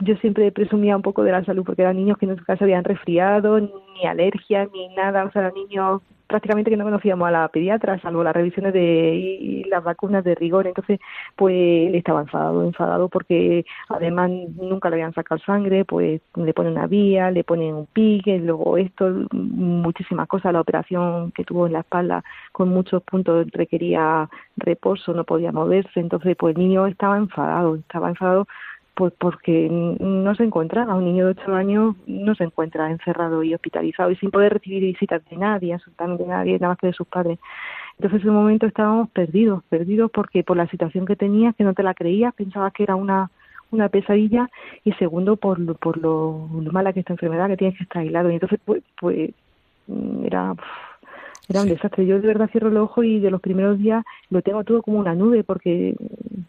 yo 0.00 0.16
siempre 0.16 0.52
presumía 0.52 0.96
un 0.96 1.02
poco 1.02 1.22
de 1.22 1.32
la 1.32 1.44
salud 1.44 1.64
porque 1.64 1.82
eran 1.82 1.96
niños 1.96 2.18
que 2.18 2.26
nunca 2.26 2.56
se 2.56 2.64
habían 2.64 2.84
resfriado, 2.84 3.60
ni 3.60 4.06
alergias, 4.06 4.68
ni 4.72 4.94
nada, 4.94 5.24
o 5.24 5.30
sea, 5.30 5.42
eran 5.42 5.54
niños 5.54 6.02
prácticamente 6.26 6.70
que 6.70 6.76
no 6.76 6.84
conocíamos 6.84 7.28
a 7.28 7.30
la 7.30 7.48
pediatra, 7.48 8.00
salvo 8.00 8.24
las 8.24 8.34
revisiones 8.34 8.72
de 8.72 9.14
y 9.14 9.64
las 9.64 9.84
vacunas 9.84 10.24
de 10.24 10.34
rigor, 10.34 10.66
entonces 10.66 10.98
pues 11.36 11.54
él 11.54 11.94
estaba 11.94 12.22
enfadado, 12.22 12.64
enfadado 12.64 13.08
porque 13.08 13.64
además 13.88 14.30
nunca 14.30 14.90
le 14.90 14.96
habían 14.96 15.14
sacado 15.14 15.40
sangre, 15.40 15.84
pues 15.84 16.20
le 16.34 16.54
ponen 16.54 16.72
una 16.72 16.86
vía, 16.86 17.30
le 17.30 17.44
ponen 17.44 17.74
un 17.74 17.86
pique, 17.86 18.38
luego 18.38 18.76
esto, 18.76 19.28
muchísimas 19.32 20.26
cosas, 20.28 20.52
la 20.52 20.60
operación 20.60 21.32
que 21.32 21.44
tuvo 21.44 21.66
en 21.66 21.74
la 21.74 21.80
espalda 21.80 22.24
con 22.52 22.68
muchos 22.70 23.02
puntos 23.02 23.46
requería 23.52 24.28
reposo, 24.56 25.12
no 25.12 25.24
podía 25.24 25.52
moverse, 25.52 26.00
entonces 26.00 26.36
pues 26.36 26.56
el 26.56 26.62
niño 26.62 26.86
estaba 26.86 27.16
enfadado, 27.16 27.76
estaba 27.76 28.08
enfadado 28.08 28.48
pues 28.96 29.12
porque 29.18 29.68
no 29.70 30.34
se 30.34 30.42
encontraba, 30.42 30.94
un 30.94 31.04
niño 31.04 31.26
de 31.26 31.32
ocho 31.32 31.54
años 31.54 31.94
no 32.06 32.34
se 32.34 32.44
encuentra 32.44 32.90
encerrado 32.90 33.42
y 33.42 33.52
hospitalizado 33.52 34.10
y 34.10 34.16
sin 34.16 34.30
poder 34.30 34.54
recibir 34.54 34.82
visitas 34.84 35.22
de 35.28 35.36
nadie, 35.36 35.74
absolutamente 35.74 36.24
nadie, 36.24 36.54
nada 36.54 36.68
más 36.68 36.78
que 36.78 36.86
de 36.86 36.92
sus 36.94 37.06
padres. 37.06 37.38
Entonces 37.98 38.22
en 38.22 38.30
un 38.30 38.36
momento 38.36 38.66
estábamos 38.66 39.10
perdidos, 39.10 39.62
perdidos 39.68 40.10
porque 40.10 40.42
por 40.42 40.56
la 40.56 40.66
situación 40.68 41.04
que 41.04 41.14
tenía, 41.14 41.52
que 41.52 41.62
no 41.62 41.74
te 41.74 41.82
la 41.82 41.92
creías, 41.92 42.34
pensabas 42.34 42.72
que 42.72 42.84
era 42.84 42.96
una 42.96 43.30
una 43.70 43.88
pesadilla 43.90 44.48
y 44.84 44.92
segundo 44.92 45.36
por 45.36 45.58
lo, 45.58 45.74
por 45.74 45.98
lo, 45.98 46.48
lo 46.62 46.72
mala 46.72 46.92
que 46.92 47.00
esta 47.00 47.12
enfermedad 47.12 47.48
que 47.48 47.56
tienes 47.56 47.76
que 47.76 47.82
estar 47.82 48.00
aislado 48.00 48.30
y 48.30 48.34
entonces 48.34 48.60
pues 48.64 48.82
pues 48.98 49.32
era 50.24 50.54
era 51.48 51.62
un 51.62 51.68
desastre. 51.68 52.06
Yo 52.06 52.20
de 52.20 52.26
verdad 52.26 52.48
cierro 52.50 52.70
los 52.70 52.84
ojos 52.84 53.04
y 53.04 53.20
de 53.20 53.30
los 53.30 53.42
primeros 53.42 53.78
días 53.78 54.04
lo 54.30 54.40
tengo 54.40 54.64
todo 54.64 54.80
como 54.82 54.98
una 54.98 55.14
nube 55.14 55.44
porque 55.44 55.94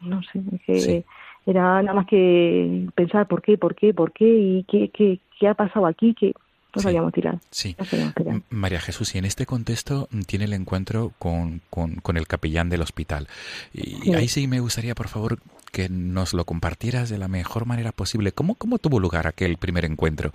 no 0.01 0.23
sé, 0.23 0.41
es 0.53 0.61
que 0.61 1.05
era 1.47 1.81
nada 1.81 1.93
más 1.93 2.05
que 2.07 2.87
pensar 2.93 3.27
por 3.27 3.41
qué, 3.41 3.57
por 3.57 3.73
qué, 3.73 3.93
por 3.93 4.11
qué 4.11 4.25
y 4.27 4.63
qué, 4.65 4.89
qué, 4.89 5.19
qué 5.39 5.47
ha 5.47 5.53
pasado 5.53 5.85
aquí, 5.87 6.13
que 6.13 6.33
no 6.75 6.81
sabíamos 6.81 7.11
tirar. 7.13 7.39
Sí. 7.49 7.75
No 7.79 7.85
sabíamos 7.85 8.13
tirar. 8.13 8.33
M- 8.35 8.43
María 8.51 8.79
Jesús, 8.79 9.15
y 9.15 9.17
en 9.17 9.25
este 9.25 9.45
contexto 9.47 10.07
mm, 10.11 10.21
tiene 10.21 10.45
el 10.45 10.53
encuentro 10.53 11.13
con, 11.17 11.61
con, 11.71 11.95
con 11.95 12.17
el 12.17 12.27
capellán 12.27 12.69
del 12.69 12.81
hospital. 12.81 13.27
Y 13.73 13.95
Sí. 14.01 14.13
ahí 14.13 14.27
sí 14.27 14.47
me 14.47 14.59
gustaría, 14.59 14.93
por 14.93 15.07
favor, 15.07 15.39
que 15.71 15.89
nos 15.89 16.33
lo 16.33 16.45
compartieras 16.45 17.09
de 17.09 17.17
la 17.17 17.27
mejor 17.27 17.65
manera 17.65 17.91
posible. 17.91 18.31
¿Cómo, 18.31 18.55
cómo 18.55 18.77
tuvo 18.77 18.99
lugar 18.99 19.25
aquel 19.25 19.57
primer 19.57 19.85
encuentro? 19.85 20.31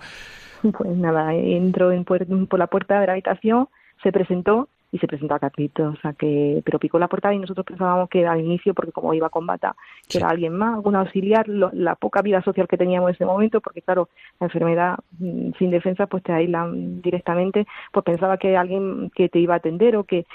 Pues 0.61 0.97
nada, 0.97 1.33
entró 1.33 1.91
en 1.91 2.05
puer- 2.05 2.47
por 2.47 2.59
la 2.59 2.67
puerta 2.67 2.99
de 2.99 3.05
la 3.07 3.13
habitación, 3.13 3.67
se 4.01 4.11
presentó 4.11 4.67
y 4.93 4.99
se 4.99 5.07
presentó 5.07 5.33
a 5.33 5.39
Carlitos, 5.39 5.97
o 5.97 6.01
sea 6.01 6.13
que, 6.13 6.61
pero 6.63 6.77
picó 6.79 6.99
la 6.99 7.07
puerta 7.07 7.33
y 7.33 7.39
nosotros 7.39 7.65
pensábamos 7.65 8.09
que 8.09 8.27
al 8.27 8.39
inicio, 8.39 8.75
porque 8.75 8.91
como 8.91 9.13
iba 9.15 9.29
con 9.31 9.47
bata, 9.47 9.75
que 10.07 10.19
era 10.19 10.29
alguien 10.29 10.53
más, 10.53 10.75
algún 10.75 10.95
auxiliar, 10.95 11.47
lo- 11.49 11.71
la 11.73 11.95
poca 11.95 12.21
vida 12.21 12.43
social 12.43 12.67
que 12.67 12.77
teníamos 12.77 13.09
en 13.09 13.15
ese 13.15 13.25
momento, 13.25 13.59
porque 13.59 13.81
claro, 13.81 14.09
la 14.39 14.45
enfermedad 14.47 14.99
mm, 15.19 15.53
sin 15.57 15.71
defensa 15.71 16.05
pues 16.05 16.21
te 16.23 16.31
aíslan 16.31 17.01
directamente, 17.01 17.65
pues 17.91 18.05
pensaba 18.05 18.37
que 18.37 18.55
alguien 18.55 19.09
que 19.15 19.29
te 19.29 19.39
iba 19.39 19.55
a 19.55 19.57
atender 19.57 19.97
o 19.97 20.03
que, 20.03 20.25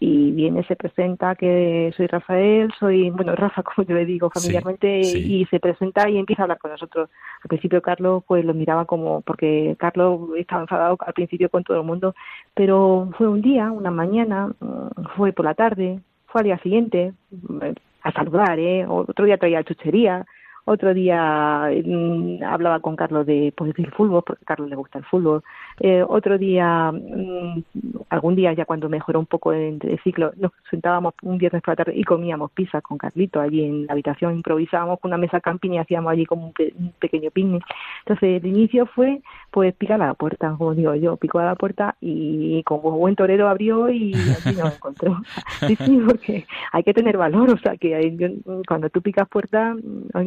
y 0.00 0.32
viene, 0.32 0.64
se 0.64 0.76
presenta 0.76 1.34
que 1.34 1.92
soy 1.96 2.06
Rafael, 2.06 2.72
soy, 2.78 3.10
bueno, 3.10 3.34
Rafa, 3.36 3.62
como 3.62 3.86
yo 3.86 3.94
le 3.94 4.04
digo 4.04 4.30
familiarmente, 4.30 5.00
y 5.00 5.46
se 5.46 5.60
presenta 5.60 6.08
y 6.08 6.18
empieza 6.18 6.42
a 6.42 6.44
hablar 6.44 6.58
con 6.58 6.72
nosotros. 6.72 7.08
Al 7.42 7.48
principio 7.48 7.80
Carlos 7.80 8.22
pues 8.26 8.44
lo 8.44 8.54
miraba 8.54 8.84
como, 8.84 9.20
porque 9.22 9.76
Carlos 9.78 10.30
estaba 10.36 10.62
enfadado 10.62 10.96
al 11.00 11.12
principio 11.12 11.48
con 11.48 11.64
todo 11.64 11.78
el 11.78 11.86
mundo, 11.86 12.14
pero 12.54 13.10
fue 13.16 13.28
un 13.28 13.40
día, 13.40 13.70
una 13.70 13.90
mañana, 13.90 14.48
mm, 14.60 15.04
fue 15.16 15.32
por 15.32 15.44
la 15.44 15.54
tarde, 15.54 16.00
fue 16.26 16.40
al 16.40 16.46
día 16.46 16.58
siguiente 16.58 17.12
mm, 17.30 17.58
a 18.02 18.12
saludar, 18.12 18.58
¿eh? 18.58 18.86
otro 18.86 19.24
día 19.24 19.38
traía 19.38 19.64
chuchería, 19.64 20.26
otro 20.66 20.94
día 20.94 21.70
mm, 21.84 22.42
hablaba 22.42 22.80
con 22.80 22.96
Carlos 22.96 23.26
de, 23.26 23.52
pues, 23.54 23.74
del 23.74 23.90
fútbol, 23.90 24.22
porque 24.26 24.42
a 24.44 24.46
Carlos 24.46 24.70
le 24.70 24.76
gusta 24.76 24.98
el 24.98 25.04
fútbol. 25.04 25.42
Eh, 25.80 26.02
otro 26.06 26.38
día, 26.38 26.90
mm, 26.90 27.62
algún 28.08 28.34
día 28.34 28.52
ya 28.54 28.64
cuando 28.64 28.88
mejoró 28.88 29.20
un 29.20 29.26
poco 29.26 29.52
el, 29.52 29.80
ciclo, 30.02 30.32
nos 30.36 30.52
sentábamos 30.70 31.14
un 31.22 31.36
viernes 31.38 31.62
por 31.62 31.72
la 31.72 31.84
tarde 31.84 31.92
y 31.96 32.04
comíamos 32.04 32.50
pizza 32.52 32.80
con 32.80 32.96
Carlito 32.96 33.40
allí 33.40 33.64
en 33.64 33.86
la 33.86 33.92
habitación, 33.92 34.34
improvisábamos 34.34 35.00
con 35.00 35.10
una 35.10 35.18
mesa 35.18 35.40
camping 35.40 35.72
y 35.72 35.78
hacíamos 35.78 36.12
allí 36.12 36.24
como 36.24 36.46
un, 36.46 36.92
pequeño 36.98 37.30
picnic. 37.30 37.64
Entonces 38.06 38.42
el 38.42 38.46
inicio 38.46 38.86
fue 38.86 39.20
pues 39.50 39.74
picar 39.74 40.00
a 40.00 40.06
la 40.06 40.14
puerta, 40.14 40.54
como 40.56 40.74
digo 40.74 40.94
yo, 40.94 41.16
picó 41.16 41.38
a 41.40 41.44
la 41.44 41.54
puerta 41.54 41.96
y 42.00 42.62
como 42.64 42.92
buen 42.92 43.16
torero 43.16 43.48
abrió 43.48 43.90
y 43.90 44.14
allí 44.14 44.56
nos 44.56 44.74
encontró. 44.76 45.20
sí, 45.66 45.76
sí, 45.76 46.02
porque 46.06 46.46
hay 46.72 46.82
que 46.82 46.94
tener 46.94 47.16
valor, 47.16 47.50
o 47.50 47.58
sea 47.58 47.76
que 47.76 48.38
cuando 48.66 48.88
tú 48.90 49.02
picas 49.02 49.28
puerta 49.28 49.74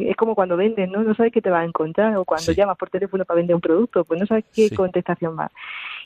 es 0.00 0.16
como 0.16 0.27
cuando 0.34 0.56
vendes, 0.56 0.90
¿no? 0.90 1.02
No 1.02 1.14
sabes 1.14 1.32
qué 1.32 1.42
te 1.42 1.50
va 1.50 1.60
a 1.60 1.64
encontrar 1.64 2.16
o 2.16 2.24
cuando 2.24 2.52
llamas 2.52 2.76
por 2.76 2.90
teléfono 2.90 3.24
para 3.24 3.36
vender 3.36 3.54
un 3.54 3.60
producto, 3.60 4.04
pues 4.04 4.20
no 4.20 4.26
sabes 4.26 4.44
qué 4.54 4.70
contestación 4.70 5.38
va. 5.38 5.50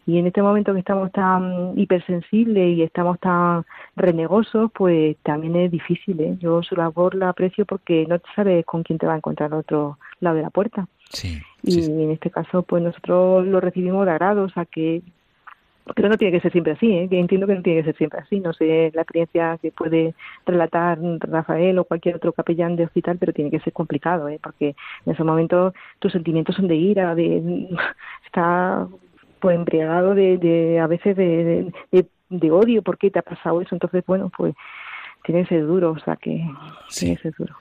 Y 0.07 0.19
en 0.19 0.27
este 0.27 0.43
momento 0.43 0.73
que 0.73 0.81
estamos 0.81 1.13
tan 1.13 1.79
hipersensibles 1.79 2.77
y 2.77 2.83
estamos 2.83 3.21
tan 3.21 3.65
renegosos, 3.95 4.71
pues 4.73 5.17
también 5.23 5.57
es 5.57 5.71
difícil, 5.71 6.21
¿eh? 6.21 6.37
Yo 6.41 6.63
su 6.63 6.75
labor 6.75 7.15
la 7.15 7.29
aprecio 7.29 7.65
porque 7.67 8.05
no 8.09 8.19
sabes 8.35 8.65
con 8.67 8.83
quién 8.83 8.99
te 8.99 9.07
va 9.07 9.15
a 9.15 9.19
encontrar 9.19 9.53
al 9.53 9.61
otro 9.61 9.99
lado 10.21 10.37
de 10.37 10.43
la 10.43 10.51
puerta. 10.51 10.89
Sí, 11.11 11.41
y 11.63 11.85
en 11.85 12.11
este 12.11 12.31
caso, 12.31 12.63
pues 12.63 12.83
nosotros 12.83 13.47
lo 13.47 13.61
recibimos 13.61 14.07
de 14.07 14.13
agrado, 14.13 14.45
o 14.45 14.49
sea 14.49 14.65
que 14.65 15.03
pero 15.95 16.09
no 16.09 16.17
tiene 16.17 16.33
que 16.33 16.41
ser 16.41 16.53
siempre 16.53 16.73
así, 16.75 16.93
¿eh? 16.93 17.09
que 17.09 17.19
entiendo 17.19 17.47
que 17.47 17.55
no 17.55 17.63
tiene 17.63 17.81
que 17.81 17.87
ser 17.87 17.97
siempre 17.97 18.21
así. 18.21 18.41
No 18.41 18.53
sé 18.53 18.91
la 18.95 19.03
experiencia 19.03 19.59
que 19.61 19.73
puede 19.73 20.15
relatar 20.47 20.99
Rafael 21.21 21.79
o 21.79 21.85
cualquier 21.85 22.17
otro 22.17 22.33
capellán 22.33 22.77
de 22.77 22.85
hospital, 22.85 23.19
pero 23.19 23.33
tiene 23.33 23.51
que 23.51 23.61
ser 23.61 23.73
complicado, 23.73 24.29
¿eh? 24.29 24.39
porque 24.43 24.77
en 25.07 25.13
ese 25.13 25.25
momento 25.25 25.73
tus 25.99 26.13
sentimientos 26.13 26.57
son 26.57 26.69
de 26.69 26.77
ira, 26.77 27.15
de 27.15 27.69
está 28.27 28.87
pues 29.41 29.57
embriagado 29.57 30.15
de, 30.15 30.39
de 30.39 30.79
a 30.79 30.87
veces 30.87 31.17
de, 31.17 31.73
de, 32.31 32.51
odio, 32.51 32.83
¿por 32.83 32.97
qué 32.97 33.11
te 33.11 33.19
ha 33.19 33.23
pasado 33.23 33.61
eso? 33.61 33.75
Entonces, 33.75 34.05
bueno, 34.07 34.31
pues 34.37 34.55
tiene 35.25 35.43
que 35.43 35.51
ser 35.51 35.67
duro, 35.67 35.93
o 35.93 35.99
sea 36.01 36.17
que 36.17 36.45
tiene 36.89 37.17
que 37.17 37.23
ser 37.23 37.35
duro. 37.37 37.55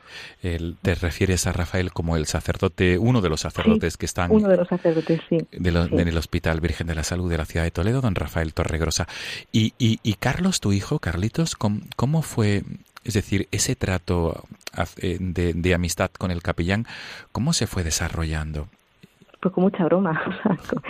te 0.81 0.95
refieres 0.95 1.47
a 1.47 1.53
Rafael 1.53 1.91
como 1.91 2.15
el 2.15 2.25
sacerdote, 2.25 2.97
uno 2.97 3.21
de 3.21 3.29
los 3.29 3.41
sacerdotes 3.41 3.97
que 3.97 4.05
están 4.05 4.31
uno 4.31 4.47
de 4.47 4.57
los 4.57 4.67
sacerdotes, 4.67 5.21
sí. 5.29 5.37
En 5.51 6.07
el 6.07 6.17
Hospital 6.17 6.59
Virgen 6.59 6.87
de 6.87 6.95
la 6.95 7.03
Salud 7.03 7.29
de 7.29 7.37
la 7.37 7.45
ciudad 7.45 7.63
de 7.63 7.71
Toledo, 7.71 8.01
don 8.01 8.15
Rafael 8.15 8.53
Torregrosa. 8.53 9.07
Y, 9.51 9.73
y, 9.77 9.99
y 10.03 10.15
Carlos, 10.15 10.59
tu 10.59 10.71
hijo, 10.73 10.99
Carlitos, 10.99 11.55
¿cómo, 11.55 12.21
fue, 12.21 12.63
es 13.03 13.13
decir, 13.13 13.47
ese 13.51 13.75
trato 13.75 14.43
eh, 14.97 15.17
de, 15.19 15.53
de 15.53 15.73
amistad 15.73 16.11
con 16.17 16.31
el 16.31 16.41
capellán, 16.41 16.85
cómo 17.31 17.53
se 17.53 17.67
fue 17.67 17.83
desarrollando? 17.83 18.67
pues 19.41 19.55
con 19.55 19.63
mucha 19.63 19.83
broma, 19.85 20.21
o 20.45 20.63
sea, 20.63 20.81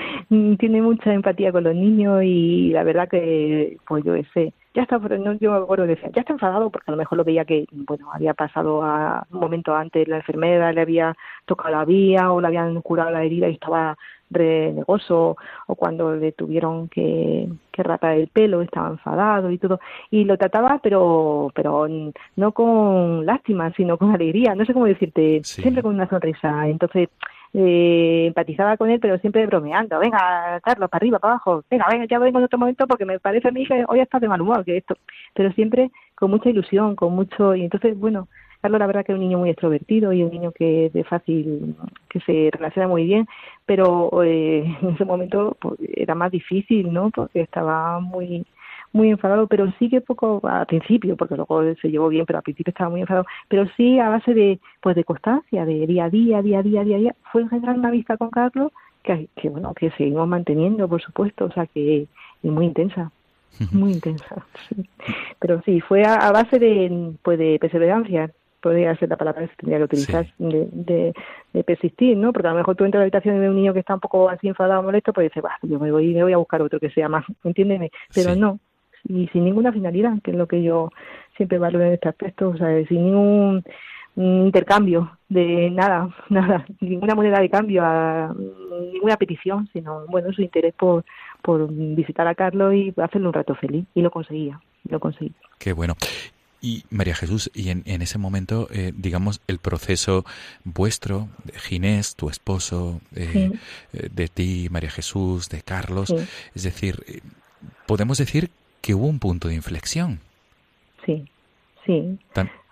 tiene 0.57 0.81
mucha 0.81 1.13
empatía 1.13 1.53
con 1.53 1.63
los 1.63 1.73
niños 1.73 2.21
y 2.23 2.71
la 2.71 2.83
verdad 2.83 3.07
que, 3.07 3.77
pues 3.87 4.03
yo 4.03 4.13
sé, 4.33 4.53
ya 4.73 4.83
está, 4.83 4.97
no, 4.97 5.33
yo 5.33 5.51
me 5.51 5.57
acuerdo 5.57 5.85
decía, 5.85 6.09
ya 6.13 6.21
está 6.21 6.33
enfadado 6.33 6.69
porque 6.69 6.89
a 6.89 6.91
lo 6.91 6.97
mejor 6.97 7.17
lo 7.17 7.23
veía 7.23 7.45
que, 7.45 7.65
bueno, 7.71 8.09
había 8.13 8.33
pasado 8.33 8.83
a 8.83 9.25
un 9.31 9.39
momento 9.39 9.75
antes 9.75 10.07
la 10.07 10.17
enfermedad, 10.17 10.73
le 10.73 10.81
había 10.81 11.15
tocado 11.45 11.75
la 11.75 11.85
vía 11.85 12.31
o 12.31 12.39
le 12.39 12.47
habían 12.47 12.81
curado 12.81 13.11
la 13.11 13.23
herida 13.23 13.49
y 13.49 13.53
estaba 13.53 13.97
renegoso 14.29 15.35
o 15.67 15.75
cuando 15.75 16.15
le 16.15 16.31
tuvieron 16.31 16.87
que, 16.87 17.49
que 17.71 17.83
rapar 17.83 18.13
el 18.13 18.27
pelo 18.27 18.61
estaba 18.61 18.89
enfadado 18.89 19.51
y 19.51 19.57
todo. 19.57 19.79
Y 20.09 20.23
lo 20.23 20.37
trataba 20.37 20.79
pero 20.81 21.51
pero 21.53 21.87
no 22.37 22.51
con 22.53 23.25
lástima 23.25 23.71
sino 23.73 23.97
con 23.97 24.11
alegría. 24.11 24.55
No 24.55 24.65
sé 24.65 24.73
cómo 24.73 24.85
decirte 24.85 25.41
siempre 25.43 25.83
con 25.83 25.93
una 25.95 26.07
sonrisa. 26.09 26.67
Entonces 26.67 27.09
eh, 27.53 28.25
empatizaba 28.27 28.77
con 28.77 28.89
él, 28.89 28.99
pero 28.99 29.17
siempre 29.19 29.45
bromeando. 29.45 29.99
Venga, 29.99 30.59
Carlos, 30.63 30.89
para 30.89 30.99
arriba, 31.01 31.19
para 31.19 31.33
abajo. 31.33 31.63
Venga, 31.69 31.85
venga, 31.89 32.05
ya 32.05 32.19
vengo 32.19 32.39
en 32.39 32.45
otro 32.45 32.59
momento 32.59 32.87
porque 32.87 33.05
me 33.05 33.19
parece 33.19 33.49
a 33.49 33.51
mí 33.51 33.65
que 33.65 33.85
hoy 33.87 33.99
está 33.99 34.19
de 34.19 34.27
mal 34.27 34.41
humor, 34.41 34.63
que 34.63 34.77
esto. 34.77 34.95
Pero 35.33 35.51
siempre 35.53 35.91
con 36.15 36.31
mucha 36.31 36.49
ilusión, 36.49 36.95
con 36.95 37.13
mucho. 37.13 37.55
Y 37.55 37.63
entonces, 37.63 37.97
bueno, 37.97 38.27
Carlos, 38.61 38.79
la 38.79 38.87
verdad 38.87 39.05
que 39.05 39.11
es 39.11 39.15
un 39.15 39.23
niño 39.23 39.39
muy 39.39 39.49
extrovertido 39.49 40.13
y 40.13 40.23
un 40.23 40.31
niño 40.31 40.51
que 40.51 40.85
es 40.85 40.93
de 40.93 41.03
fácil, 41.03 41.75
que 42.09 42.19
se 42.21 42.49
relaciona 42.51 42.87
muy 42.87 43.05
bien, 43.05 43.27
pero 43.65 44.23
eh, 44.23 44.63
en 44.81 44.89
ese 44.89 45.03
momento 45.03 45.57
pues, 45.59 45.79
era 45.95 46.15
más 46.15 46.31
difícil, 46.31 46.93
¿no? 46.93 47.09
Porque 47.09 47.41
estaba 47.41 47.99
muy 47.99 48.45
muy 48.93 49.09
enfadado, 49.09 49.47
pero 49.47 49.71
sí 49.79 49.89
que 49.89 50.01
poco 50.01 50.41
al 50.43 50.65
principio, 50.65 51.15
porque 51.15 51.35
luego 51.35 51.61
se 51.81 51.89
llevó 51.89 52.09
bien, 52.09 52.25
pero 52.25 52.37
al 52.37 52.43
principio 52.43 52.71
estaba 52.71 52.89
muy 52.89 53.01
enfadado, 53.01 53.25
pero 53.47 53.67
sí 53.77 53.99
a 53.99 54.09
base 54.09 54.33
de 54.33 54.59
pues 54.81 54.95
de 54.95 55.03
constancia, 55.03 55.65
de 55.65 55.87
día 55.87 56.05
a 56.05 56.09
día, 56.09 56.41
día 56.41 56.59
a 56.59 56.63
día, 56.63 56.83
día 56.83 56.95
a 56.95 56.99
día, 56.99 57.15
fue 57.31 57.47
generar 57.47 57.77
una 57.77 57.91
vista 57.91 58.17
con 58.17 58.29
Carlos 58.29 58.71
que, 59.03 59.29
que 59.35 59.49
bueno, 59.49 59.73
que 59.73 59.91
seguimos 59.91 60.27
manteniendo, 60.27 60.87
por 60.87 61.01
supuesto, 61.01 61.45
o 61.45 61.51
sea 61.51 61.65
que 61.67 62.03
es 62.43 62.51
muy 62.51 62.65
intensa 62.65 63.11
muy 63.71 63.93
intensa. 63.93 64.45
Pero 65.39 65.61
sí, 65.63 65.81
fue 65.81 66.03
a, 66.03 66.31
base 66.31 66.59
de, 66.59 67.13
pues 67.21 67.37
de 67.37 67.57
perseverancia, 67.59 68.31
podría 68.61 68.95
ser 68.95 69.09
la 69.09 69.17
palabra 69.17 69.41
que 69.41 69.47
se 69.47 69.55
tendría 69.55 69.77
que 69.79 69.83
utilizar, 69.85 70.27
de, 70.37 71.13
de, 71.53 71.63
persistir, 71.63 72.17
¿no? 72.17 72.31
Porque 72.31 72.47
a 72.47 72.51
lo 72.51 72.57
mejor 72.57 72.75
tú 72.75 72.85
entras 72.85 72.99
a 72.99 73.01
la 73.01 73.05
habitación 73.05 73.41
de 73.41 73.49
un 73.49 73.55
niño 73.55 73.73
que 73.73 73.79
está 73.79 73.95
un 73.95 73.99
poco 73.99 74.29
así 74.29 74.47
enfadado, 74.47 74.83
molesto, 74.83 75.13
pues 75.13 75.31
dices, 75.31 75.43
yo 75.63 75.79
me 75.79 75.91
voy, 75.91 76.13
me 76.13 76.23
voy 76.23 76.33
a 76.33 76.37
buscar 76.37 76.61
otro 76.61 76.79
que 76.79 76.89
sea 76.91 77.09
más, 77.09 77.25
entiéndeme, 77.43 77.91
pero 78.13 78.35
no, 78.35 78.59
y 79.07 79.27
sin 79.27 79.45
ninguna 79.45 79.71
finalidad, 79.71 80.21
que 80.23 80.31
es 80.31 80.37
lo 80.37 80.47
que 80.47 80.63
yo 80.63 80.89
siempre 81.37 81.57
valoro 81.57 81.85
en 81.85 81.93
este 81.93 82.09
aspecto, 82.09 82.49
o 82.49 82.57
sea, 82.57 82.67
sin 82.87 83.05
ningún 83.05 83.63
intercambio 84.15 85.17
de 85.29 85.69
nada, 85.71 86.09
nada, 86.29 86.65
ninguna 86.79 87.15
moneda 87.15 87.39
de 87.39 87.49
cambio, 87.49 87.83
a, 87.83 88.33
ninguna 88.93 89.17
petición, 89.17 89.69
sino, 89.73 90.05
bueno, 90.07 90.31
su 90.33 90.41
interés 90.41 90.73
por, 90.73 91.05
por 91.41 91.71
visitar 91.71 92.27
a 92.27 92.35
Carlos 92.35 92.73
y 92.73 92.93
hacerle 92.97 93.27
un 93.27 93.33
rato 93.33 93.55
feliz. 93.55 93.85
Y 93.95 94.01
lo 94.01 94.11
conseguía, 94.11 94.59
lo 94.89 94.99
conseguí. 94.99 95.33
Qué 95.57 95.73
bueno. 95.73 95.95
Y 96.63 96.83
María 96.91 97.15
Jesús, 97.15 97.49
y 97.55 97.69
en, 97.69 97.81
en 97.87 98.03
ese 98.03 98.19
momento, 98.19 98.67
eh, 98.71 98.93
digamos, 98.95 99.41
el 99.47 99.57
proceso 99.57 100.25
vuestro, 100.63 101.27
de 101.43 101.57
Ginés, 101.57 102.15
tu 102.15 102.29
esposo, 102.29 103.01
eh, 103.15 103.51
eh, 103.93 104.09
de 104.11 104.27
ti, 104.27 104.67
María 104.69 104.91
Jesús, 104.91 105.49
de 105.49 105.63
Carlos, 105.63 106.13
es 106.53 106.63
decir, 106.63 107.23
podemos 107.87 108.19
decir 108.19 108.51
que 108.81 108.95
hubo 108.95 109.07
un 109.07 109.19
punto 109.19 109.47
de 109.47 109.55
inflexión. 109.55 110.19
Sí, 111.05 111.25
sí. 111.85 112.17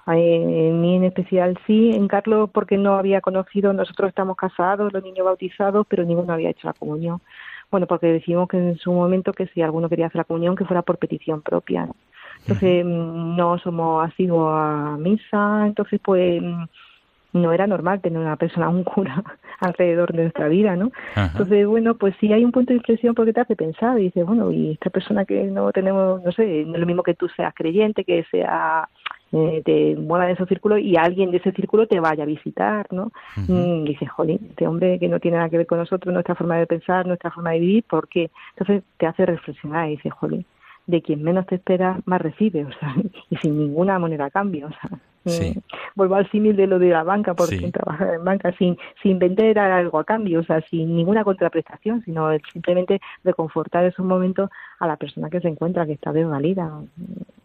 En 0.07 0.81
mí 0.81 0.95
en 0.95 1.03
especial 1.03 1.57
sí, 1.67 1.91
en 1.93 2.07
Carlos 2.07 2.49
porque 2.51 2.77
no 2.77 2.95
había 2.95 3.21
conocido, 3.21 3.73
nosotros 3.73 4.09
estamos 4.09 4.35
casados, 4.35 4.91
los 4.91 5.03
niños 5.03 5.25
bautizados, 5.25 5.85
pero 5.87 6.03
ninguno 6.03 6.33
había 6.33 6.49
hecho 6.49 6.67
la 6.67 6.73
comunión. 6.73 7.21
Bueno, 7.69 7.85
porque 7.85 8.07
decimos 8.07 8.49
que 8.49 8.57
en 8.57 8.77
su 8.79 8.91
momento 8.91 9.33
que 9.33 9.45
si 9.47 9.61
alguno 9.61 9.87
quería 9.87 10.07
hacer 10.07 10.17
la 10.17 10.23
comunión, 10.23 10.55
que 10.55 10.65
fuera 10.65 10.81
por 10.81 10.97
petición 10.97 11.43
propia. 11.43 11.87
Entonces, 12.39 12.83
mm, 12.83 13.35
no 13.35 13.59
somos 13.59 14.07
asiduos 14.07 14.49
a 14.51 14.97
misa, 14.97 15.67
entonces 15.67 15.99
pues 16.03 16.41
mm, 16.41 16.63
no 17.33 17.53
era 17.53 17.67
normal 17.67 18.01
tener 18.01 18.19
una 18.19 18.35
persona, 18.35 18.69
un 18.69 18.83
cura 18.83 19.23
alrededor 19.59 20.11
de 20.13 20.23
nuestra 20.23 20.47
vida, 20.47 20.75
¿no? 20.75 20.91
Entonces, 21.15 21.67
bueno, 21.67 21.95
pues 21.95 22.15
sí 22.19 22.31
hay 22.33 22.43
un 22.43 22.51
punto 22.51 22.73
de 22.73 22.77
inflexión 22.77 23.13
porque 23.13 23.33
te 23.33 23.41
hace 23.41 23.55
pensar 23.55 23.99
y 23.99 24.03
dices, 24.03 24.25
bueno, 24.25 24.51
y 24.51 24.71
esta 24.71 24.89
persona 24.89 25.25
que 25.25 25.43
no 25.43 25.71
tenemos, 25.71 26.23
no 26.23 26.31
sé, 26.31 26.63
no 26.65 26.73
es 26.73 26.79
lo 26.79 26.85
mismo 26.85 27.03
que 27.03 27.13
tú 27.13 27.27
seas 27.29 27.53
creyente, 27.53 28.03
que 28.03 28.25
sea 28.31 28.87
eh, 29.31 29.61
te 29.63 29.95
mueva 29.95 30.25
en 30.25 30.31
esos 30.31 30.47
círculos 30.47 30.79
y 30.79 30.97
alguien 30.97 31.29
de 31.29 31.37
ese 31.37 31.51
círculo 31.51 31.87
te 31.87 31.99
vaya 31.99 32.23
a 32.23 32.27
visitar, 32.27 32.87
¿no? 32.91 33.11
Mm, 33.35 33.85
y 33.85 33.89
dices, 33.89 34.09
jolín, 34.09 34.39
este 34.49 34.67
hombre 34.67 34.97
que 34.97 35.07
no 35.07 35.19
tiene 35.19 35.37
nada 35.37 35.49
que 35.49 35.57
ver 35.57 35.67
con 35.67 35.77
nosotros, 35.77 36.11
nuestra 36.11 36.35
forma 36.35 36.57
de 36.57 36.65
pensar, 36.65 37.05
nuestra 37.05 37.29
forma 37.29 37.51
de 37.51 37.59
vivir, 37.59 37.83
¿por 37.83 38.07
qué? 38.07 38.31
Entonces 38.57 38.83
te 38.97 39.05
hace 39.05 39.25
reflexionar 39.25 39.87
y 39.87 39.97
dices, 39.97 40.13
jolín, 40.13 40.45
de 40.87 41.01
quien 41.03 41.21
menos 41.21 41.45
te 41.45 41.55
espera, 41.55 41.99
más 42.05 42.21
recibe, 42.21 42.65
o 42.65 42.71
sea, 42.71 42.95
y 43.29 43.35
sin 43.37 43.57
ninguna 43.57 43.99
moneda 43.99 44.25
a 44.25 44.31
cambio, 44.31 44.67
o 44.67 44.71
sea. 44.71 44.99
Mm, 45.25 45.59
vuelvo 45.95 46.15
al 46.15 46.29
símil 46.31 46.55
de 46.55 46.67
lo 46.67 46.79
de 46.79 46.89
la 46.89 47.03
banca, 47.03 47.33
porque 47.33 47.57
Sí. 47.57 47.71
trabajar 47.71 48.13
en 48.15 48.23
banca 48.23 48.51
sin, 48.57 48.77
sin 49.03 49.19
vender 49.19 49.59
algo 49.59 49.99
a 49.99 50.05
cambio, 50.05 50.39
o 50.39 50.43
sea, 50.43 50.61
sin 50.69 50.95
ninguna 50.95 51.23
contraprestación, 51.23 52.01
sino 52.03 52.29
simplemente 52.53 52.99
reconfortar 53.23 53.85
esos 53.85 54.05
momentos 54.05 54.49
a 54.79 54.87
la 54.87 54.95
persona 54.95 55.29
que 55.29 55.41
se 55.41 55.47
encuentra, 55.47 55.85
que 55.85 55.93
está 55.93 56.11
desvalida. 56.13 56.81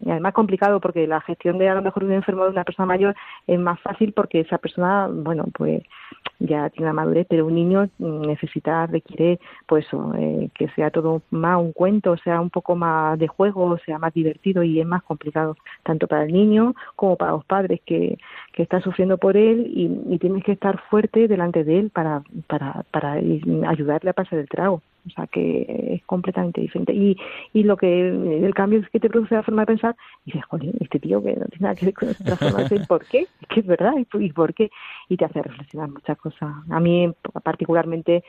Y 0.03 0.11
además 0.11 0.33
complicado 0.33 0.79
porque 0.79 1.07
la 1.07 1.21
gestión 1.21 1.57
de 1.57 1.69
a 1.69 1.75
lo 1.75 1.81
mejor 1.81 2.03
un 2.03 2.13
enfermo 2.13 2.45
de 2.45 2.51
una 2.51 2.63
persona 2.63 2.85
mayor 2.85 3.15
es 3.47 3.59
más 3.59 3.79
fácil 3.81 4.13
porque 4.13 4.41
esa 4.41 4.57
persona, 4.57 5.07
bueno, 5.11 5.45
pues 5.53 5.83
ya 6.39 6.69
tiene 6.69 6.87
la 6.87 6.93
madurez, 6.93 7.25
pero 7.29 7.45
un 7.45 7.55
niño 7.55 7.89
necesita, 7.97 8.85
requiere, 8.87 9.39
pues 9.65 9.85
eso, 9.87 10.13
eh, 10.17 10.49
que 10.53 10.69
sea 10.69 10.91
todo 10.91 11.21
más 11.31 11.57
un 11.59 11.71
cuento, 11.71 12.17
sea 12.17 12.39
un 12.41 12.49
poco 12.49 12.75
más 12.75 13.17
de 13.19 13.27
juego, 13.27 13.77
sea 13.85 13.99
más 13.99 14.13
divertido 14.13 14.63
y 14.63 14.79
es 14.79 14.85
más 14.85 15.03
complicado, 15.03 15.57
tanto 15.83 16.07
para 16.07 16.23
el 16.23 16.33
niño 16.33 16.75
como 16.95 17.15
para 17.15 17.31
los 17.31 17.45
padres 17.45 17.81
que, 17.85 18.17
que 18.53 18.63
están 18.63 18.81
sufriendo 18.81 19.17
por 19.17 19.37
él 19.37 19.65
y, 19.67 20.13
y 20.13 20.19
tienes 20.19 20.43
que 20.43 20.53
estar 20.53 20.81
fuerte 20.89 21.27
delante 21.27 21.63
de 21.63 21.79
él 21.79 21.89
para, 21.89 22.21
para, 22.47 22.83
para 22.91 23.13
ayudarle 23.13 24.09
a 24.09 24.13
pasar 24.13 24.39
el 24.39 24.49
trago. 24.49 24.81
O 25.05 25.09
sea 25.11 25.27
que 25.27 25.93
es 25.95 26.05
completamente 26.05 26.61
diferente. 26.61 26.91
Y, 26.93 27.15
y 27.53 27.63
lo 27.63 27.77
que 27.77 28.07
el 28.09 28.53
cambio 28.55 28.79
es 28.79 28.89
que 28.89 28.99
te 28.99 29.09
produce 29.09 29.35
la 29.35 29.43
forma 29.43 29.61
de 29.61 29.67
pensar, 29.67 29.95
dices, 30.25 30.43
joder, 30.45 30.71
este 30.79 30.99
tío 30.99 31.21
que 31.21 31.35
no 31.35 31.45
tiene 31.45 31.61
nada 31.61 31.75
que 31.75 31.85
ver 31.85 31.93
con 31.93 32.07
nuestra 32.07 32.35
forma 32.37 32.63
de 32.63 32.69
ser, 32.69 32.87
¿por 32.87 33.05
qué? 33.05 33.27
Es 33.49 33.57
es 33.57 33.65
verdad, 33.67 33.93
¿y 33.97 34.05
por- 34.05 34.21
¿y 34.23 34.31
por 34.31 34.53
qué? 34.53 34.69
Y 35.09 35.17
te 35.17 35.25
hace 35.25 35.41
reflexionar 35.41 35.89
muchas 35.89 36.17
cosas. 36.17 36.51
A 36.69 36.79
mí 36.79 37.11
particularmente, 37.43 38.23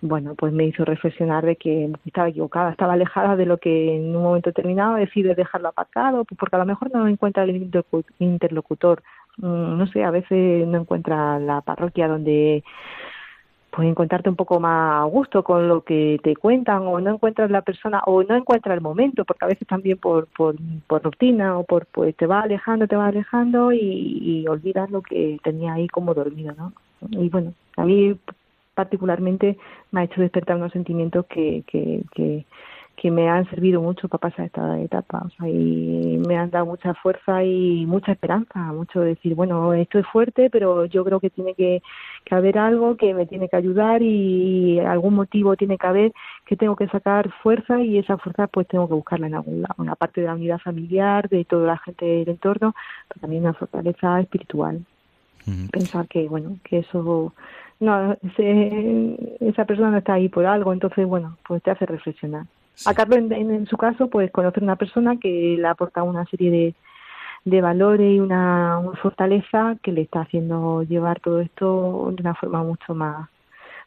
bueno, 0.00 0.34
pues 0.34 0.52
me 0.52 0.64
hizo 0.64 0.84
reflexionar 0.84 1.44
de 1.44 1.56
que 1.56 1.90
estaba 2.06 2.28
equivocada, 2.28 2.70
estaba 2.70 2.94
alejada 2.94 3.36
de 3.36 3.46
lo 3.46 3.58
que 3.58 3.96
en 3.96 4.16
un 4.16 4.22
momento 4.22 4.50
determinado 4.50 4.94
decide 4.96 5.34
dejarlo 5.34 5.68
aparcado, 5.68 6.24
pues 6.24 6.38
porque 6.38 6.56
a 6.56 6.58
lo 6.58 6.66
mejor 6.66 6.90
no 6.92 7.06
encuentra 7.06 7.44
el 7.44 7.70
interlocu- 7.70 8.04
interlocutor. 8.18 9.02
Mm, 9.38 9.78
No 9.78 9.86
sé, 9.88 10.04
a 10.04 10.10
veces 10.10 10.66
no 10.66 10.78
encuentra 10.78 11.38
la 11.38 11.60
parroquia 11.60 12.08
donde 12.08 12.62
pues 13.74 13.88
encontrarte 13.88 14.28
un 14.28 14.36
poco 14.36 14.60
más 14.60 15.02
a 15.02 15.04
gusto 15.04 15.42
con 15.42 15.66
lo 15.66 15.82
que 15.82 16.20
te 16.22 16.36
cuentan 16.36 16.82
o 16.86 17.00
no 17.00 17.14
encuentras 17.14 17.50
la 17.50 17.62
persona 17.62 18.02
o 18.06 18.22
no 18.22 18.36
encuentras 18.36 18.76
el 18.76 18.80
momento 18.80 19.24
porque 19.24 19.44
a 19.44 19.48
veces 19.48 19.66
también 19.66 19.98
por, 19.98 20.28
por, 20.28 20.54
por 20.86 21.02
rutina 21.02 21.58
o 21.58 21.64
por 21.64 21.86
pues 21.86 22.14
te 22.16 22.26
va 22.26 22.42
alejando 22.42 22.86
te 22.86 22.94
va 22.94 23.08
alejando 23.08 23.72
y, 23.72 23.78
y 23.80 24.46
olvidas 24.46 24.90
lo 24.90 25.02
que 25.02 25.38
tenía 25.42 25.74
ahí 25.74 25.88
como 25.88 26.14
dormido 26.14 26.54
no 26.56 26.72
y 27.10 27.28
bueno 27.28 27.52
a 27.76 27.84
mí 27.84 28.16
particularmente 28.74 29.56
me 29.90 30.00
ha 30.00 30.04
hecho 30.04 30.20
despertar 30.20 30.56
unos 30.56 30.72
sentimientos 30.72 31.26
que, 31.26 31.64
que, 31.66 32.02
que, 32.14 32.44
que 32.96 33.10
me 33.10 33.28
han 33.28 33.48
servido 33.50 33.80
mucho 33.82 34.08
para 34.08 34.20
pasar 34.30 34.46
esta 34.46 34.80
etapa 34.80 35.22
o 35.26 35.30
sea, 35.30 35.48
y 35.48 36.20
me 36.26 36.36
han 36.36 36.50
dado 36.50 36.66
mucha 36.66 36.94
fuerza 36.94 37.42
y 37.42 37.84
mucha 37.86 38.12
esperanza 38.12 38.58
mucho 38.72 39.00
decir 39.00 39.34
bueno 39.34 39.74
esto 39.74 39.98
es 39.98 40.06
fuerte 40.06 40.48
pero 40.50 40.84
yo 40.86 41.04
creo 41.04 41.20
que 41.20 41.30
tiene 41.30 41.54
que, 41.54 41.82
que 42.24 42.34
haber 42.34 42.58
algo 42.58 42.96
que 42.96 43.12
me 43.12 43.26
tiene 43.26 43.48
que 43.48 43.56
ayudar 43.56 44.00
y 44.02 44.78
algún 44.80 45.14
motivo 45.14 45.56
tiene 45.56 45.76
que 45.76 45.86
haber 45.86 46.12
que 46.46 46.56
tengo 46.56 46.76
que 46.76 46.88
sacar 46.88 47.30
fuerza 47.42 47.80
y 47.80 47.98
esa 47.98 48.16
fuerza 48.18 48.46
pues 48.46 48.68
tengo 48.68 48.86
que 48.88 48.94
buscarla 48.94 49.26
en 49.26 49.34
algún 49.34 49.62
lado 49.62 49.74
una 49.78 49.96
parte 49.96 50.20
de 50.20 50.28
la 50.28 50.34
unidad 50.34 50.58
familiar 50.58 51.28
de 51.28 51.44
toda 51.44 51.66
la 51.66 51.78
gente 51.78 52.04
del 52.04 52.28
entorno 52.28 52.74
pero 53.08 53.20
también 53.20 53.42
una 53.42 53.54
fortaleza 53.54 54.20
espiritual. 54.20 54.84
Pensar 55.72 56.06
que 56.08 56.28
bueno 56.28 56.58
que 56.64 56.78
eso 56.78 57.32
no 57.80 58.12
ese- 58.22 59.36
esa 59.40 59.64
persona 59.64 59.90
no 59.90 59.98
está 59.98 60.14
ahí 60.14 60.28
por 60.28 60.46
algo 60.46 60.72
entonces 60.72 61.06
bueno 61.06 61.36
pues 61.46 61.62
te 61.62 61.70
hace 61.72 61.86
reflexionar 61.86 62.46
Sí. 62.74 62.90
a 62.90 62.94
Carlos 62.94 63.18
en, 63.18 63.32
en- 63.32 63.66
su 63.66 63.76
caso 63.76 64.08
pues 64.08 64.30
conocer 64.30 64.62
una 64.62 64.76
persona 64.76 65.16
que 65.18 65.56
le 65.58 65.66
aporta 65.68 66.02
una 66.02 66.24
serie 66.26 66.50
de 66.50 66.74
de 67.46 67.60
valores 67.60 68.10
y 68.14 68.20
una, 68.20 68.78
una 68.78 68.96
fortaleza 69.00 69.76
que 69.82 69.92
le 69.92 70.00
está 70.00 70.22
haciendo 70.22 70.82
llevar 70.82 71.20
todo 71.20 71.40
esto 71.40 72.10
de 72.16 72.22
una 72.22 72.34
forma 72.34 72.62
mucho 72.62 72.94
más 72.94 73.28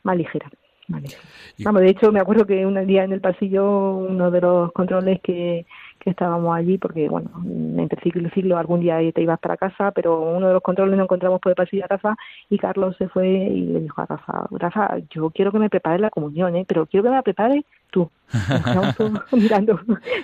más 0.03 0.15
ligera, 0.15 0.47
más 0.87 1.01
ligera. 1.01 1.21
Y- 1.57 1.63
Vamos, 1.63 1.81
de 1.81 1.89
hecho, 1.89 2.11
me 2.11 2.19
acuerdo 2.19 2.45
que 2.45 2.65
un 2.67 2.85
día 2.85 3.03
en 3.03 3.13
el 3.13 3.19
pasillo, 3.19 3.95
uno 3.95 4.29
de 4.29 4.41
los 4.41 4.71
controles 4.73 5.19
que, 5.21 5.65
que 5.99 6.09
estábamos 6.11 6.55
allí, 6.55 6.77
porque, 6.77 7.09
bueno, 7.09 7.29
entre 7.77 8.01
ciclo 8.01 8.27
y 8.27 8.31
ciclo 8.31 8.57
algún 8.57 8.79
día 8.79 8.99
te 9.11 9.21
ibas 9.21 9.39
para 9.39 9.57
casa, 9.57 9.91
pero 9.91 10.21
uno 10.21 10.47
de 10.47 10.53
los 10.53 10.61
controles 10.61 10.95
nos 10.95 11.05
encontramos 11.05 11.39
por 11.39 11.51
el 11.51 11.55
pasillo 11.55 11.85
a 11.85 11.87
Rafa 11.87 12.15
y 12.49 12.57
Carlos 12.57 12.95
se 12.97 13.07
fue 13.09 13.27
y 13.27 13.61
le 13.67 13.81
dijo 13.81 14.01
a 14.01 14.05
Rafa, 14.05 14.47
Rafa, 14.51 14.97
yo 15.09 15.29
quiero 15.31 15.51
que 15.51 15.59
me 15.59 15.69
prepares 15.69 16.01
la 16.01 16.09
comunión, 16.09 16.55
¿eh? 16.55 16.65
pero 16.67 16.85
quiero 16.85 17.03
que 17.03 17.09
me 17.09 17.15
la 17.15 17.21
prepares 17.21 17.63
tú. 17.89 18.09
Quedamos 18.31 18.95
todos 18.95 19.11
mirando, 19.31 19.79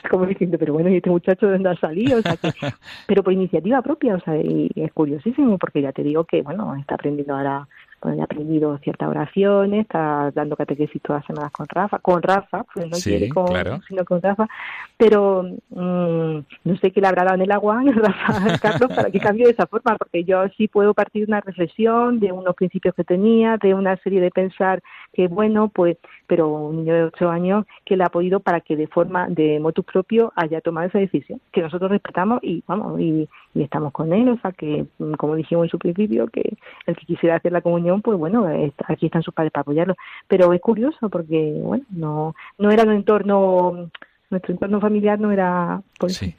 como 0.09 0.25
diciendo, 0.25 0.57
pero 0.59 0.73
bueno, 0.73 0.89
¿y 0.89 0.97
este 0.97 1.09
muchacho 1.09 1.45
de 1.47 1.53
dónde 1.53 1.69
ha 1.69 1.75
salido? 1.77 2.19
O 2.19 2.21
sea, 2.21 2.35
que, 2.37 2.51
pero 3.07 3.23
por 3.23 3.33
iniciativa 3.33 3.81
propia, 3.81 4.15
o 4.15 4.19
sea, 4.19 4.35
y 4.37 4.69
es 4.75 4.91
curiosísimo, 4.91 5.57
porque 5.57 5.81
ya 5.81 5.91
te 5.91 6.03
digo 6.03 6.25
que, 6.25 6.41
bueno, 6.41 6.75
está 6.75 6.95
aprendiendo 6.95 7.35
ahora 7.35 7.67
ya 8.15 8.21
ha 8.21 8.25
aprendido 8.25 8.77
ciertas 8.79 9.09
oraciones, 9.09 9.81
está 9.81 10.31
dando 10.31 10.55
catequesis 10.55 11.01
todas 11.01 11.21
las 11.21 11.27
semanas 11.27 11.51
con 11.51 11.67
Rafa, 11.67 11.99
con 11.99 12.21
Rafa, 12.21 12.65
pues 12.73 12.87
no 12.89 12.95
Sí, 12.95 13.11
quiere 13.11 13.29
con, 13.29 13.47
claro. 13.47 13.79
sino 13.87 14.03
con 14.03 14.21
Rafa, 14.21 14.47
pero 14.97 15.43
mm, 15.69 16.37
no 16.63 16.77
sé 16.81 16.91
qué 16.91 17.01
le 17.01 17.07
habrá 17.07 17.23
dado 17.23 17.35
en 17.35 17.41
el 17.43 17.51
agua 17.51 17.81
Rafa 17.95 18.57
Carlos 18.59 18.91
para 18.95 19.09
que 19.11 19.19
cambie 19.19 19.45
de 19.45 19.51
esa 19.51 19.67
forma, 19.67 19.95
porque 19.97 20.23
yo 20.23 20.43
sí 20.57 20.67
puedo 20.67 20.93
partir 20.93 21.25
de 21.25 21.31
una 21.31 21.41
reflexión, 21.41 22.19
de 22.19 22.31
unos 22.31 22.55
principios 22.55 22.93
que 22.95 23.03
tenía, 23.03 23.57
de 23.57 23.73
una 23.73 23.95
serie 23.97 24.21
de 24.21 24.31
pensar 24.31 24.81
que 25.13 25.27
bueno, 25.27 25.69
pues, 25.69 25.97
pero 26.33 26.47
un 26.47 26.77
niño 26.77 26.95
de 26.95 27.03
ocho 27.03 27.29
años 27.29 27.63
que 27.85 27.95
le 27.95 28.03
ha 28.03 28.09
podido 28.09 28.39
para 28.39 28.59
que 28.59 28.75
de 28.75 28.87
forma, 28.87 29.27
de 29.29 29.59
motus 29.59 29.85
propio, 29.85 30.33
haya 30.35 30.61
tomado 30.61 30.87
esa 30.87 30.97
decisión, 30.97 31.39
que 31.51 31.61
nosotros 31.61 31.91
respetamos 31.91 32.39
y 32.41 32.63
vamos, 32.65 32.99
y, 32.99 33.29
estamos 33.53 33.93
con 33.93 34.11
él, 34.13 34.29
o 34.29 34.37
sea 34.39 34.51
que, 34.51 34.87
mm, 34.97 35.13
como 35.13 35.35
dijimos 35.35 35.65
en 35.65 35.69
su 35.69 35.77
principio, 35.77 36.25
que 36.25 36.57
el 36.87 36.95
que 36.95 37.05
quisiera 37.05 37.35
hacer 37.35 37.51
la 37.51 37.61
comunión, 37.61 38.01
pues 38.01 38.17
bueno, 38.17 38.47
aquí 38.87 39.05
están 39.05 39.21
sus 39.21 39.31
padres 39.31 39.51
para 39.51 39.61
apoyarlo. 39.61 39.95
Pero 40.27 40.53
es 40.53 40.61
curioso 40.61 41.07
porque, 41.07 41.59
bueno, 41.61 41.85
no, 41.91 42.35
no 42.57 42.71
era 42.71 42.81
un 42.81 42.93
entorno, 42.93 43.91
nuestro 44.31 44.53
entorno 44.53 44.81
familiar 44.81 45.19
no 45.19 45.31
era, 45.31 45.83
pues, 45.99 46.15
Sí. 46.15 46.33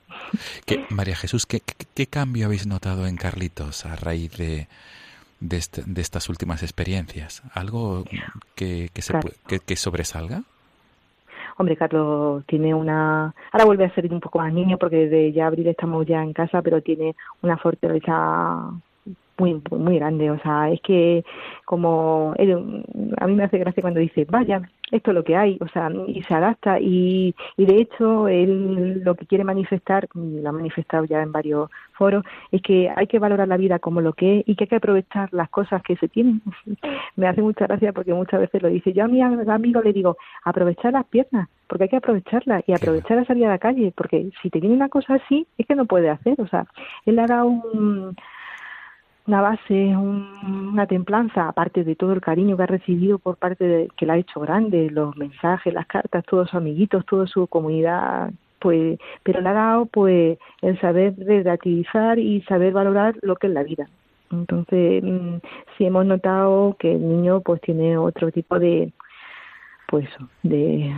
¿Qué- 0.66 0.84
María 0.90 1.14
Jesús, 1.14 1.46
¿qué, 1.46 1.60
qué, 1.60 1.86
qué 1.94 2.06
cambio 2.08 2.46
habéis 2.46 2.66
notado 2.66 3.06
en 3.06 3.16
Carlitos 3.16 3.86
a 3.86 3.94
raíz 3.94 4.36
de, 4.38 4.66
de, 5.50 5.56
este- 5.58 5.82
de 5.86 6.00
estas 6.00 6.28
últimas 6.28 6.62
experiencias? 6.62 7.42
¿Algo 7.52 8.04
que, 8.56 8.88
que, 8.94 9.02
se 9.02 9.12
Claro. 9.12 9.28
que, 9.46 9.58
que 9.60 9.76
sobresalga? 9.76 10.42
Hombre, 11.56 11.76
Carlos 11.76 12.44
tiene 12.46 12.74
una... 12.74 13.32
Ahora 13.52 13.64
vuelve 13.64 13.84
a 13.84 13.94
ser 13.94 14.12
un 14.12 14.20
poco 14.20 14.40
más 14.40 14.52
niño 14.52 14.76
porque 14.76 14.96
desde 15.06 15.32
ya 15.32 15.46
abril 15.46 15.68
estamos 15.68 16.04
ya 16.06 16.20
en 16.22 16.32
casa, 16.32 16.62
pero 16.62 16.80
tiene 16.82 17.14
una 17.42 17.56
fortaleza 17.56 18.70
muy 19.38 19.60
muy 19.70 19.96
grande. 19.98 20.30
O 20.30 20.38
sea, 20.40 20.70
es 20.70 20.80
que 20.82 21.24
como... 21.64 22.34
él- 22.38 22.84
a 23.18 23.26
mí 23.26 23.34
me 23.34 23.44
hace 23.44 23.58
gracia 23.58 23.80
cuando 23.80 24.00
dice, 24.00 24.26
vaya, 24.28 24.62
esto 24.90 25.10
es 25.10 25.14
lo 25.14 25.24
que 25.24 25.36
hay. 25.36 25.58
O 25.60 25.68
sea, 25.68 25.90
y 26.06 26.22
se 26.22 26.34
adapta. 26.34 26.78
Y, 26.80 27.34
y 27.56 27.66
de 27.66 27.78
hecho, 27.80 28.28
él 28.28 29.02
lo 29.04 29.14
que 29.14 29.26
quiere 29.26 29.44
manifestar, 29.44 30.08
lo 30.14 30.48
ha 30.48 30.52
manifestado 30.52 31.04
ya 31.04 31.22
en 31.22 31.32
varios 31.32 31.70
foros, 31.92 32.24
es 32.50 32.62
que 32.62 32.90
hay 32.94 33.06
que 33.06 33.18
valorar 33.18 33.48
la 33.48 33.56
vida 33.56 33.78
como 33.78 34.00
lo 34.00 34.12
que 34.12 34.40
es 34.40 34.48
y 34.48 34.56
que 34.56 34.64
hay 34.64 34.68
que 34.68 34.76
aprovechar 34.76 35.28
las 35.32 35.48
cosas 35.50 35.82
que 35.82 35.96
se 35.96 36.08
tienen. 36.08 36.42
me 37.16 37.26
hace 37.26 37.42
mucha 37.42 37.66
gracia 37.66 37.92
porque 37.92 38.14
muchas 38.14 38.40
veces 38.40 38.62
lo 38.62 38.68
dice. 38.68 38.92
Yo 38.92 39.04
a 39.04 39.08
mi 39.08 39.20
amigo 39.20 39.80
le 39.82 39.92
digo, 39.92 40.16
aprovechar 40.44 40.92
las 40.92 41.06
piernas, 41.06 41.48
porque 41.66 41.84
hay 41.84 41.88
que 41.90 41.96
aprovecharlas 41.96 42.62
y 42.66 42.72
aprovechar 42.72 43.16
la 43.16 43.24
salida 43.24 43.46
a 43.46 43.50
la 43.50 43.58
calle, 43.58 43.92
porque 43.96 44.30
si 44.42 44.50
te 44.50 44.60
viene 44.60 44.76
una 44.76 44.88
cosa 44.88 45.14
así, 45.14 45.46
es 45.58 45.66
que 45.66 45.74
no 45.74 45.86
puede 45.86 46.10
hacer. 46.10 46.40
O 46.40 46.46
sea, 46.46 46.66
él 47.06 47.18
ha 47.18 47.26
dado 47.26 47.46
un, 47.46 48.16
una 49.26 49.40
base, 49.40 49.96
un- 49.96 50.70
una 50.72 50.86
templanza, 50.86 51.48
aparte 51.48 51.84
de 51.84 51.96
todo 51.96 52.12
el 52.12 52.20
cariño 52.20 52.56
que 52.56 52.62
ha 52.64 52.66
recibido 52.66 53.18
por 53.18 53.36
parte 53.36 53.64
de 53.64 53.88
que 53.96 54.06
la 54.06 54.14
ha 54.14 54.18
hecho 54.18 54.40
grande, 54.40 54.90
los 54.90 55.16
mensajes, 55.16 55.72
las 55.72 55.86
cartas, 55.86 56.24
todos 56.26 56.48
sus 56.50 56.56
amiguitos, 56.56 57.06
toda 57.06 57.26
su 57.26 57.46
comunidad, 57.46 58.30
pues, 58.60 58.98
pero 59.22 59.40
le 59.40 59.48
ha 59.48 59.52
dado 59.52 59.86
pues 59.86 60.38
el 60.62 60.80
saber 60.80 61.14
relativizar 61.18 62.18
y 62.18 62.42
saber 62.42 62.72
valorar 62.72 63.14
lo 63.22 63.36
que 63.36 63.46
es 63.46 63.52
la 63.52 63.62
vida. 63.62 63.88
Entonces, 64.30 65.02
mm, 65.02 65.36
sí 65.76 65.84
hemos 65.86 66.04
notado 66.06 66.76
que 66.78 66.92
el 66.92 67.06
niño 67.08 67.40
pues 67.40 67.60
tiene 67.60 67.96
otro 67.96 68.30
tipo 68.30 68.58
de 68.58 68.92
pues 69.86 70.08
de 70.42 70.92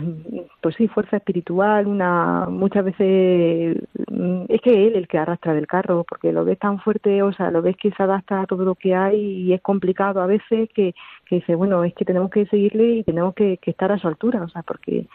pues 0.61 0.75
sí 0.75 0.87
fuerza 0.87 1.17
espiritual 1.17 1.87
una 1.87 2.47
muchas 2.49 2.85
veces 2.85 3.77
mm, 4.09 4.43
es 4.49 4.61
que 4.61 4.87
él 4.87 4.95
el 4.95 5.07
que 5.07 5.17
arrastra 5.17 5.53
del 5.53 5.67
carro 5.67 6.05
porque 6.07 6.31
lo 6.31 6.45
ves 6.45 6.57
tan 6.59 6.79
fuerte 6.79 7.21
o 7.21 7.33
sea 7.33 7.51
lo 7.51 7.61
ves 7.61 7.75
que 7.77 7.91
se 7.91 8.03
adapta 8.03 8.41
a 8.41 8.45
todo 8.45 8.63
lo 8.63 8.75
que 8.75 8.95
hay 8.95 9.19
y 9.19 9.53
es 9.53 9.61
complicado 9.61 10.21
a 10.21 10.25
veces 10.25 10.69
que, 10.73 10.95
que 11.25 11.35
dice 11.35 11.55
bueno 11.55 11.83
es 11.83 11.93
que 11.93 12.05
tenemos 12.05 12.29
que 12.29 12.45
seguirle 12.45 12.97
y 12.97 13.03
tenemos 13.03 13.33
que, 13.35 13.57
que 13.57 13.71
estar 13.71 13.91
a 13.91 13.97
su 13.97 14.07
altura 14.07 14.43
o 14.43 14.49
sea 14.49 14.63
porque 14.63 15.07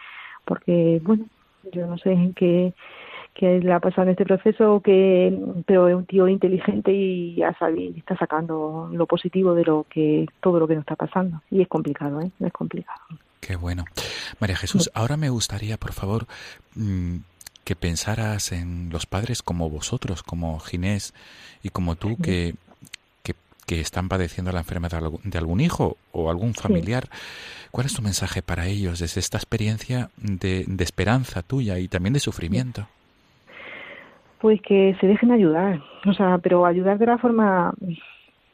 porque 0.44 1.00
bueno 1.02 1.24
yo 1.72 1.86
no 1.86 1.96
sé 1.98 2.12
en 2.12 2.34
qué 2.34 2.74
que 3.34 3.60
le 3.60 3.72
ha 3.72 3.80
pasado 3.80 4.02
en 4.04 4.10
este 4.10 4.24
proceso 4.24 4.80
que 4.80 5.36
pero 5.66 5.88
es 5.88 5.94
un 5.94 6.04
tío 6.06 6.28
inteligente 6.28 6.92
y 6.92 7.42
ha 7.42 7.56
sabido, 7.58 7.96
está 7.96 8.16
sacando 8.16 8.90
lo 8.92 9.06
positivo 9.06 9.54
de 9.54 9.64
lo 9.64 9.86
que 9.88 10.26
todo 10.40 10.60
lo 10.60 10.68
que 10.68 10.74
nos 10.74 10.82
está 10.82 10.96
pasando 10.96 11.40
y 11.50 11.62
es 11.62 11.68
complicado 11.68 12.20
¿eh? 12.20 12.30
es 12.40 12.52
complicado 12.52 13.00
Qué 13.42 13.56
bueno. 13.56 13.84
María 14.38 14.56
Jesús, 14.56 14.88
ahora 14.94 15.16
me 15.16 15.28
gustaría, 15.28 15.76
por 15.76 15.92
favor, 15.92 16.28
mm, 16.76 17.16
que 17.64 17.74
pensaras 17.74 18.52
en 18.52 18.88
los 18.90 19.04
padres 19.04 19.42
como 19.42 19.68
vosotros, 19.68 20.22
como 20.22 20.60
Ginés 20.60 21.12
y 21.60 21.70
como 21.70 21.96
tú, 21.96 22.16
que, 22.18 22.54
que, 23.24 23.34
que, 23.66 23.80
están 23.80 24.08
padeciendo 24.08 24.52
la 24.52 24.60
enfermedad 24.60 25.02
de 25.24 25.38
algún 25.38 25.60
hijo 25.60 25.96
o 26.12 26.30
algún 26.30 26.54
familiar. 26.54 27.08
¿Cuál 27.72 27.86
es 27.86 27.94
tu 27.94 28.02
mensaje 28.02 28.42
para 28.42 28.68
ellos 28.68 29.00
desde 29.00 29.18
esta 29.18 29.38
experiencia 29.38 30.08
de, 30.18 30.64
de 30.68 30.84
esperanza 30.84 31.42
tuya 31.42 31.80
y 31.80 31.88
también 31.88 32.12
de 32.12 32.20
sufrimiento? 32.20 32.86
Pues 34.42 34.60
que 34.60 34.96
se 35.00 35.06
dejen 35.06 35.30
ayudar, 35.30 35.80
o 36.04 36.12
sea, 36.14 36.38
pero 36.38 36.66
ayudar 36.66 36.98
de 36.98 37.06
la 37.06 37.16
forma 37.16 37.72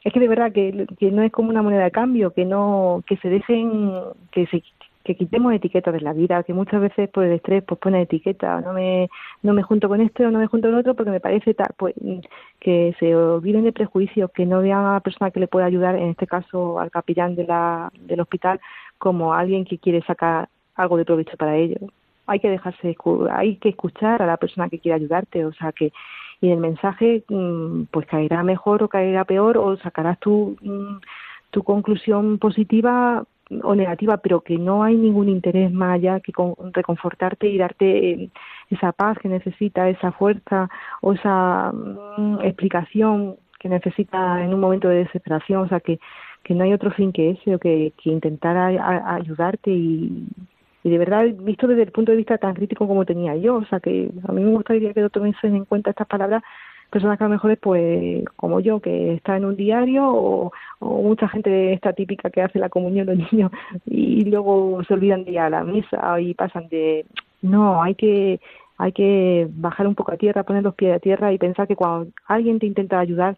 es 0.05 0.12
que 0.12 0.20
de 0.20 0.28
verdad 0.28 0.53
que, 0.53 0.86
que, 0.99 1.11
no 1.11 1.22
es 1.22 1.32
como 1.32 1.49
una 1.49 1.62
moneda 1.62 1.84
de 1.84 1.91
cambio, 1.91 2.30
que 2.34 2.45
no 2.45 3.03
que 3.07 3.16
se 3.16 3.30
dejen 3.30 3.91
que 4.30 4.47
se 4.49 4.62
que 5.03 5.16
quitemos 5.16 5.55
etiquetas 5.55 5.95
de 5.95 6.03
la 6.03 6.12
vida, 6.12 6.43
que 6.43 6.53
muchas 6.53 6.82
veces 6.82 7.09
por 7.09 7.24
el 7.24 7.32
estrés 7.32 7.64
pues 7.64 7.80
pone 7.80 8.03
etiqueta, 8.03 8.61
no 8.61 8.74
me 8.74 9.09
no 9.43 9.55
me 9.55 9.62
junto 9.62 9.89
con 9.89 10.03
este 10.03 10.26
o 10.26 10.30
no 10.30 10.41
me 10.41 10.47
junto 10.47 10.68
con 10.68 10.76
otro 10.76 10.95
porque 10.95 11.11
me 11.11 11.20
parece 11.20 11.57
pues 11.78 11.95
que 12.61 12.95
se 13.01 13.16
olviden 13.16 13.64
de 13.64 13.72
prejuicios, 13.72 14.30
que 14.32 14.45
no 14.45 14.61
vean 14.61 14.84
a 14.84 14.93
la 14.95 15.01
persona 15.01 15.30
que 15.30 15.41
le 15.41 15.49
puede 15.49 15.64
ayudar, 15.64 15.97
en 15.97 16.11
este 16.11 16.26
caso 16.26 16.78
al 16.80 16.91
capellán 16.91 17.34
de 17.34 17.47
la, 17.47 17.91
del 17.99 18.20
hospital, 18.20 18.61
como 18.99 19.32
alguien 19.32 19.64
que 19.64 19.78
quiere 19.78 20.03
sacar 20.03 20.51
algo 20.74 20.99
de 20.99 21.07
provecho 21.07 21.39
para 21.39 21.57
ellos. 21.57 21.80
Hay 22.28 22.40
que 22.40 22.50
dejarse, 22.50 22.96
hay 23.30 23.56
que 23.56 23.70
escuchar 23.70 24.22
a 24.22 24.26
la 24.26 24.36
persona 24.36 24.68
que 24.68 24.78
quiere 24.78 24.96
ayudarte, 24.96 25.44
o 25.44 25.52
sea 25.52 25.72
que 25.72 25.92
y 26.40 26.50
el 26.50 26.60
mensaje 26.60 27.24
mm, 27.28 27.84
pues 27.90 28.06
caerá 28.06 28.44
mejor 28.44 28.82
o 28.84 28.88
caerá 28.88 29.24
peor 29.24 29.58
o 29.58 29.76
sacarás 29.78 30.18
tu 30.20 30.56
mm, 30.62 30.98
tu 31.50 31.62
conclusión 31.62 32.38
positiva 32.38 33.24
o 33.62 33.74
negativa, 33.74 34.18
pero 34.18 34.42
que 34.42 34.58
no 34.58 34.82
hay 34.82 34.96
ningún 34.96 35.28
interés 35.28 35.72
más 35.72 35.94
allá 35.94 36.20
que 36.20 36.32
con, 36.32 36.54
reconfortarte 36.72 37.48
y 37.48 37.56
darte 37.58 38.10
eh, 38.10 38.30
esa 38.70 38.92
paz 38.92 39.18
que 39.18 39.28
necesita, 39.28 39.88
esa 39.88 40.12
fuerza 40.12 40.68
o 41.00 41.14
esa 41.14 41.72
mm, 41.72 42.40
explicación 42.42 43.36
que 43.58 43.68
necesita 43.68 44.44
en 44.44 44.54
un 44.54 44.60
momento 44.60 44.88
de 44.88 45.04
desesperación, 45.04 45.62
o 45.62 45.68
sea 45.68 45.80
que, 45.80 45.98
que 46.44 46.54
no 46.54 46.64
hay 46.64 46.72
otro 46.72 46.90
fin 46.92 47.12
que 47.12 47.30
ese 47.30 47.54
o 47.54 47.58
que, 47.58 47.92
que 48.02 48.10
intentar 48.10 48.56
ayudarte 48.56 49.70
y, 49.70 50.28
y 50.84 50.90
de 50.90 50.98
verdad 50.98 51.26
visto 51.40 51.66
desde 51.66 51.82
el 51.82 51.92
punto 51.92 52.12
de 52.12 52.18
vista 52.18 52.38
tan 52.38 52.54
crítico 52.54 52.86
como 52.86 53.04
tenía 53.04 53.36
yo, 53.36 53.56
o 53.56 53.64
sea 53.66 53.80
que 53.80 54.10
a 54.26 54.32
mí 54.32 54.42
me 54.42 54.50
gustaría 54.50 54.94
que 54.94 55.08
tomen 55.10 55.34
en 55.42 55.64
cuenta 55.64 55.90
estas 55.90 56.06
palabras 56.06 56.42
personas 56.90 57.18
que 57.18 57.24
a 57.24 57.26
lo 57.26 57.34
mejor 57.34 57.50
es 57.50 57.58
pues 57.58 58.24
como 58.36 58.60
yo 58.60 58.80
que 58.80 59.14
está 59.14 59.36
en 59.36 59.44
un 59.44 59.56
diario 59.56 60.06
o, 60.08 60.52
mucha 60.80 61.28
gente 61.28 61.72
esta 61.72 61.92
típica 61.92 62.30
que 62.30 62.42
hace 62.42 62.58
la 62.58 62.68
comunión 62.68 63.06
los 63.06 63.18
niños 63.32 63.50
y 63.86 64.24
luego 64.24 64.82
se 64.84 64.94
olvidan 64.94 65.24
de 65.24 65.32
ir 65.32 65.40
a 65.40 65.50
la 65.50 65.64
misa 65.64 66.20
y 66.20 66.34
pasan 66.34 66.68
de 66.68 67.04
no 67.42 67.82
hay 67.82 67.94
que 67.94 68.40
hay 68.78 68.92
que 68.92 69.48
bajar 69.50 69.86
un 69.86 69.96
poco 69.96 70.12
a 70.12 70.16
tierra 70.16 70.44
poner 70.44 70.62
los 70.62 70.74
pies 70.74 70.94
a 70.94 71.00
tierra 71.00 71.32
y 71.32 71.38
pensar 71.38 71.66
que 71.66 71.76
cuando 71.76 72.10
alguien 72.26 72.58
te 72.58 72.66
intenta 72.66 73.00
ayudar 73.00 73.36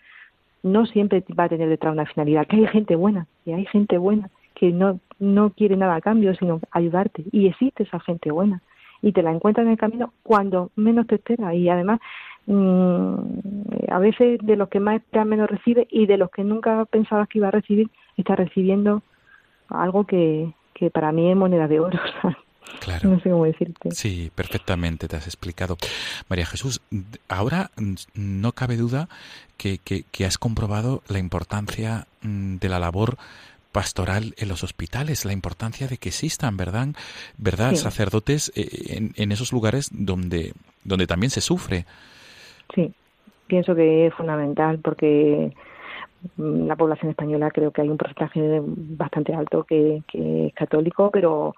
no 0.62 0.84
siempre 0.86 1.24
va 1.38 1.44
a 1.44 1.48
tener 1.48 1.68
detrás 1.68 1.94
una 1.94 2.06
finalidad 2.06 2.46
que 2.46 2.56
hay 2.56 2.66
gente 2.66 2.94
buena 2.94 3.26
y 3.46 3.52
hay 3.52 3.64
gente 3.66 3.96
buena 3.98 4.28
que 4.60 4.70
no 4.70 5.00
no 5.18 5.50
quiere 5.50 5.76
nada 5.76 5.96
a 5.96 6.00
cambio 6.00 6.34
sino 6.34 6.60
ayudarte 6.70 7.24
y 7.32 7.46
existe 7.46 7.82
esa 7.82 7.98
gente 8.00 8.30
buena 8.30 8.62
y 9.02 9.12
te 9.12 9.22
la 9.22 9.32
encuentras 9.32 9.64
en 9.64 9.72
el 9.72 9.78
camino 9.78 10.12
cuando 10.22 10.70
menos 10.76 11.06
te 11.06 11.16
esperas 11.16 11.54
y 11.54 11.68
además 11.68 12.00
Mm, 12.46 13.14
a 13.90 13.98
veces 14.00 14.40
de 14.42 14.56
los 14.56 14.68
que 14.68 14.80
más 14.80 14.96
esperan 14.96 15.28
menos 15.28 15.48
recibe 15.48 15.86
y 15.88 16.06
de 16.06 16.16
los 16.16 16.30
que 16.30 16.42
nunca 16.42 16.84
pensabas 16.86 17.28
que 17.28 17.38
iba 17.38 17.46
a 17.46 17.52
recibir, 17.52 17.88
está 18.16 18.34
recibiendo 18.34 19.02
algo 19.68 20.04
que, 20.04 20.52
que 20.74 20.90
para 20.90 21.12
mí 21.12 21.30
es 21.30 21.36
moneda 21.36 21.68
de 21.68 21.80
oro. 21.80 21.98
Claro. 22.78 23.10
No 23.10 23.20
sé 23.20 23.30
cómo 23.30 23.46
decirte. 23.46 23.90
Sí, 23.90 24.30
perfectamente 24.32 25.08
te 25.08 25.16
has 25.16 25.26
explicado. 25.26 25.76
María 26.28 26.46
Jesús, 26.46 26.80
ahora 27.28 27.72
no 28.14 28.52
cabe 28.52 28.76
duda 28.76 29.08
que, 29.56 29.78
que, 29.78 30.24
has 30.24 30.38
comprobado 30.38 31.02
la 31.08 31.18
importancia 31.18 32.06
mm, 32.22 32.58
de 32.58 32.68
la 32.68 32.78
labor 32.78 33.16
pastoral 33.72 34.34
en 34.36 34.48
los 34.48 34.64
hospitales, 34.64 35.24
la 35.24 35.32
importancia 35.32 35.86
de 35.86 35.96
que 35.96 36.08
existan, 36.08 36.56
¿verdad? 36.56 36.88
¿Verdad? 37.38 37.74
Sacerdotes 37.74 38.52
eh, 38.56 38.96
en, 38.96 39.12
en, 39.16 39.32
esos 39.32 39.52
lugares 39.52 39.90
donde, 39.92 40.52
donde 40.84 41.06
también 41.06 41.30
se 41.30 41.40
sufre. 41.40 41.86
Sí, 42.74 42.92
pienso 43.50 43.74
que 43.74 44.06
es 44.06 44.14
fundamental 44.14 44.78
porque 44.78 45.52
mm, 46.36 46.66
la 46.66 46.76
población 46.76 47.10
española 47.10 47.50
creo 47.50 47.72
que 47.72 47.82
hay 47.82 47.88
un 47.88 47.98
porcentaje 47.98 48.60
bastante 48.64 49.34
alto 49.34 49.64
que, 49.64 50.02
es 50.12 50.54
católico, 50.54 51.10
pero 51.10 51.54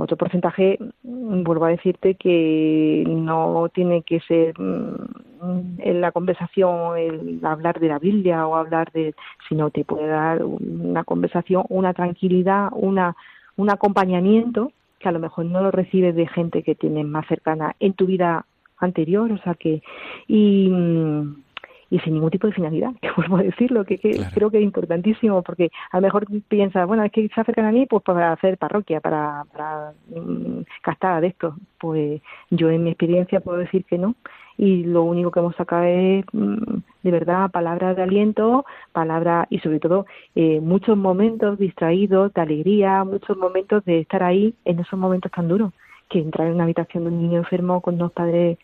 otro 0.00 0.16
porcentaje, 0.16 0.78
mm, 1.02 1.42
vuelvo 1.42 1.66
a 1.66 1.70
decirte 1.70 2.14
que 2.14 3.04
no 3.06 3.68
tiene 3.72 4.02
que 4.02 4.20
ser 4.20 4.58
mm, 4.58 5.78
en 5.78 6.00
la 6.00 6.12
conversación 6.12 6.98
el 6.98 7.40
hablar 7.44 7.80
de 7.80 7.88
la 7.88 7.98
Biblia 7.98 8.46
o 8.46 8.54
hablar 8.56 8.92
de, 8.92 9.14
sino 9.48 9.70
te 9.70 9.84
puede 9.84 10.06
dar 10.06 10.44
una 10.44 11.04
conversación, 11.04 11.64
una 11.68 11.94
tranquilidad, 11.94 12.68
una 12.72 13.16
un 13.60 13.70
acompañamiento 13.70 14.72
que 14.98 15.08
a 15.08 15.12
lo 15.12 15.18
mejor 15.18 15.44
no 15.44 15.62
lo 15.62 15.70
recibes 15.70 16.14
de 16.14 16.26
gente 16.26 16.62
que 16.62 16.74
tienes 16.74 17.06
más 17.06 17.26
cercana 17.26 17.76
en 17.78 17.92
tu 17.92 18.06
vida 18.06 18.46
anterior, 18.78 19.30
o 19.30 19.38
sea 19.38 19.54
que 19.54 19.82
y, 20.26 20.70
y 21.90 21.98
sin 22.00 22.14
ningún 22.14 22.30
tipo 22.30 22.46
de 22.46 22.52
finalidad, 22.52 22.92
que 23.02 23.10
vuelvo 23.16 23.38
a 23.38 23.42
decirlo, 23.42 23.84
que, 23.84 23.98
que 23.98 24.20
creo 24.32 24.50
que 24.50 24.58
es 24.58 24.64
importantísimo, 24.64 25.42
porque 25.42 25.70
a 25.90 25.98
lo 25.98 26.02
mejor 26.02 26.26
piensa, 26.48 26.84
bueno, 26.84 27.04
es 27.04 27.12
que 27.12 27.28
se 27.28 27.40
acercan 27.40 27.66
a 27.66 27.72
mí 27.72 27.86
pues 27.86 28.02
para 28.02 28.32
hacer 28.32 28.56
parroquia, 28.56 29.00
para, 29.00 29.44
para 29.52 29.92
mm, 30.08 31.20
de 31.20 31.26
esto. 31.26 31.56
Pues 31.78 32.20
yo 32.50 32.70
en 32.70 32.84
mi 32.84 32.90
experiencia 32.90 33.40
puedo 33.40 33.58
decir 33.58 33.84
que 33.84 33.98
no, 33.98 34.14
y 34.56 34.84
lo 34.84 35.04
único 35.04 35.30
que 35.30 35.40
hemos 35.40 35.56
sacado 35.56 35.84
es 35.84 36.24
mm, 36.32 36.78
de 37.02 37.10
verdad 37.10 37.50
palabras 37.50 37.96
de 37.96 38.02
aliento, 38.02 38.64
palabras 38.92 39.46
y 39.50 39.58
sobre 39.60 39.80
todo 39.80 40.06
eh, 40.34 40.60
muchos 40.60 40.96
momentos 40.96 41.58
distraídos 41.58 42.32
de 42.34 42.40
alegría, 42.40 43.04
muchos 43.04 43.36
momentos 43.36 43.84
de 43.84 44.00
estar 44.00 44.22
ahí 44.22 44.54
en 44.64 44.80
esos 44.80 44.98
momentos 44.98 45.32
tan 45.32 45.48
duros 45.48 45.72
que 46.10 46.18
entrar 46.18 46.48
en 46.48 46.54
una 46.54 46.64
habitación 46.64 47.04
de 47.04 47.10
un 47.10 47.22
niño 47.22 47.38
enfermo 47.38 47.80
con 47.80 47.96
dos 47.96 48.12
padres 48.12 48.58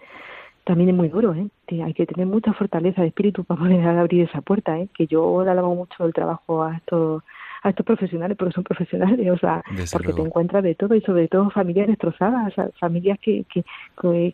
también 0.66 0.90
es 0.90 0.96
muy 0.96 1.08
duro, 1.08 1.32
¿eh? 1.32 1.48
hay 1.82 1.94
que 1.94 2.06
tener 2.06 2.26
mucha 2.26 2.52
fortaleza 2.52 3.00
de 3.00 3.08
espíritu 3.08 3.44
para 3.44 3.60
poder 3.60 3.80
abrir 3.86 4.28
esa 4.28 4.40
puerta, 4.40 4.78
¿eh? 4.78 4.88
Que 4.94 5.06
yo 5.06 5.44
le 5.44 5.50
alabo 5.50 5.74
mucho 5.74 6.04
el 6.04 6.12
trabajo 6.12 6.64
a 6.64 6.76
estos 6.76 7.22
a 7.62 7.70
estos 7.70 7.86
profesionales, 7.86 8.36
porque 8.36 8.52
son 8.52 8.64
profesionales, 8.70 9.30
o 9.30 9.38
sea, 9.38 9.62
porque 9.92 10.12
te 10.12 10.20
encuentras 10.20 10.62
de 10.62 10.74
todo 10.74 10.94
y 10.94 11.00
sobre 11.00 11.28
todo 11.28 11.50
familias 11.50 11.88
destrozadas, 11.88 12.52
familias 12.78 13.18
que, 13.20 13.44
que, 13.44 13.64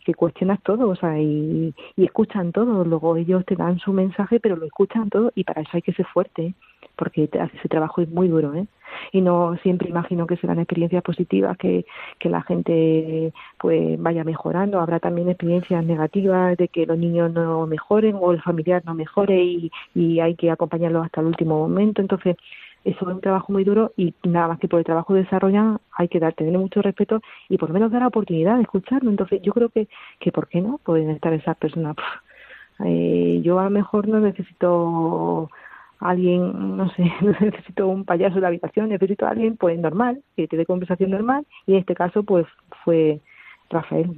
que, 0.04 0.14
cuestionas 0.14 0.60
todo, 0.62 0.88
o 0.88 0.96
sea, 0.96 1.18
y, 1.18 1.74
y, 1.96 2.04
escuchan 2.04 2.52
todo, 2.52 2.84
luego 2.84 3.16
ellos 3.16 3.44
te 3.46 3.56
dan 3.56 3.78
su 3.78 3.92
mensaje, 3.92 4.40
pero 4.40 4.56
lo 4.56 4.66
escuchan 4.66 5.08
todo 5.08 5.32
y 5.34 5.44
para 5.44 5.62
eso 5.62 5.70
hay 5.74 5.82
que 5.82 5.92
ser 5.92 6.06
fuerte, 6.06 6.46
¿eh? 6.46 6.54
porque 6.96 7.24
ese 7.24 7.68
trabajo 7.68 8.02
es 8.02 8.08
muy 8.08 8.28
duro, 8.28 8.54
¿eh? 8.54 8.66
Y 9.12 9.20
no 9.20 9.56
siempre 9.62 9.88
imagino 9.88 10.26
que 10.26 10.36
serán 10.36 10.58
experiencias 10.58 11.02
positivas 11.02 11.56
que, 11.56 11.84
que 12.18 12.28
la 12.28 12.42
gente 12.42 13.32
pues 13.58 14.00
vaya 14.00 14.24
mejorando 14.24 14.80
habrá 14.80 15.00
también 15.00 15.28
experiencias 15.28 15.84
negativas 15.84 16.56
de 16.56 16.68
que 16.68 16.86
los 16.86 16.98
niños 16.98 17.32
no 17.32 17.66
mejoren 17.66 18.16
o 18.20 18.32
el 18.32 18.42
familiar 18.42 18.82
no 18.84 18.94
mejore 18.94 19.42
y, 19.42 19.70
y 19.94 20.20
hay 20.20 20.34
que 20.34 20.50
acompañarlos 20.50 21.04
hasta 21.04 21.20
el 21.20 21.28
último 21.28 21.58
momento 21.58 22.00
entonces 22.00 22.36
eso 22.84 23.08
es 23.08 23.14
un 23.14 23.20
trabajo 23.20 23.52
muy 23.52 23.62
duro 23.62 23.92
y 23.96 24.12
nada 24.24 24.48
más 24.48 24.58
que 24.58 24.66
por 24.66 24.80
el 24.80 24.84
trabajo 24.84 25.14
desarrollado 25.14 25.80
hay 25.92 26.08
que 26.08 26.18
dar, 26.18 26.34
tener 26.34 26.58
mucho 26.58 26.82
respeto 26.82 27.20
y 27.48 27.56
por 27.56 27.68
lo 27.68 27.74
menos 27.74 27.92
dar 27.92 28.02
la 28.02 28.08
oportunidad 28.08 28.56
de 28.56 28.62
escucharlo. 28.62 29.08
Entonces 29.10 29.40
yo 29.42 29.52
creo 29.52 29.68
que, 29.68 29.88
que 30.18 30.32
¿por 30.32 30.48
qué 30.48 30.60
no? 30.60 30.78
Pueden 30.78 31.10
estar 31.10 31.32
esas 31.32 31.56
personas. 31.56 31.94
Eh, 32.84 33.40
yo 33.44 33.60
a 33.60 33.64
lo 33.64 33.70
mejor 33.70 34.08
no 34.08 34.18
necesito 34.18 35.48
alguien, 36.10 36.76
no 36.76 36.90
sé, 36.90 37.02
necesito 37.40 37.88
un 37.88 38.04
payaso 38.04 38.36
en 38.36 38.42
la 38.42 38.48
habitación, 38.48 38.88
necesito 38.88 39.26
a 39.26 39.30
alguien 39.30 39.56
pues 39.56 39.78
normal, 39.78 40.22
que 40.36 40.48
te 40.48 40.56
dé 40.56 40.66
conversación 40.66 41.10
normal, 41.10 41.46
y 41.66 41.72
en 41.72 41.78
este 41.78 41.94
caso 41.94 42.22
pues 42.22 42.46
fue 42.84 43.20
Rafael, 43.70 44.14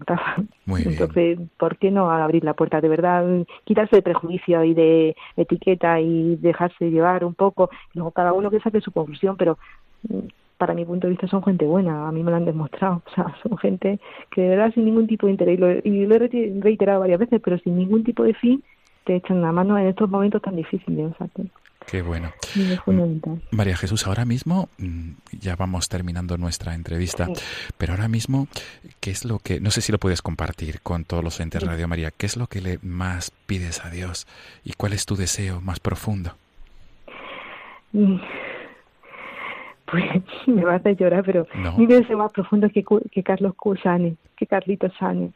Entonces, 0.67 1.39
¿por 1.57 1.77
qué 1.79 1.93
no 1.93 2.11
abrir 2.11 2.43
la 2.43 2.55
puerta? 2.55 2.81
De 2.81 2.89
verdad, 2.89 3.25
quitarse 3.65 3.97
de 3.97 4.03
prejuicio 4.03 4.65
y 4.65 4.75
de 4.75 5.15
etiqueta 5.37 6.01
y 6.01 6.37
dejarse 6.37 6.91
llevar 6.91 7.25
un 7.25 7.35
poco, 7.35 7.71
luego 7.93 8.11
cada 8.11 8.33
uno 8.33 8.51
que 8.51 8.59
saque 8.59 8.81
su 8.81 8.91
conclusión, 8.91 9.37
pero 9.37 9.57
mm, 10.09 10.27
para 10.59 10.75
mi 10.75 10.85
punto 10.85 11.07
de 11.07 11.13
vista 11.13 11.29
son 11.29 11.45
gente 11.45 11.67
buena, 11.67 12.09
a 12.09 12.13
mí 12.13 12.23
me 12.25 12.33
lo 12.33 12.37
han 12.37 12.45
demostrado, 12.45 13.03
o 13.07 13.11
sea, 13.15 13.33
son 13.43 13.57
gente 13.59 14.01
que 14.31 14.43
de 14.43 14.49
verdad 14.49 14.73
sin 14.75 14.87
ningún 14.87 15.07
tipo 15.07 15.27
de 15.27 15.33
interés, 15.33 15.59
y 15.59 15.61
lo, 15.61 15.71
y 15.71 16.07
lo 16.07 16.15
he 16.17 16.61
reiterado 16.61 17.01
varias 17.01 17.21
veces, 17.21 17.41
pero 17.43 17.59
sin 17.59 17.77
ningún 17.77 18.03
tipo 18.03 18.25
de 18.25 18.35
fin, 18.35 18.63
te 19.05 19.17
echan 19.17 19.43
la 19.43 19.53
mano 19.53 19.79
en 19.79 19.87
estos 19.87 20.11
momentos 20.11 20.43
tan 20.43 20.57
difíciles. 20.57 21.13
O 21.13 21.17
sea, 21.17 21.29
Qué 21.87 22.03
bueno. 22.03 22.33
María 23.51 23.77
Jesús, 23.77 24.07
ahora 24.07 24.25
mismo, 24.25 24.69
mm, 24.79 25.11
ya 25.41 25.57
vamos 25.57 25.89
terminando 25.89 26.39
nuestra 26.39 26.75
entrevista, 26.75 27.29
pero 27.79 27.93
ahora 27.93 28.09
mismo, 28.09 28.49
¿qué 29.01 29.11
es 29.11 29.25
lo 29.25 29.39
que, 29.39 29.61
no 29.61 29.71
sé 29.71 29.81
si 29.81 29.93
lo 29.93 29.99
puedes 29.99 30.23
compartir 30.23 30.81
con 30.81 31.05
todos 31.05 31.23
los 31.23 31.39
entes 31.41 31.63
de 31.63 31.69
Radio 31.69 31.89
María, 31.89 32.11
qué 32.11 32.27
es 32.27 32.37
lo 32.37 32.47
que 32.47 32.61
le 32.61 32.79
más 32.83 33.31
pides 33.47 33.85
a 33.85 33.91
Dios 33.91 34.27
y 34.65 34.73
cuál 34.73 34.93
es 34.93 35.07
tu 35.07 35.17
deseo 35.17 35.61
más 35.61 35.81
profundo? 35.81 36.35
Mm. 37.93 38.17
Pues 39.91 40.05
me 40.47 40.65
vas 40.65 40.85
a 40.87 40.93
llorar, 40.93 41.23
pero 41.25 41.47
mi 41.77 41.87
deseo 41.87 42.19
más 42.19 42.33
profundo 42.33 42.67
es 42.67 42.73
que, 42.73 42.85
que 43.13 43.23
Carlos 43.23 43.55
sane, 43.83 44.17
que 44.37 44.47
Carlitos 44.47 44.93
sane, 44.99 45.31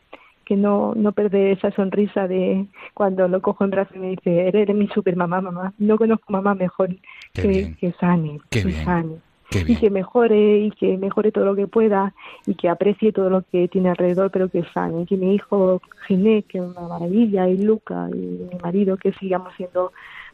que 0.48 0.56
no, 0.56 0.94
no 0.94 1.12
perder 1.12 1.58
esa 1.58 1.70
sonrisa 1.72 2.26
de 2.26 2.64
cuando 2.94 3.28
lo 3.28 3.42
cojo 3.42 3.64
en 3.64 3.70
brazos 3.70 3.94
y 3.94 3.98
me 3.98 4.08
dice, 4.12 4.48
eres 4.48 4.74
mi 4.74 4.88
super 4.88 5.14
mamá, 5.14 5.42
mamá. 5.42 5.74
No 5.76 5.98
conozco 5.98 6.32
mamá 6.32 6.54
mejor 6.54 6.88
que, 7.34 7.74
que 7.78 7.92
sane, 8.00 8.40
Qué 8.48 8.62
que 8.62 8.68
bien. 8.68 8.84
sane. 8.86 9.16
Qué 9.50 9.64
Y 9.66 9.76
que 9.76 9.90
mejore, 9.90 10.60
y 10.60 10.70
que 10.70 10.96
mejore 10.96 11.32
todo 11.32 11.44
lo 11.44 11.54
que 11.54 11.66
pueda, 11.66 12.14
y 12.46 12.54
que 12.54 12.70
aprecie 12.70 13.12
todo 13.12 13.28
lo 13.28 13.42
que 13.42 13.68
tiene 13.68 13.90
alrededor, 13.90 14.30
pero 14.30 14.48
que 14.48 14.64
sane. 14.72 15.04
Que 15.04 15.18
mi 15.18 15.34
hijo 15.34 15.82
Ginés, 16.06 16.46
que 16.46 16.58
es 16.58 16.64
una 16.64 16.88
maravilla, 16.88 17.46
y 17.46 17.58
Luca, 17.58 18.08
y 18.10 18.16
mi 18.16 18.58
marido, 18.62 18.96
que 18.96 19.12
sigamos 19.12 19.52
siendo 19.54 19.92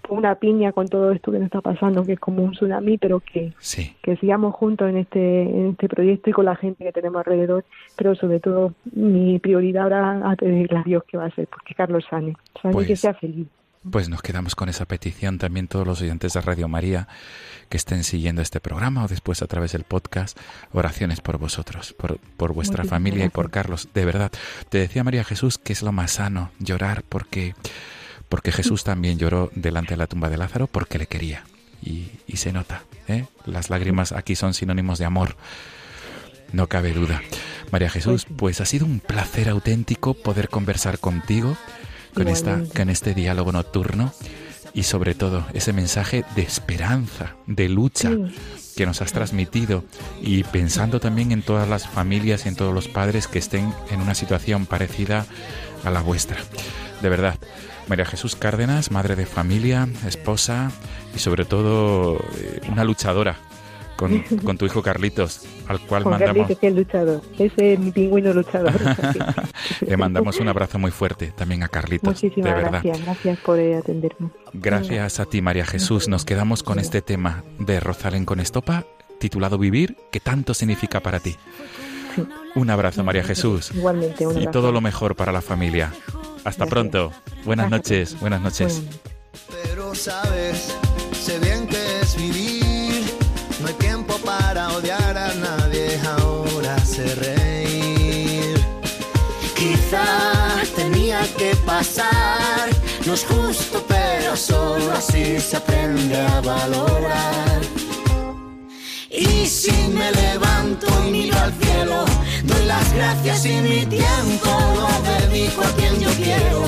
una 0.09 0.35
piña 0.37 0.73
con 0.73 0.89
todo 0.89 1.13
esto 1.13 1.31
que 1.33 1.39
nos 1.39 1.47
está 1.47 1.61
pasando, 1.61 2.05
que 2.05 2.13
es 2.15 2.21
como 2.21 2.43
un 2.43 2.53
tsunami, 2.53 2.99
pero 2.99 3.21
que, 3.21 3.53
Sí. 3.59 3.95
que 4.03 4.17
sigamos 4.17 4.55
juntos 4.55 4.89
en 4.89 4.99
este, 4.99 5.43
en 5.43 5.71
este 5.71 5.89
proyecto 5.89 6.31
y 6.31 6.33
con 6.33 6.45
la 6.45 6.57
gente 6.57 6.85
que 6.85 6.93
tenemos 6.93 7.19
alrededor, 7.27 7.65
pero 7.97 8.15
sobre 8.15 8.41
todo 8.41 8.75
mi 8.93 9.39
prioridad 9.39 9.85
ahora 9.85 10.31
a 10.31 10.37
pedirle 10.37 10.79
a 10.79 10.83
Dios 10.83 11.03
que 11.05 11.17
va 11.17 11.27
a 11.27 11.31
ser, 11.31 11.47
porque 11.49 11.75
Carlos 11.75 12.05
sane, 12.09 12.35
sane 12.61 12.77
que 12.79 12.85
Pues- 12.87 13.01
sea 13.01 13.15
feliz. 13.15 13.47
Pues 13.91 14.09
nos 14.09 14.23
quedamos 14.23 14.55
con 14.55 14.71
esa 14.71 14.87
petición 14.87 15.37
también 15.37 15.69
todos 15.69 15.87
los 15.87 16.01
oyentes 16.01 16.33
de 16.33 16.41
Radio 16.41 16.69
María 16.69 17.07
que 17.69 17.77
estén 17.77 18.03
siguiendo 18.03 18.41
este 18.41 18.59
programa 18.59 19.05
o 19.05 19.09
después 19.09 19.43
a 19.43 19.47
través 19.47 19.73
del 19.73 19.85
podcast, 19.85 20.39
oraciones 20.73 21.21
por 21.21 21.37
vosotros, 21.37 21.93
por, 21.93 22.19
por 22.39 22.55
vuestra 22.55 22.79
Muchísimas 22.85 22.89
familia 22.89 23.27
y 23.27 23.29
por. 23.29 23.51
Carlos. 23.51 23.91
De 23.93 24.07
verdad, 24.07 24.33
te 24.71 24.79
decía 24.79 25.05
María 25.05 25.23
Jesús 25.23 25.59
que 25.59 25.75
es 25.75 25.83
lo 25.83 25.93
más 25.93 26.13
sano 26.13 26.51
llorar 26.61 27.03
porque, 27.07 27.53
porque 28.35 28.51
Jesús 28.51 28.83
también 28.83 29.17
lloró 29.17 29.53
delante 29.55 29.91
de 29.91 29.97
la 29.97 30.09
tumba 30.09 30.29
de 30.29 30.37
Lázaro 30.37 30.67
porque 30.67 30.99
le 30.99 31.07
quería. 31.07 31.45
Y, 31.81 32.11
y 32.27 32.39
se 32.39 32.53
nota, 32.53 32.83
¿eh? 33.07 33.27
Las 33.47 33.71
lágrimas 33.71 34.11
aquí 34.11 34.35
son 34.35 34.55
sinónimos 34.55 34.99
de 34.99 35.05
amor. 35.05 35.37
No 36.51 36.67
cabe 36.67 36.93
duda. 36.93 37.23
María 37.71 37.91
Jesús, 37.91 38.27
pues 38.37 38.61
ha 38.61 38.67
sido 38.67 38.87
un 38.87 38.99
placer 38.99 39.49
auténtico 39.49 40.15
poder 40.15 40.49
conversar 40.49 40.99
contigo 40.99 41.57
con, 42.13 42.27
esta, 42.27 42.61
con 42.75 42.91
este 42.91 43.15
diálogo 43.15 43.53
nocturno 43.53 44.13
y 44.73 44.83
sobre 44.83 45.15
todo 45.15 45.47
ese 45.55 45.73
mensaje 45.73 46.25
de 46.35 46.43
esperanza, 46.43 47.37
de 47.47 47.69
lucha 47.69 48.11
que 48.77 48.85
nos 48.85 49.01
has 49.01 49.13
transmitido 49.13 49.85
y 50.21 50.43
pensando 50.43 50.99
también 50.99 51.31
en 51.31 51.43
todas 51.43 51.69
las 51.69 51.87
familias 51.87 52.47
y 52.47 52.49
en 52.49 52.57
todos 52.57 52.75
los 52.75 52.89
padres 52.89 53.29
que 53.29 53.39
estén 53.39 53.73
en 53.93 54.01
una 54.01 54.17
situación 54.17 54.67
parecida 54.67 55.25
a 55.85 55.91
la 55.91 56.01
vuestra. 56.01 56.39
De 57.01 57.09
verdad, 57.09 57.39
María 57.89 58.05
Jesús 58.05 58.37
Cárdenas, 58.37 58.91
madre 58.91 59.17
de 59.17 59.27
familia, 59.27 59.89
esposa 60.07 60.71
y 61.15 61.19
sobre 61.19 61.45
todo 61.45 62.17
eh, 62.39 62.61
una 62.71 62.85
luchadora 62.85 63.37
con, 63.97 64.21
con 64.45 64.59
tu 64.59 64.67
hijo 64.67 64.83
Carlitos, 64.83 65.43
al 65.69 65.81
cual 65.81 66.03
Juan 66.03 66.19
mandamos, 66.19 66.49
Carlitos, 66.49 66.59
que 66.59 66.69
es 66.69 66.75
luchador, 66.75 67.23
ese 67.39 67.73
es 67.75 67.79
mi 67.79 67.91
pingüino 67.91 68.33
luchador. 68.33 68.73
le 69.87 69.97
mandamos 69.97 70.39
un 70.39 70.49
abrazo 70.49 70.79
muy 70.79 70.91
fuerte 70.91 71.33
también 71.37 71.63
a 71.63 71.69
Carlitos, 71.69 72.21
de 72.21 72.27
Muchísimas 72.29 72.55
verdad. 72.55 72.71
gracias, 72.71 73.05
gracias 73.05 73.39
por 73.41 73.59
eh, 73.59 73.77
atenderme. 73.77 74.31
Gracias 74.53 75.21
a 75.21 75.27
ti, 75.27 75.43
María 75.43 75.67
Jesús. 75.67 76.09
Nos 76.09 76.25
quedamos 76.25 76.63
con 76.63 76.79
este 76.79 77.03
tema 77.03 77.45
de 77.59 77.81
Rosalén 77.81 78.25
con 78.25 78.41
Estopa, 78.41 78.85
titulado 79.19 79.59
Vivir, 79.59 79.97
que 80.11 80.21
tanto 80.21 80.55
significa 80.55 81.01
para 81.01 81.21
ti. 81.21 81.37
Un 82.55 82.71
abrazo, 82.71 83.03
María 83.03 83.25
Jesús. 83.25 83.71
Igualmente, 83.75 84.27
un 84.27 84.35
Y 84.35 84.39
abrazo. 84.39 84.51
todo 84.53 84.73
lo 84.73 84.81
mejor 84.81 85.17
para 85.17 85.33
la 85.33 85.43
familia. 85.43 85.93
Hasta 86.45 86.65
Gracias. 86.65 86.69
pronto. 86.69 87.13
Buenas 87.45 87.71
noches. 87.71 88.19
Buenas 88.21 88.41
noches. 88.41 88.83
Pero 89.51 89.95
sabes, 89.95 90.75
sé 91.13 91.39
bien 91.41 91.67
que 91.67 92.01
es 92.01 92.17
vivir. 92.17 93.05
No 93.61 93.69
hay 93.69 93.75
tiempo 93.75 94.17
para 94.19 94.69
odiar 94.77 95.17
a 95.17 95.35
nadie, 95.35 95.99
ahora 96.19 96.79
sé 96.85 97.15
reír. 97.17 98.55
Quizá 99.57 100.05
tenía 100.77 101.21
que 101.39 101.57
pasar, 101.65 102.69
no 103.07 103.15
es 103.15 103.25
justo, 103.25 103.83
pero 103.89 104.37
solo 104.37 104.93
así 104.93 105.41
se 105.41 105.57
aprende 105.57 106.21
a 106.21 106.41
valorar. 106.41 107.61
Y 109.17 109.47
si 109.47 109.71
me 109.71 110.11
levanto 110.11 110.87
y 111.07 111.11
miro 111.13 111.39
al 111.39 111.53
cielo, 111.63 112.05
doy 112.43 112.67
las 112.67 112.93
gracias 112.95 113.47
y 113.47 113.61
mi 113.61 113.87
tiempo 113.87 114.51
lo 114.75 115.29
dedico 115.29 115.63
a 115.63 115.71
quien 115.77 116.01
yo 116.01 116.11
quiero. 116.15 116.65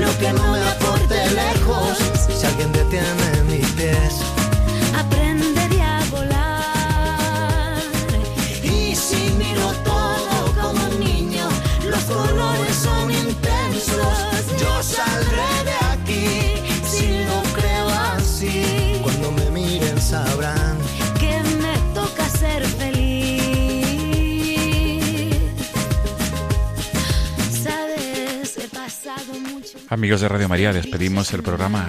Lo 0.00 0.18
que 0.18 0.32
no 0.32 0.50
me 0.50 0.60
aporte 0.60 1.14
lejos, 1.30 1.98
si 2.36 2.46
alguien 2.46 2.72
detiene 2.72 3.44
mis 3.48 3.66
pies. 3.72 4.33
Amigos 30.04 30.20
de 30.20 30.28
Radio 30.28 30.50
María, 30.50 30.70
despedimos 30.74 31.32
el 31.32 31.42
programa 31.42 31.88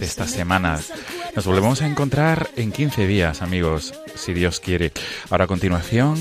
de 0.00 0.04
esta 0.04 0.26
semana. 0.26 0.80
Nos 1.36 1.46
volvemos 1.46 1.80
a 1.80 1.86
encontrar 1.86 2.50
en 2.56 2.72
15 2.72 3.06
días, 3.06 3.40
amigos, 3.40 3.94
si 4.16 4.34
Dios 4.34 4.58
quiere. 4.58 4.90
Ahora 5.30 5.44
a 5.44 5.46
continuación 5.46 6.18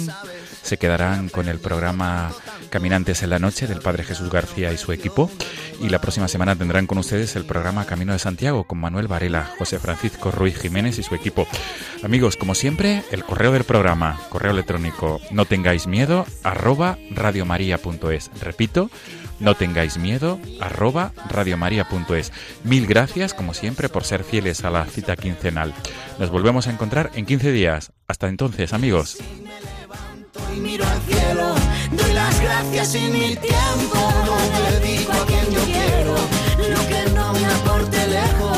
se 0.62 0.78
quedarán 0.78 1.30
con 1.30 1.48
el 1.48 1.58
programa 1.58 2.32
Caminantes 2.70 3.24
en 3.24 3.32
la 3.32 3.40
Noche 3.40 3.66
del 3.66 3.82
Padre 3.82 4.04
Jesús 4.04 4.30
García 4.30 4.72
y 4.72 4.78
su 4.78 4.92
equipo. 4.92 5.32
Y 5.82 5.90
la 5.90 6.00
próxima 6.00 6.28
semana 6.28 6.56
tendrán 6.56 6.86
con 6.86 7.00
ustedes 7.00 7.36
el 7.36 7.46
programa 7.46 7.86
Camino 7.86 8.14
de 8.14 8.20
Santiago 8.20 8.66
con 8.66 8.80
Manuel 8.80 9.08
Varela, 9.08 9.50
José 9.58 9.80
Francisco 9.80 10.30
Ruiz 10.30 10.60
Jiménez 10.60 11.00
y 11.00 11.04
su 11.04 11.16
equipo. 11.16 11.48
Amigos, 12.04 12.38
como 12.38 12.54
siempre, 12.54 13.04
el 13.12 13.24
correo 13.24 13.52
del 13.52 13.64
programa, 13.64 14.20
correo 14.30 14.52
electrónico, 14.52 15.20
no 15.32 15.46
tengáis 15.46 15.88
miedo, 15.88 16.28
arroba 16.44 17.00
radiomaria.es. 17.10 18.30
Repito, 18.42 18.92
no 19.40 19.56
tengáis 19.56 19.98
miedo, 19.98 20.40
arroba 20.62 21.12
radiomaria.es. 21.30 22.32
Mil 22.64 22.88
gracias, 22.88 23.34
como 23.34 23.54
siempre, 23.54 23.90
por 23.90 24.04
ser 24.04 24.24
fieles 24.24 24.64
a 24.64 24.70
la 24.70 24.86
cita 24.86 25.16
quincenal. 25.16 25.74
Nos 26.20 26.30
volvemos 26.30 26.68
a 26.68 26.72
encontrar 26.72 27.12
en 27.16 27.26
15 27.26 27.52
días. 27.52 27.92
Hasta 28.08 28.28
entonces, 28.28 28.74
amigos. 28.74 29.18
y 30.56 30.60
miro 30.60 30.86
al 30.86 31.02
cielo, 31.02 31.56
doy 31.92 32.14
las 32.14 32.42
gracias 32.42 32.96
y 32.96 33.02
mi 33.10 33.36
tiempo 33.36 34.14
lo 34.26 34.72
dedico 34.72 35.12
a 35.12 35.26
quien 35.26 35.52
yo 35.52 35.64
quiero. 35.64 36.16
Lo 36.70 36.88
que 36.88 37.12
no 37.14 37.34
me 37.34 37.46
aporte 37.46 38.08
lejos, 38.08 38.58